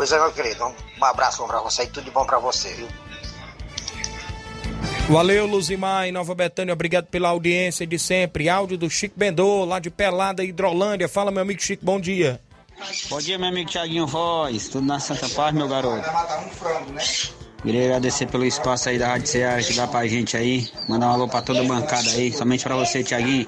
Pois 0.00 0.12
é, 0.12 0.18
meu 0.18 0.32
querido. 0.32 0.64
Um 0.98 1.04
abraço 1.04 1.46
pra 1.46 1.60
você 1.60 1.82
e 1.82 1.86
tudo 1.86 2.04
de 2.04 2.10
bom 2.10 2.24
pra 2.24 2.38
você, 2.38 2.72
viu? 2.72 2.88
Valeu, 5.10 5.44
Luzimar, 5.44 6.06
em 6.06 6.12
Nova 6.12 6.34
Betânia, 6.34 6.72
obrigado 6.72 7.04
pela 7.04 7.28
audiência 7.28 7.86
de 7.86 7.98
sempre. 7.98 8.48
Áudio 8.48 8.78
do 8.78 8.88
Chico 8.88 9.12
Bendô, 9.14 9.62
lá 9.66 9.78
de 9.78 9.90
Pelada, 9.90 10.42
Hidrolândia. 10.42 11.06
Fala, 11.06 11.30
meu 11.30 11.42
amigo 11.42 11.60
Chico, 11.60 11.84
bom 11.84 12.00
dia. 12.00 12.40
Bom 13.10 13.18
dia, 13.18 13.38
meu 13.38 13.48
amigo 13.48 13.68
Tiaguinho 13.68 14.06
Voz. 14.06 14.68
Tudo 14.68 14.86
na 14.86 14.98
Santa 14.98 15.28
Paz, 15.28 15.54
meu 15.54 15.68
garoto. 15.68 16.08
Queria 17.62 17.84
agradecer 17.84 18.24
pelo 18.24 18.46
espaço 18.46 18.88
aí 18.88 18.98
da 18.98 19.06
Rádio 19.06 19.26
Ceará 19.26 19.62
que 19.62 19.74
dá 19.74 19.86
pra 19.86 20.06
gente 20.06 20.34
aí. 20.34 20.66
Mandar 20.88 21.08
um 21.08 21.12
alô 21.12 21.28
pra 21.28 21.42
toda 21.42 21.60
a 21.60 21.64
bancada 21.64 22.08
aí. 22.08 22.32
Somente 22.32 22.64
pra 22.64 22.74
você, 22.74 23.04
Tiaguinho. 23.04 23.46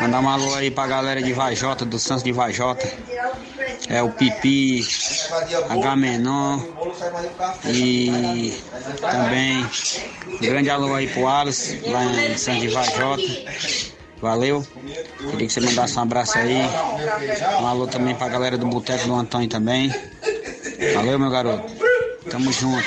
Mandar 0.00 0.20
um 0.20 0.28
alô 0.30 0.54
aí 0.54 0.70
pra 0.70 0.86
galera 0.86 1.20
de 1.22 1.34
Vajota, 1.34 1.84
do 1.84 1.98
Santos 1.98 2.24
de 2.24 2.32
Vajota. 2.32 2.90
É 3.88 4.02
o 4.02 4.10
Pipi, 4.10 4.86
H 5.68 5.96
Menor 5.96 6.64
e 7.66 8.62
também 9.00 9.66
um 10.26 10.38
grande 10.38 10.70
alô 10.70 10.94
aí 10.94 11.08
pro 11.08 11.26
Alice, 11.26 11.80
lá 11.86 12.04
em 12.04 12.36
Santos 12.36 12.62
de 12.62 12.68
Vajota. 12.68 13.22
Valeu. 14.20 14.66
Queria 15.30 15.46
que 15.46 15.52
você 15.52 15.60
mandasse 15.60 15.98
um 15.98 16.02
abraço 16.02 16.38
aí. 16.38 16.62
Um 17.60 17.66
alô 17.66 17.86
também 17.86 18.14
pra 18.14 18.28
galera 18.28 18.58
do 18.58 18.66
Boteco 18.66 19.06
do 19.06 19.14
Antônio 19.14 19.48
também. 19.48 19.92
Valeu, 20.94 21.18
meu 21.18 21.30
garoto. 21.30 21.72
Tamo 22.30 22.52
junto. 22.52 22.84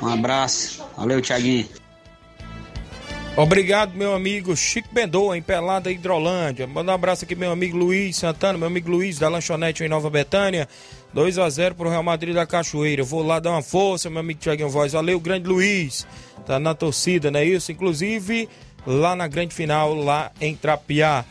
Um 0.00 0.08
abraço. 0.08 0.82
Valeu, 0.96 1.20
Tiaguinho. 1.20 1.68
Obrigado, 3.36 3.96
meu 3.96 4.14
amigo 4.14 4.56
Chico 4.56 4.88
Bendô, 4.92 5.34
em 5.34 5.42
Pelada 5.42 5.90
Hidrolândia. 5.90 6.68
Manda 6.68 6.92
um 6.92 6.94
abraço 6.94 7.24
aqui, 7.24 7.34
meu 7.34 7.50
amigo 7.50 7.76
Luiz 7.76 8.16
Santana, 8.16 8.56
meu 8.56 8.68
amigo 8.68 8.88
Luiz 8.88 9.18
da 9.18 9.28
Lanchonete 9.28 9.82
em 9.82 9.88
Nova 9.88 10.08
Betânia. 10.08 10.68
2 11.12 11.38
a 11.40 11.50
0 11.50 11.74
pro 11.74 11.90
Real 11.90 12.02
Madrid 12.02 12.32
da 12.32 12.46
Cachoeira. 12.46 13.02
Vou 13.02 13.24
lá 13.24 13.40
dar 13.40 13.50
uma 13.50 13.62
força, 13.62 14.08
meu 14.08 14.20
amigo 14.20 14.38
Tiaguinho 14.38 14.68
Voz. 14.68 14.92
Valeu, 14.92 15.18
grande 15.18 15.48
Luiz. 15.48 16.06
Tá 16.46 16.60
na 16.60 16.76
torcida, 16.76 17.28
não 17.28 17.40
é 17.40 17.44
isso? 17.44 17.72
Inclusive, 17.72 18.48
lá 18.86 19.16
na 19.16 19.26
grande 19.26 19.52
final, 19.52 19.94
lá 19.94 20.30
em 20.40 20.54
Trapiá. 20.54 21.24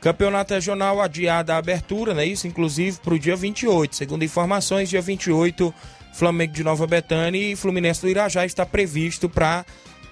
Campeonato 0.00 0.52
Regional 0.52 1.00
adiado 1.00 1.52
a 1.52 1.58
abertura, 1.58 2.12
né? 2.12 2.24
Isso, 2.26 2.48
inclusive, 2.48 2.98
para 2.98 3.14
o 3.14 3.18
dia 3.20 3.36
28. 3.36 3.94
Segundo 3.94 4.24
informações, 4.24 4.88
dia 4.88 5.00
28, 5.00 5.72
Flamengo 6.12 6.52
de 6.52 6.64
Nova 6.64 6.88
Betânia 6.88 7.52
e 7.52 7.54
Fluminense 7.54 8.02
do 8.02 8.08
Irajá 8.08 8.44
está 8.44 8.66
previsto 8.66 9.28
para 9.28 9.64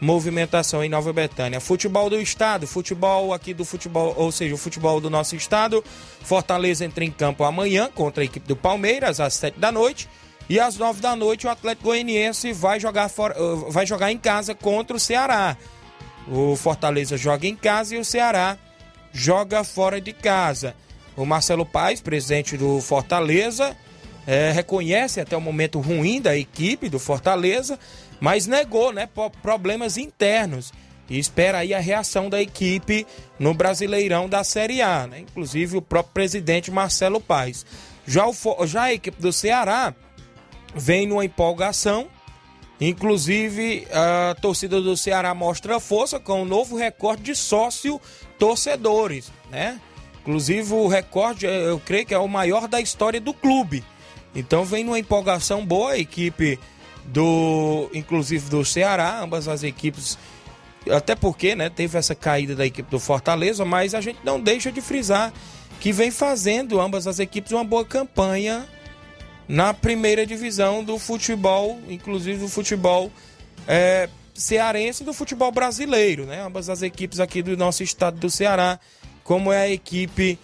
movimentação 0.05 0.85
em 0.85 0.89
Nova 0.89 1.13
Betânia. 1.13 1.59
Futebol 1.61 2.11
do 2.11 2.21
estado, 2.21 2.67
futebol 2.67 3.33
aqui 3.33 3.55
do 3.55 3.65
futebol, 3.65 4.15
ou 4.17 4.31
seja, 4.31 4.55
o 4.55 4.59
futebol 4.59 5.01
do 5.01 5.09
nosso 5.09 5.35
estado. 5.35 5.83
Fortaleza 6.23 6.85
entra 6.85 7.05
em 7.05 7.11
campo 7.11 7.43
amanhã 7.43 7.91
contra 7.93 8.23
a 8.23 8.25
equipe 8.25 8.47
do 8.47 8.55
Palmeiras 8.55 9.19
às 9.19 9.35
7 9.35 9.59
da 9.59 9.73
noite. 9.73 10.09
E 10.49 10.61
às 10.61 10.77
9 10.77 11.01
da 11.01 11.17
noite 11.17 11.47
o 11.47 11.51
Atlético 11.51 11.89
Goianiense 11.89 12.53
vai 12.53 12.79
jogar, 12.79 13.07
uh, 13.09 13.71
vai 13.71 13.87
jogar 13.87 14.13
em 14.13 14.19
casa 14.19 14.55
contra 14.55 14.97
o 14.97 15.01
Ceará. 15.01 15.57
O 16.29 16.55
Fortaleza 16.55 17.17
joga 17.17 17.47
em 17.47 17.57
casa 17.57 17.95
e 17.95 17.99
o 17.99 18.05
Ceará 18.05 18.59
joga 19.13 19.65
fora 19.65 20.01
de 20.01 20.13
casa. 20.13 20.75
O 21.17 21.25
Marcelo 21.25 21.65
Paes, 21.65 22.01
presidente 22.01 22.57
do 22.57 22.81
Fortaleza, 22.81 23.75
é, 24.27 24.51
reconhece 24.53 25.21
até 25.21 25.37
o 25.37 25.41
momento 25.41 25.81
ruim 25.81 26.21
da 26.21 26.37
equipe 26.37 26.89
do 26.89 26.99
Fortaleza, 26.99 27.79
mas 28.25 28.47
negou 28.47 28.91
né, 28.91 29.07
problemas 29.43 29.99
internos 29.99 30.73
e 31.11 31.19
espera 31.19 31.59
aí 31.59 31.75
a 31.75 31.79
reação 31.79 32.31
da 32.31 32.41
equipe 32.41 33.07
no 33.39 33.53
Brasileirão 33.53 34.31
da 34.31 34.43
Série 34.43 34.81
A, 34.81 35.07
né? 35.07 35.19
inclusive 35.21 35.77
o 35.77 35.83
próprio 35.83 36.15
presidente 36.15 36.71
Marcelo 36.71 37.21
Paes. 37.21 37.67
Já, 38.07 38.27
o, 38.27 38.35
já 38.67 38.85
a 38.85 38.95
equipe 38.95 39.21
do 39.21 39.31
Ceará 39.31 39.95
vem 40.75 41.07
numa 41.07 41.23
empolgação, 41.23 42.09
inclusive 42.81 43.87
a 43.93 44.35
torcida 44.41 44.81
do 44.81 44.97
Ceará 44.97 45.35
mostra 45.35 45.79
força 45.79 46.19
com 46.19 46.45
um 46.45 46.47
novo 46.47 46.79
recorde 46.79 47.25
de 47.25 47.35
sócio 47.37 48.01
torcedores, 48.39 49.31
né? 49.51 49.79
Inclusive 50.23 50.73
o 50.73 50.89
recorde, 50.89 51.45
eu 51.45 51.79
creio 51.79 52.07
que 52.07 52.15
é 52.15 52.19
o 52.19 52.27
maior 52.27 52.69
da 52.69 52.81
história 52.81 53.21
do 53.21 53.35
clube. 53.35 53.85
Então 54.35 54.65
vem 54.65 54.83
numa 54.83 54.99
empolgação 54.99 55.63
boa 55.63 55.93
a 55.93 55.99
equipe 55.99 56.59
do, 57.07 57.91
inclusive 57.93 58.49
do 58.49 58.65
Ceará, 58.65 59.21
ambas 59.21 59.49
as 59.49 59.63
equipes, 59.63 60.19
até 60.91 61.15
porque, 61.15 61.55
né, 61.55 61.69
teve 61.69 61.99
essa 61.99 62.15
caída 62.15 62.55
da 62.55 62.67
equipe 62.67 62.91
do 62.91 63.01
Fortaleza, 63.01 63.65
mas 63.65 63.95
a 63.95 64.01
gente 64.01 64.19
não 64.25 64.41
deixa 64.41 64.73
de 64.73 64.81
frisar 64.81 65.33
que 65.81 65.93
vem 65.93 66.11
fazendo 66.11 66.81
ambas 66.81 67.07
as 67.07 67.19
equipes 67.19 67.53
uma 67.53 67.65
boa 67.65 67.85
campanha 67.85 68.67
na 69.47 69.75
primeira 69.75 70.27
divisão 70.27 70.83
do 70.83 70.99
futebol, 70.99 71.79
inclusive 71.89 72.39
do 72.39 72.49
futebol 72.49 73.11
é, 73.69 74.09
cearense 74.35 75.03
e 75.03 75.07
do 75.07 75.13
futebol 75.13 75.53
brasileiro, 75.53 76.25
né? 76.25 76.41
Ambas 76.41 76.71
as 76.71 76.83
equipes 76.83 77.21
aqui 77.21 77.43
do 77.43 77.57
nosso 77.57 77.83
estado 77.83 78.19
do 78.19 78.31
Ceará, 78.31 78.81
como 79.23 79.53
é 79.53 79.63
a 79.63 79.71
equipe 79.71 80.39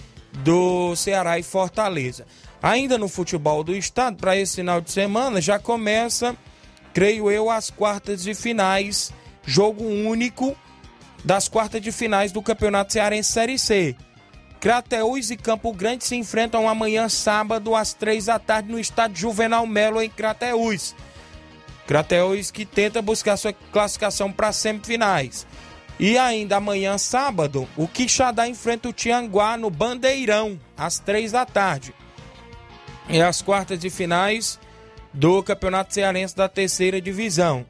do 0.45 0.95
Ceará 0.95 1.39
e 1.39 1.43
Fortaleza. 1.43 2.27
Ainda 2.63 2.99
no 2.99 3.09
futebol 3.09 3.65
do 3.65 3.75
estado, 3.75 4.17
para 4.17 4.37
esse 4.37 4.57
final 4.57 4.81
de 4.81 4.91
semana, 4.91 5.41
já 5.41 5.59
começa 5.59 6.37
creio 6.93 7.30
eu, 7.30 7.51
as 7.51 7.70
quartas 7.70 8.22
de 8.22 8.34
finais, 8.34 9.12
jogo 9.45 9.84
único 9.84 10.57
das 11.24 11.49
quartas 11.49 11.80
de 11.80 11.93
finais 11.93 12.32
do 12.32 12.43
Campeonato 12.43 12.93
Cearense 12.93 13.32
Série 13.32 13.59
C. 13.59 13.97
Crateús 14.61 15.30
e 15.30 15.36
Campo 15.36 15.72
Grande 15.72 16.05
se 16.05 16.16
enfrentam 16.16 16.68
amanhã, 16.68 17.09
sábado, 17.09 17.74
às 17.74 17.95
três 17.95 18.26
da 18.26 18.38
tarde, 18.38 18.70
no 18.70 18.78
estádio 18.78 19.16
Juvenal 19.16 19.66
Melo, 19.66 20.03
em 20.03 20.11
Crateús. 20.11 20.95
Crateús 21.86 22.51
que 22.51 22.66
tenta 22.66 23.01
buscar 23.01 23.36
sua 23.36 23.53
classificação 23.53 24.30
para 24.30 24.53
semifinais. 24.53 25.47
E 25.99 26.16
ainda 26.16 26.57
amanhã, 26.57 26.97
sábado, 26.99 27.68
o 27.76 27.88
Quixadá 27.88 28.47
enfrenta 28.47 28.88
o 28.88 28.93
Tianguá 28.93 29.57
no 29.57 29.70
Bandeirão, 29.70 30.61
às 30.76 30.99
três 30.99 31.32
da 31.32 31.45
tarde. 31.45 31.95
E 33.09 33.20
as 33.20 33.43
quartas 33.43 33.78
de 33.78 33.91
finais 33.91 34.59
do 35.13 35.43
Campeonato 35.43 35.95
Cearense 35.95 36.37
da 36.37 36.49
Terceira 36.49 37.01
Divisão. 37.01 37.67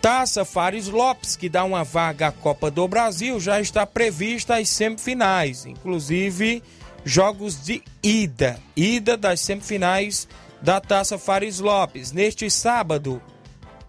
Taça 0.00 0.44
Fares 0.44 0.86
Lopes, 0.88 1.34
que 1.34 1.48
dá 1.48 1.64
uma 1.64 1.82
vaga 1.82 2.28
à 2.28 2.32
Copa 2.32 2.70
do 2.70 2.86
Brasil, 2.86 3.40
já 3.40 3.60
está 3.60 3.84
prevista 3.86 4.56
as 4.56 4.68
semifinais, 4.68 5.66
inclusive 5.66 6.62
jogos 7.04 7.64
de 7.64 7.82
ida, 8.02 8.58
ida 8.76 9.16
das 9.16 9.40
semifinais 9.40 10.28
da 10.60 10.80
Taça 10.80 11.18
Fares 11.18 11.58
Lopes. 11.58 12.12
Neste 12.12 12.50
sábado, 12.50 13.20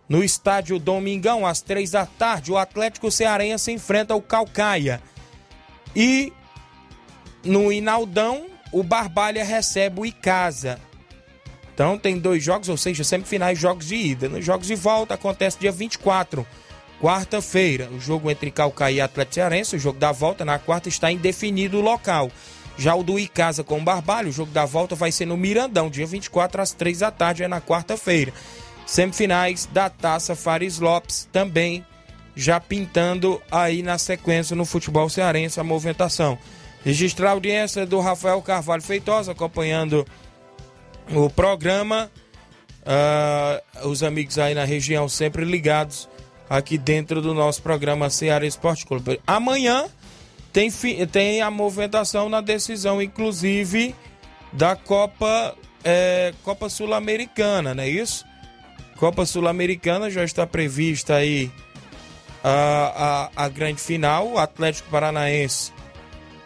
no 0.10 0.24
estádio 0.24 0.80
Domingão, 0.80 1.46
às 1.46 1.62
três 1.62 1.92
da 1.92 2.06
tarde, 2.06 2.52
o 2.52 2.58
Atlético 2.58 3.12
Cearense 3.12 3.72
enfrenta 3.72 4.16
o 4.16 4.22
Calcaia. 4.22 5.02
E 5.96 6.32
no 7.44 7.72
Inaldão, 7.72 8.48
o 8.72 8.84
Barbalha 8.84 9.44
recebe 9.44 10.02
o 10.02 10.06
Icasa. 10.06 10.80
Então 11.78 11.96
tem 11.96 12.18
dois 12.18 12.44
jogos, 12.44 12.70
ou 12.70 12.76
seja, 12.76 13.04
semifinais 13.04 13.60
jogos 13.60 13.86
de 13.86 13.96
ida. 13.96 14.28
Nos 14.28 14.44
jogos 14.44 14.66
de 14.66 14.74
volta 14.74 15.14
acontece 15.14 15.60
dia 15.60 15.72
24, 15.72 16.44
quarta-feira. 17.00 17.88
O 17.92 18.00
jogo 18.00 18.32
entre 18.32 18.50
Calcaia 18.50 18.96
e 18.96 19.00
Atlético 19.00 19.36
Cearense, 19.36 19.76
o 19.76 19.80
jogo 19.80 20.00
da 20.00 20.12
volta 20.12 20.44
na 20.44 20.58
quarta 20.58 20.90
está 20.90 21.12
indefinido 21.12 21.78
o 21.78 21.82
local. 21.82 22.32
Já 22.80 22.96
o 22.96 23.04
do 23.04 23.20
Icasa 23.20 23.64
com 23.64 23.78
o 23.78 23.84
Barbalho, 23.84 24.30
o 24.30 24.32
jogo 24.32 24.52
da 24.52 24.66
volta 24.66 24.96
vai 24.96 25.12
ser 25.12 25.28
no 25.28 25.38
Mirandão, 25.38 25.88
dia 25.88 26.08
24 26.08 26.64
às 26.64 26.74
3 26.74 26.98
da 26.98 27.12
tarde, 27.12 27.44
é 27.44 27.48
na 27.48 27.62
quarta-feira. 27.62 28.34
Semifinais 28.84 29.70
da 29.72 29.88
Taça 29.88 30.36
Fares 30.36 30.80
Lopes 30.80 31.30
também 31.32 31.86
já 32.36 32.60
pintando 32.60 33.40
aí 33.52 33.84
na 33.84 34.00
sequência 34.00 34.56
no 34.56 34.66
futebol 34.66 35.08
cearense 35.10 35.60
a 35.60 35.64
movimentação. 35.64 36.40
Registrar 36.84 37.30
a 37.30 37.34
audiência 37.34 37.86
do 37.86 38.00
Rafael 38.00 38.42
Carvalho 38.42 38.82
Feitosa 38.82 39.34
acompanhando 39.34 40.08
o 41.12 41.30
programa. 41.30 42.12
Uh, 42.84 43.90
os 43.90 44.02
amigos 44.02 44.40
aí 44.40 44.56
na 44.56 44.64
região 44.64 45.10
sempre 45.10 45.44
ligados 45.44 46.08
aqui 46.50 46.78
dentro 46.78 47.22
do 47.22 47.34
nosso 47.34 47.62
programa 47.62 48.10
Ceará 48.10 48.46
Esporte 48.46 48.86
Clube. 48.86 49.20
Amanhã 49.28 49.88
tem, 50.54 50.72
tem 51.12 51.42
a 51.42 51.52
movimentação 51.52 52.30
na 52.30 52.40
decisão, 52.40 53.02
inclusive, 53.02 53.94
da 54.54 54.76
Copa, 54.76 55.54
é, 55.84 56.34
Copa 56.44 56.70
Sul-Americana, 56.70 57.76
não 57.76 57.84
é 57.84 57.90
isso? 57.90 58.26
Copa 58.96 59.26
Sul-Americana 59.26 60.10
já 60.10 60.24
está 60.24 60.48
prevista 60.48 61.16
aí 61.16 61.52
a, 62.44 63.30
a, 63.36 63.46
a 63.46 63.50
grande 63.50 63.82
final. 63.82 64.30
O 64.30 64.38
Atlético 64.40 64.90
Paranaense 64.90 65.72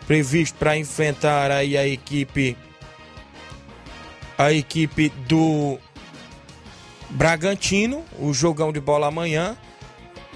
previsto 0.08 0.58
para 0.58 0.78
enfrentar 0.78 1.52
aí 1.52 1.78
a 1.78 1.88
equipe 1.88 2.58
a 4.42 4.52
equipe 4.52 5.10
do 5.28 5.78
Bragantino, 7.12 8.04
o 8.20 8.34
jogão 8.34 8.74
de 8.74 8.80
bola 8.80 9.08
amanhã. 9.08 9.56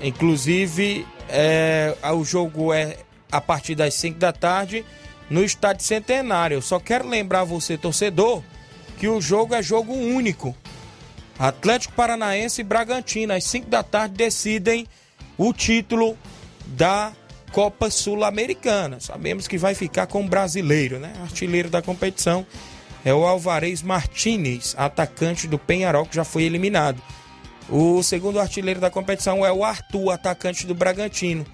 Inclusive, 0.02 1.08
é, 1.28 1.96
o 2.14 2.24
jogo 2.24 2.72
é 2.72 2.98
a 3.32 3.42
partir 3.42 3.74
das 3.74 3.96
5 3.96 4.20
da 4.20 4.32
tarde 4.32 4.86
no 5.28 5.44
Estádio 5.44 5.84
Centenário. 5.84 6.62
Só 6.62 6.80
quero 6.80 7.08
lembrar 7.08 7.46
você, 7.46 7.78
torcedor, 7.78 8.44
que 9.00 9.08
o 9.08 9.20
jogo 9.20 9.56
é 9.56 9.64
jogo 9.64 9.94
único. 9.94 10.56
Atlético 11.40 11.96
Paranaense 11.96 12.62
e 12.62 12.64
Bragantino, 12.64 13.34
às 13.34 13.44
5 13.46 13.70
da 13.70 13.82
tarde, 13.82 14.16
decidem 14.16 14.88
o 15.36 15.52
título 15.52 16.16
da 16.68 17.12
Copa 17.52 17.90
Sul-Americana. 17.90 19.00
Sabemos 19.00 19.48
que 19.48 19.58
vai 19.58 19.74
ficar 19.74 20.06
com 20.06 20.24
o 20.24 20.28
brasileiro, 20.28 21.00
né? 21.00 21.12
Artilheiro 21.24 21.70
da 21.70 21.82
competição 21.82 22.46
é 23.06 23.14
o 23.14 23.26
Alvarez 23.26 23.84
Martinez, 23.84 24.74
atacante 24.78 25.48
do 25.48 25.60
Penharol, 25.60 26.08
que 26.08 26.16
já 26.16 26.24
foi 26.24 26.44
eliminado. 26.44 27.00
O 27.70 28.02
segundo 28.02 28.40
artilheiro 28.40 28.80
da 28.80 28.90
competição 28.90 29.46
é 29.46 29.52
o 29.52 29.64
Arthur, 29.64 30.12
atacante 30.12 30.66
do 30.66 30.74
Bragantino. 30.74 31.46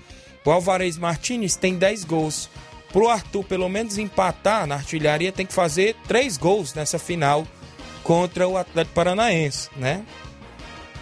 O 0.46 0.50
Alvarez 0.50 0.98
Martinez 0.98 1.58
tem 1.58 1.76
10 1.76 2.06
gols. 2.06 2.50
Para 2.92 3.04
o 3.04 3.10
Arthur, 3.10 3.44
pelo 3.44 3.70
menos 3.70 3.98
empatar 3.98 4.66
na 4.66 4.76
artilharia, 4.76 5.32
tem 5.32 5.46
que 5.46 5.54
fazer 5.54 5.96
3 6.08 6.38
gols 6.38 6.74
nessa 6.74 6.98
final 6.98 7.46
contra 8.02 8.48
o 8.48 8.58
Atlético 8.58 8.96
Paranaense, 8.96 9.70
né? 9.76 10.04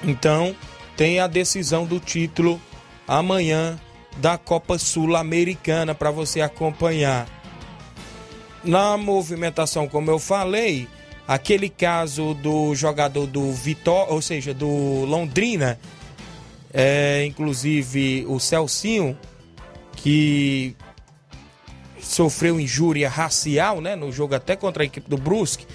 Então, 0.03 0.55
tem 0.97 1.19
a 1.19 1.27
decisão 1.27 1.85
do 1.85 1.99
título 1.99 2.59
amanhã 3.07 3.79
da 4.17 4.37
Copa 4.37 4.77
Sul-Americana 4.77 5.95
para 5.95 6.11
você 6.11 6.41
acompanhar. 6.41 7.27
Na 8.64 8.97
movimentação, 8.97 9.88
como 9.88 10.12
eu 10.12 10.20
falei, 10.20 10.88
aquele 11.28 11.70
caso 11.70 12.34
do 12.34 12.76
jogador 12.76 13.26
do 13.26 13.51
Vitória, 13.53 14.14
ou 14.14 14.22
seja, 14.22 14.53
do 14.53 14.68
Londrina, 15.05 15.80
é, 16.74 17.24
inclusive 17.26 18.26
o 18.28 18.39
Celcinho, 18.39 19.18
que 19.95 20.76
sofreu 22.01 22.60
injúria 22.60 23.10
racial, 23.10 23.82
né, 23.82 23.95
no 23.95 24.12
jogo 24.12 24.36
até 24.36 24.55
contra 24.55 24.84
a 24.84 24.86
equipe 24.86 25.10
do 25.10 25.18
Brusque, 25.18 25.66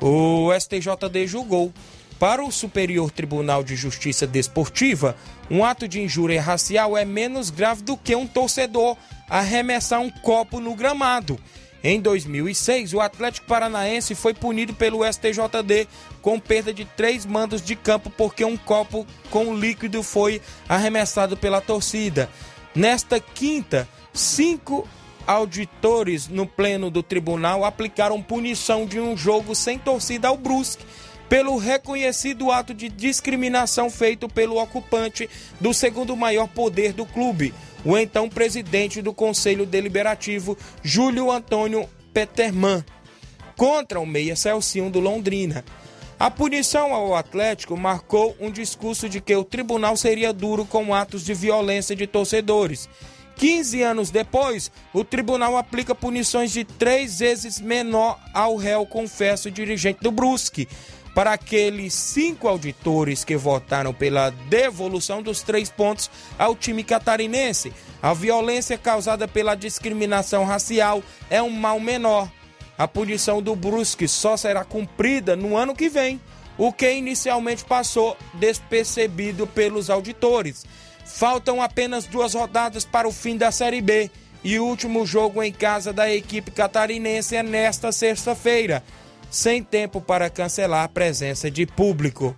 o 0.00 0.50
STJD 0.52 1.26
julgou 1.26 1.72
Para 2.18 2.44
o 2.44 2.50
Superior 2.50 3.10
Tribunal 3.10 3.62
de 3.62 3.76
Justiça 3.76 4.26
Desportiva, 4.26 5.16
um 5.48 5.64
ato 5.64 5.86
de 5.86 6.00
injúria 6.00 6.42
racial 6.42 6.96
é 6.96 7.04
menos 7.04 7.48
grave 7.48 7.82
do 7.82 7.96
que 7.96 8.14
um 8.14 8.26
torcedor 8.26 8.96
arremessar 9.28 10.00
um 10.00 10.10
copo 10.10 10.58
no 10.58 10.74
gramado. 10.74 11.38
Em 11.82 12.00
2006, 12.00 12.92
o 12.94 13.00
Atlético 13.00 13.46
Paranaense 13.46 14.14
foi 14.14 14.34
punido 14.34 14.74
pelo 14.74 15.04
STJD 15.04 15.86
com 16.20 16.38
perda 16.40 16.72
de 16.74 16.84
três 16.84 17.24
mandos 17.24 17.62
de 17.62 17.76
campo 17.76 18.10
porque 18.10 18.44
um 18.44 18.56
copo 18.56 19.06
com 19.30 19.54
líquido 19.54 20.02
foi 20.02 20.42
arremessado 20.68 21.36
pela 21.36 21.60
torcida. 21.60 22.28
Nesta 22.74 23.20
quinta, 23.20 23.88
cinco 24.12 24.88
auditores 25.26 26.26
no 26.26 26.46
pleno 26.46 26.90
do 26.90 27.02
tribunal 27.02 27.64
aplicaram 27.64 28.22
punição 28.22 28.86
de 28.86 28.98
um 28.98 29.16
jogo 29.16 29.54
sem 29.54 29.78
torcida 29.78 30.28
ao 30.28 30.36
Brusque 30.36 30.84
pelo 31.28 31.58
reconhecido 31.58 32.50
ato 32.50 32.72
de 32.72 32.88
discriminação 32.88 33.90
feito 33.90 34.28
pelo 34.28 34.60
ocupante 34.60 35.28
do 35.60 35.74
segundo 35.74 36.16
maior 36.16 36.48
poder 36.48 36.92
do 36.92 37.04
clube, 37.04 37.52
o 37.84 37.96
então 37.96 38.28
presidente 38.28 39.00
do 39.00 39.12
Conselho 39.12 39.64
Deliberativo, 39.64 40.56
Júlio 40.82 41.30
Antônio 41.30 41.88
Peterman, 42.12 42.84
contra 43.56 44.00
o 44.00 44.06
meia 44.06 44.36
Celcinho 44.36 44.90
do 44.90 45.00
Londrina. 45.00 45.64
A 46.18 46.30
punição 46.30 46.92
ao 46.92 47.14
Atlético 47.14 47.76
marcou 47.76 48.36
um 48.40 48.50
discurso 48.50 49.08
de 49.08 49.20
que 49.20 49.34
o 49.36 49.44
tribunal 49.44 49.96
seria 49.96 50.32
duro 50.32 50.64
com 50.64 50.92
atos 50.92 51.24
de 51.24 51.32
violência 51.32 51.94
de 51.94 52.08
torcedores. 52.08 52.88
15 53.36 53.82
anos 53.82 54.10
depois, 54.10 54.68
o 54.92 55.04
tribunal 55.04 55.56
aplica 55.56 55.94
punições 55.94 56.50
de 56.50 56.64
três 56.64 57.20
vezes 57.20 57.60
menor 57.60 58.18
ao 58.34 58.56
réu 58.56 58.84
confesso 58.84 59.48
dirigente 59.48 60.00
do 60.02 60.10
Brusque, 60.10 60.66
para 61.18 61.32
aqueles 61.32 61.94
cinco 61.94 62.46
auditores 62.46 63.24
que 63.24 63.36
votaram 63.36 63.92
pela 63.92 64.30
devolução 64.30 65.20
dos 65.20 65.42
três 65.42 65.68
pontos 65.68 66.08
ao 66.38 66.54
time 66.54 66.84
catarinense. 66.84 67.72
A 68.00 68.14
violência 68.14 68.78
causada 68.78 69.26
pela 69.26 69.56
discriminação 69.56 70.44
racial 70.44 71.02
é 71.28 71.42
um 71.42 71.50
mal 71.50 71.80
menor. 71.80 72.30
A 72.78 72.86
punição 72.86 73.42
do 73.42 73.56
Brusque 73.56 74.06
só 74.06 74.36
será 74.36 74.64
cumprida 74.64 75.34
no 75.34 75.56
ano 75.56 75.74
que 75.74 75.88
vem, 75.88 76.20
o 76.56 76.72
que 76.72 76.88
inicialmente 76.88 77.64
passou 77.64 78.16
despercebido 78.34 79.44
pelos 79.44 79.90
auditores. 79.90 80.64
Faltam 81.04 81.60
apenas 81.60 82.04
duas 82.04 82.32
rodadas 82.32 82.84
para 82.84 83.08
o 83.08 83.12
fim 83.12 83.36
da 83.36 83.50
Série 83.50 83.80
B 83.80 84.08
e 84.44 84.56
o 84.60 84.64
último 84.64 85.04
jogo 85.04 85.42
em 85.42 85.52
casa 85.52 85.92
da 85.92 86.08
equipe 86.14 86.52
catarinense 86.52 87.34
é 87.34 87.42
nesta 87.42 87.90
sexta-feira 87.90 88.84
sem 89.30 89.62
tempo 89.62 90.00
para 90.00 90.30
cancelar 90.30 90.84
a 90.84 90.88
presença 90.88 91.50
de 91.50 91.66
público. 91.66 92.34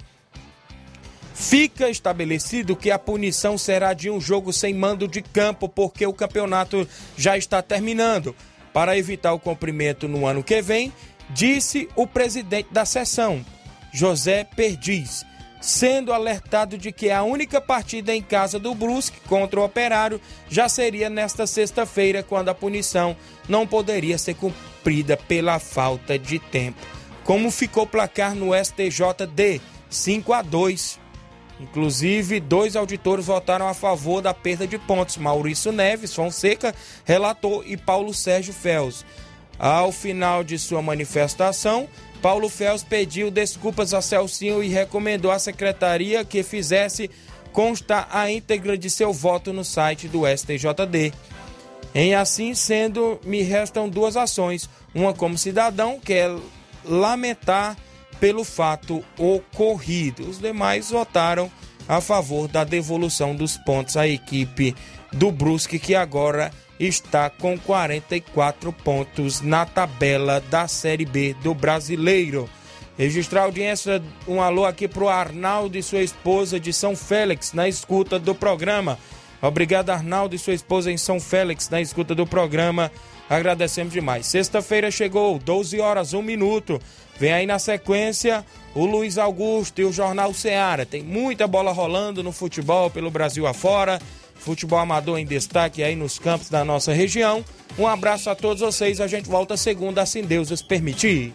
Fica 1.35 1.89
estabelecido 1.89 2.77
que 2.77 2.91
a 2.91 2.99
punição 2.99 3.57
será 3.57 3.95
de 3.95 4.11
um 4.11 4.21
jogo 4.21 4.53
sem 4.53 4.75
mando 4.75 5.09
de 5.09 5.23
campo, 5.23 5.69
porque 5.69 6.07
o 6.07 6.13
campeonato 6.13 6.87
já 7.17 7.37
está 7.37 7.63
terminando. 7.63 8.37
Para 8.75 8.97
evitar 8.97 9.33
o 9.33 9.39
cumprimento 9.39 10.07
no 10.07 10.27
ano 10.27 10.45
que 10.45 10.61
vem, 10.61 10.93
disse 11.31 11.89
o 11.97 12.07
presidente 12.07 12.69
da 12.71 12.85
sessão, 12.85 13.45
José 13.93 14.45
Perdiz, 14.45 15.25
sendo 15.61 16.13
alertado 16.13 16.79
de 16.79 16.93
que 16.93 17.11
a 17.11 17.23
única 17.23 17.61
partida 17.61 18.15
em 18.15 18.23
casa 18.23 18.59
do 18.59 18.75
Brusque 18.75 19.21
contra 19.27 19.61
o 19.61 19.65
Operário 19.65 20.21
já 20.49 20.69
seria 20.69 21.11
nesta 21.11 21.47
sexta-feira, 21.47 22.23
quando 22.23 22.51
a 22.51 22.55
punição 22.55 23.17
não 23.49 23.67
poderia 23.67 24.19
ser 24.19 24.35
cumprida 24.35 24.70
pela 25.29 25.59
falta 25.59 26.19
de 26.19 26.39
tempo. 26.39 26.81
Como 27.25 27.51
ficou 27.51 27.85
o 27.85 27.87
placar 27.87 28.35
no 28.35 28.51
STJD? 28.55 29.61
5 29.89 30.33
a 30.33 30.43
2. 30.43 31.01
Inclusive, 31.61 32.41
dois 32.41 32.75
auditores 32.75 33.27
votaram 33.27 33.69
a 33.69 33.75
favor 33.75 34.23
da 34.23 34.33
perda 34.33 34.67
de 34.67 34.79
pontos. 34.79 35.19
Maurício 35.19 35.71
Neves 35.71 36.15
Fonseca, 36.15 36.75
relator, 37.05 37.63
e 37.67 37.77
Paulo 37.77 38.15
Sérgio 38.15 38.55
Fels. 38.55 39.05
Ao 39.59 39.93
final 39.93 40.43
de 40.43 40.59
sua 40.59 40.81
manifestação, 40.81 41.87
Paulo 42.23 42.49
Fels 42.49 42.83
pediu 42.83 43.31
desculpas 43.31 43.93
a 43.93 44.01
Celcinho 44.01 44.63
e 44.63 44.69
recomendou 44.69 45.31
à 45.31 45.39
secretaria 45.39 46.25
que 46.25 46.43
fizesse 46.43 47.11
constar 47.53 48.09
a 48.11 48.31
íntegra 48.31 48.79
de 48.79 48.89
seu 48.89 49.13
voto 49.13 49.53
no 49.53 49.65
site 49.65 50.09
do 50.09 50.23
STJD. 50.27 51.13
Em 51.95 52.15
assim 52.15 52.55
sendo, 52.55 53.21
me 53.25 53.43
restam 53.43 53.89
duas 53.89 54.17
ações: 54.17 54.69
uma 54.95 55.13
como 55.13 55.37
cidadão, 55.37 55.99
que 55.99 56.13
é 56.13 56.37
lamentar 56.85 57.77
pelo 58.19 58.45
fato 58.45 59.05
ocorrido. 59.19 60.29
Os 60.29 60.39
demais 60.39 60.91
votaram 60.91 61.51
a 61.89 62.01
favor 62.01 62.47
da 62.47 62.63
devolução 62.63 63.35
dos 63.35 63.57
pontos 63.57 63.97
à 63.97 64.07
equipe 64.07 64.75
do 65.13 65.33
Brusque, 65.33 65.79
que 65.79 65.95
agora 65.95 66.53
está 66.79 67.29
com 67.29 67.59
44 67.59 68.73
pontos 68.73 69.41
na 69.41 69.67
tabela 69.67 70.41
da 70.41 70.69
Série 70.69 71.05
B 71.05 71.35
do 71.43 71.53
Brasileiro. 71.53 72.49
Registrar 72.97 73.43
a 73.43 73.45
audiência, 73.45 74.03
um 74.29 74.41
alô 74.43 74.65
aqui 74.65 74.87
para 74.87 75.05
o 75.05 75.09
Arnaldo 75.09 75.77
e 75.77 75.83
sua 75.83 76.03
esposa 76.03 76.61
de 76.61 76.73
São 76.73 76.95
Félix, 76.95 77.53
na 77.53 77.67
escuta 77.67 78.19
do 78.19 78.35
programa. 78.35 78.99
Obrigado, 79.43 79.91
Arnaldo 79.91 80.35
e 80.35 80.39
sua 80.39 80.55
esposa 80.55 80.91
em 80.93 80.97
São 80.97 81.19
Félix, 81.19 81.69
na 81.69 81.81
escuta 81.81 82.15
do 82.15 82.27
programa. 82.27 82.91
Agradecemos 83.29 83.93
demais. 83.93 84.27
Sexta-feira 84.27 84.91
chegou, 84.91 85.39
12 85.39 85.81
horas, 85.81 86.13
1 86.13 86.23
minuto. 86.23 86.81
Vem 87.19 87.33
aí 87.33 87.47
na 87.47 87.59
sequência 87.59 88.45
o 88.75 88.85
Luiz 88.85 89.19
Augusto 89.19 89.81
e 89.81 89.85
o 89.85 89.93
Jornal 89.93 90.35
Ceará. 90.35 90.85
Tem 90.85 91.03
muita 91.03 91.47
bola 91.47 91.73
rolando 91.73 92.23
no 92.23 92.33
futebol 92.33 92.91
pelo 92.91 93.11
Brasil 93.11 93.47
afora. 93.47 94.01
Futebol 94.35 94.79
amador 94.79 95.19
em 95.19 95.27
destaque 95.27 95.83
aí 95.83 95.95
nos 95.95 96.19
campos 96.19 96.49
da 96.49 96.65
nossa 96.65 96.93
região. 96.93 97.45
Um 97.79 97.87
abraço 97.87 98.31
a 98.31 98.35
todos 98.35 98.63
vocês. 98.63 99.01
A 99.01 99.07
gente 99.07 99.29
volta 99.29 99.57
segunda, 99.57 100.03
assim 100.03 100.23
Deus 100.23 100.51
os 100.51 100.63
permitir. 100.63 101.35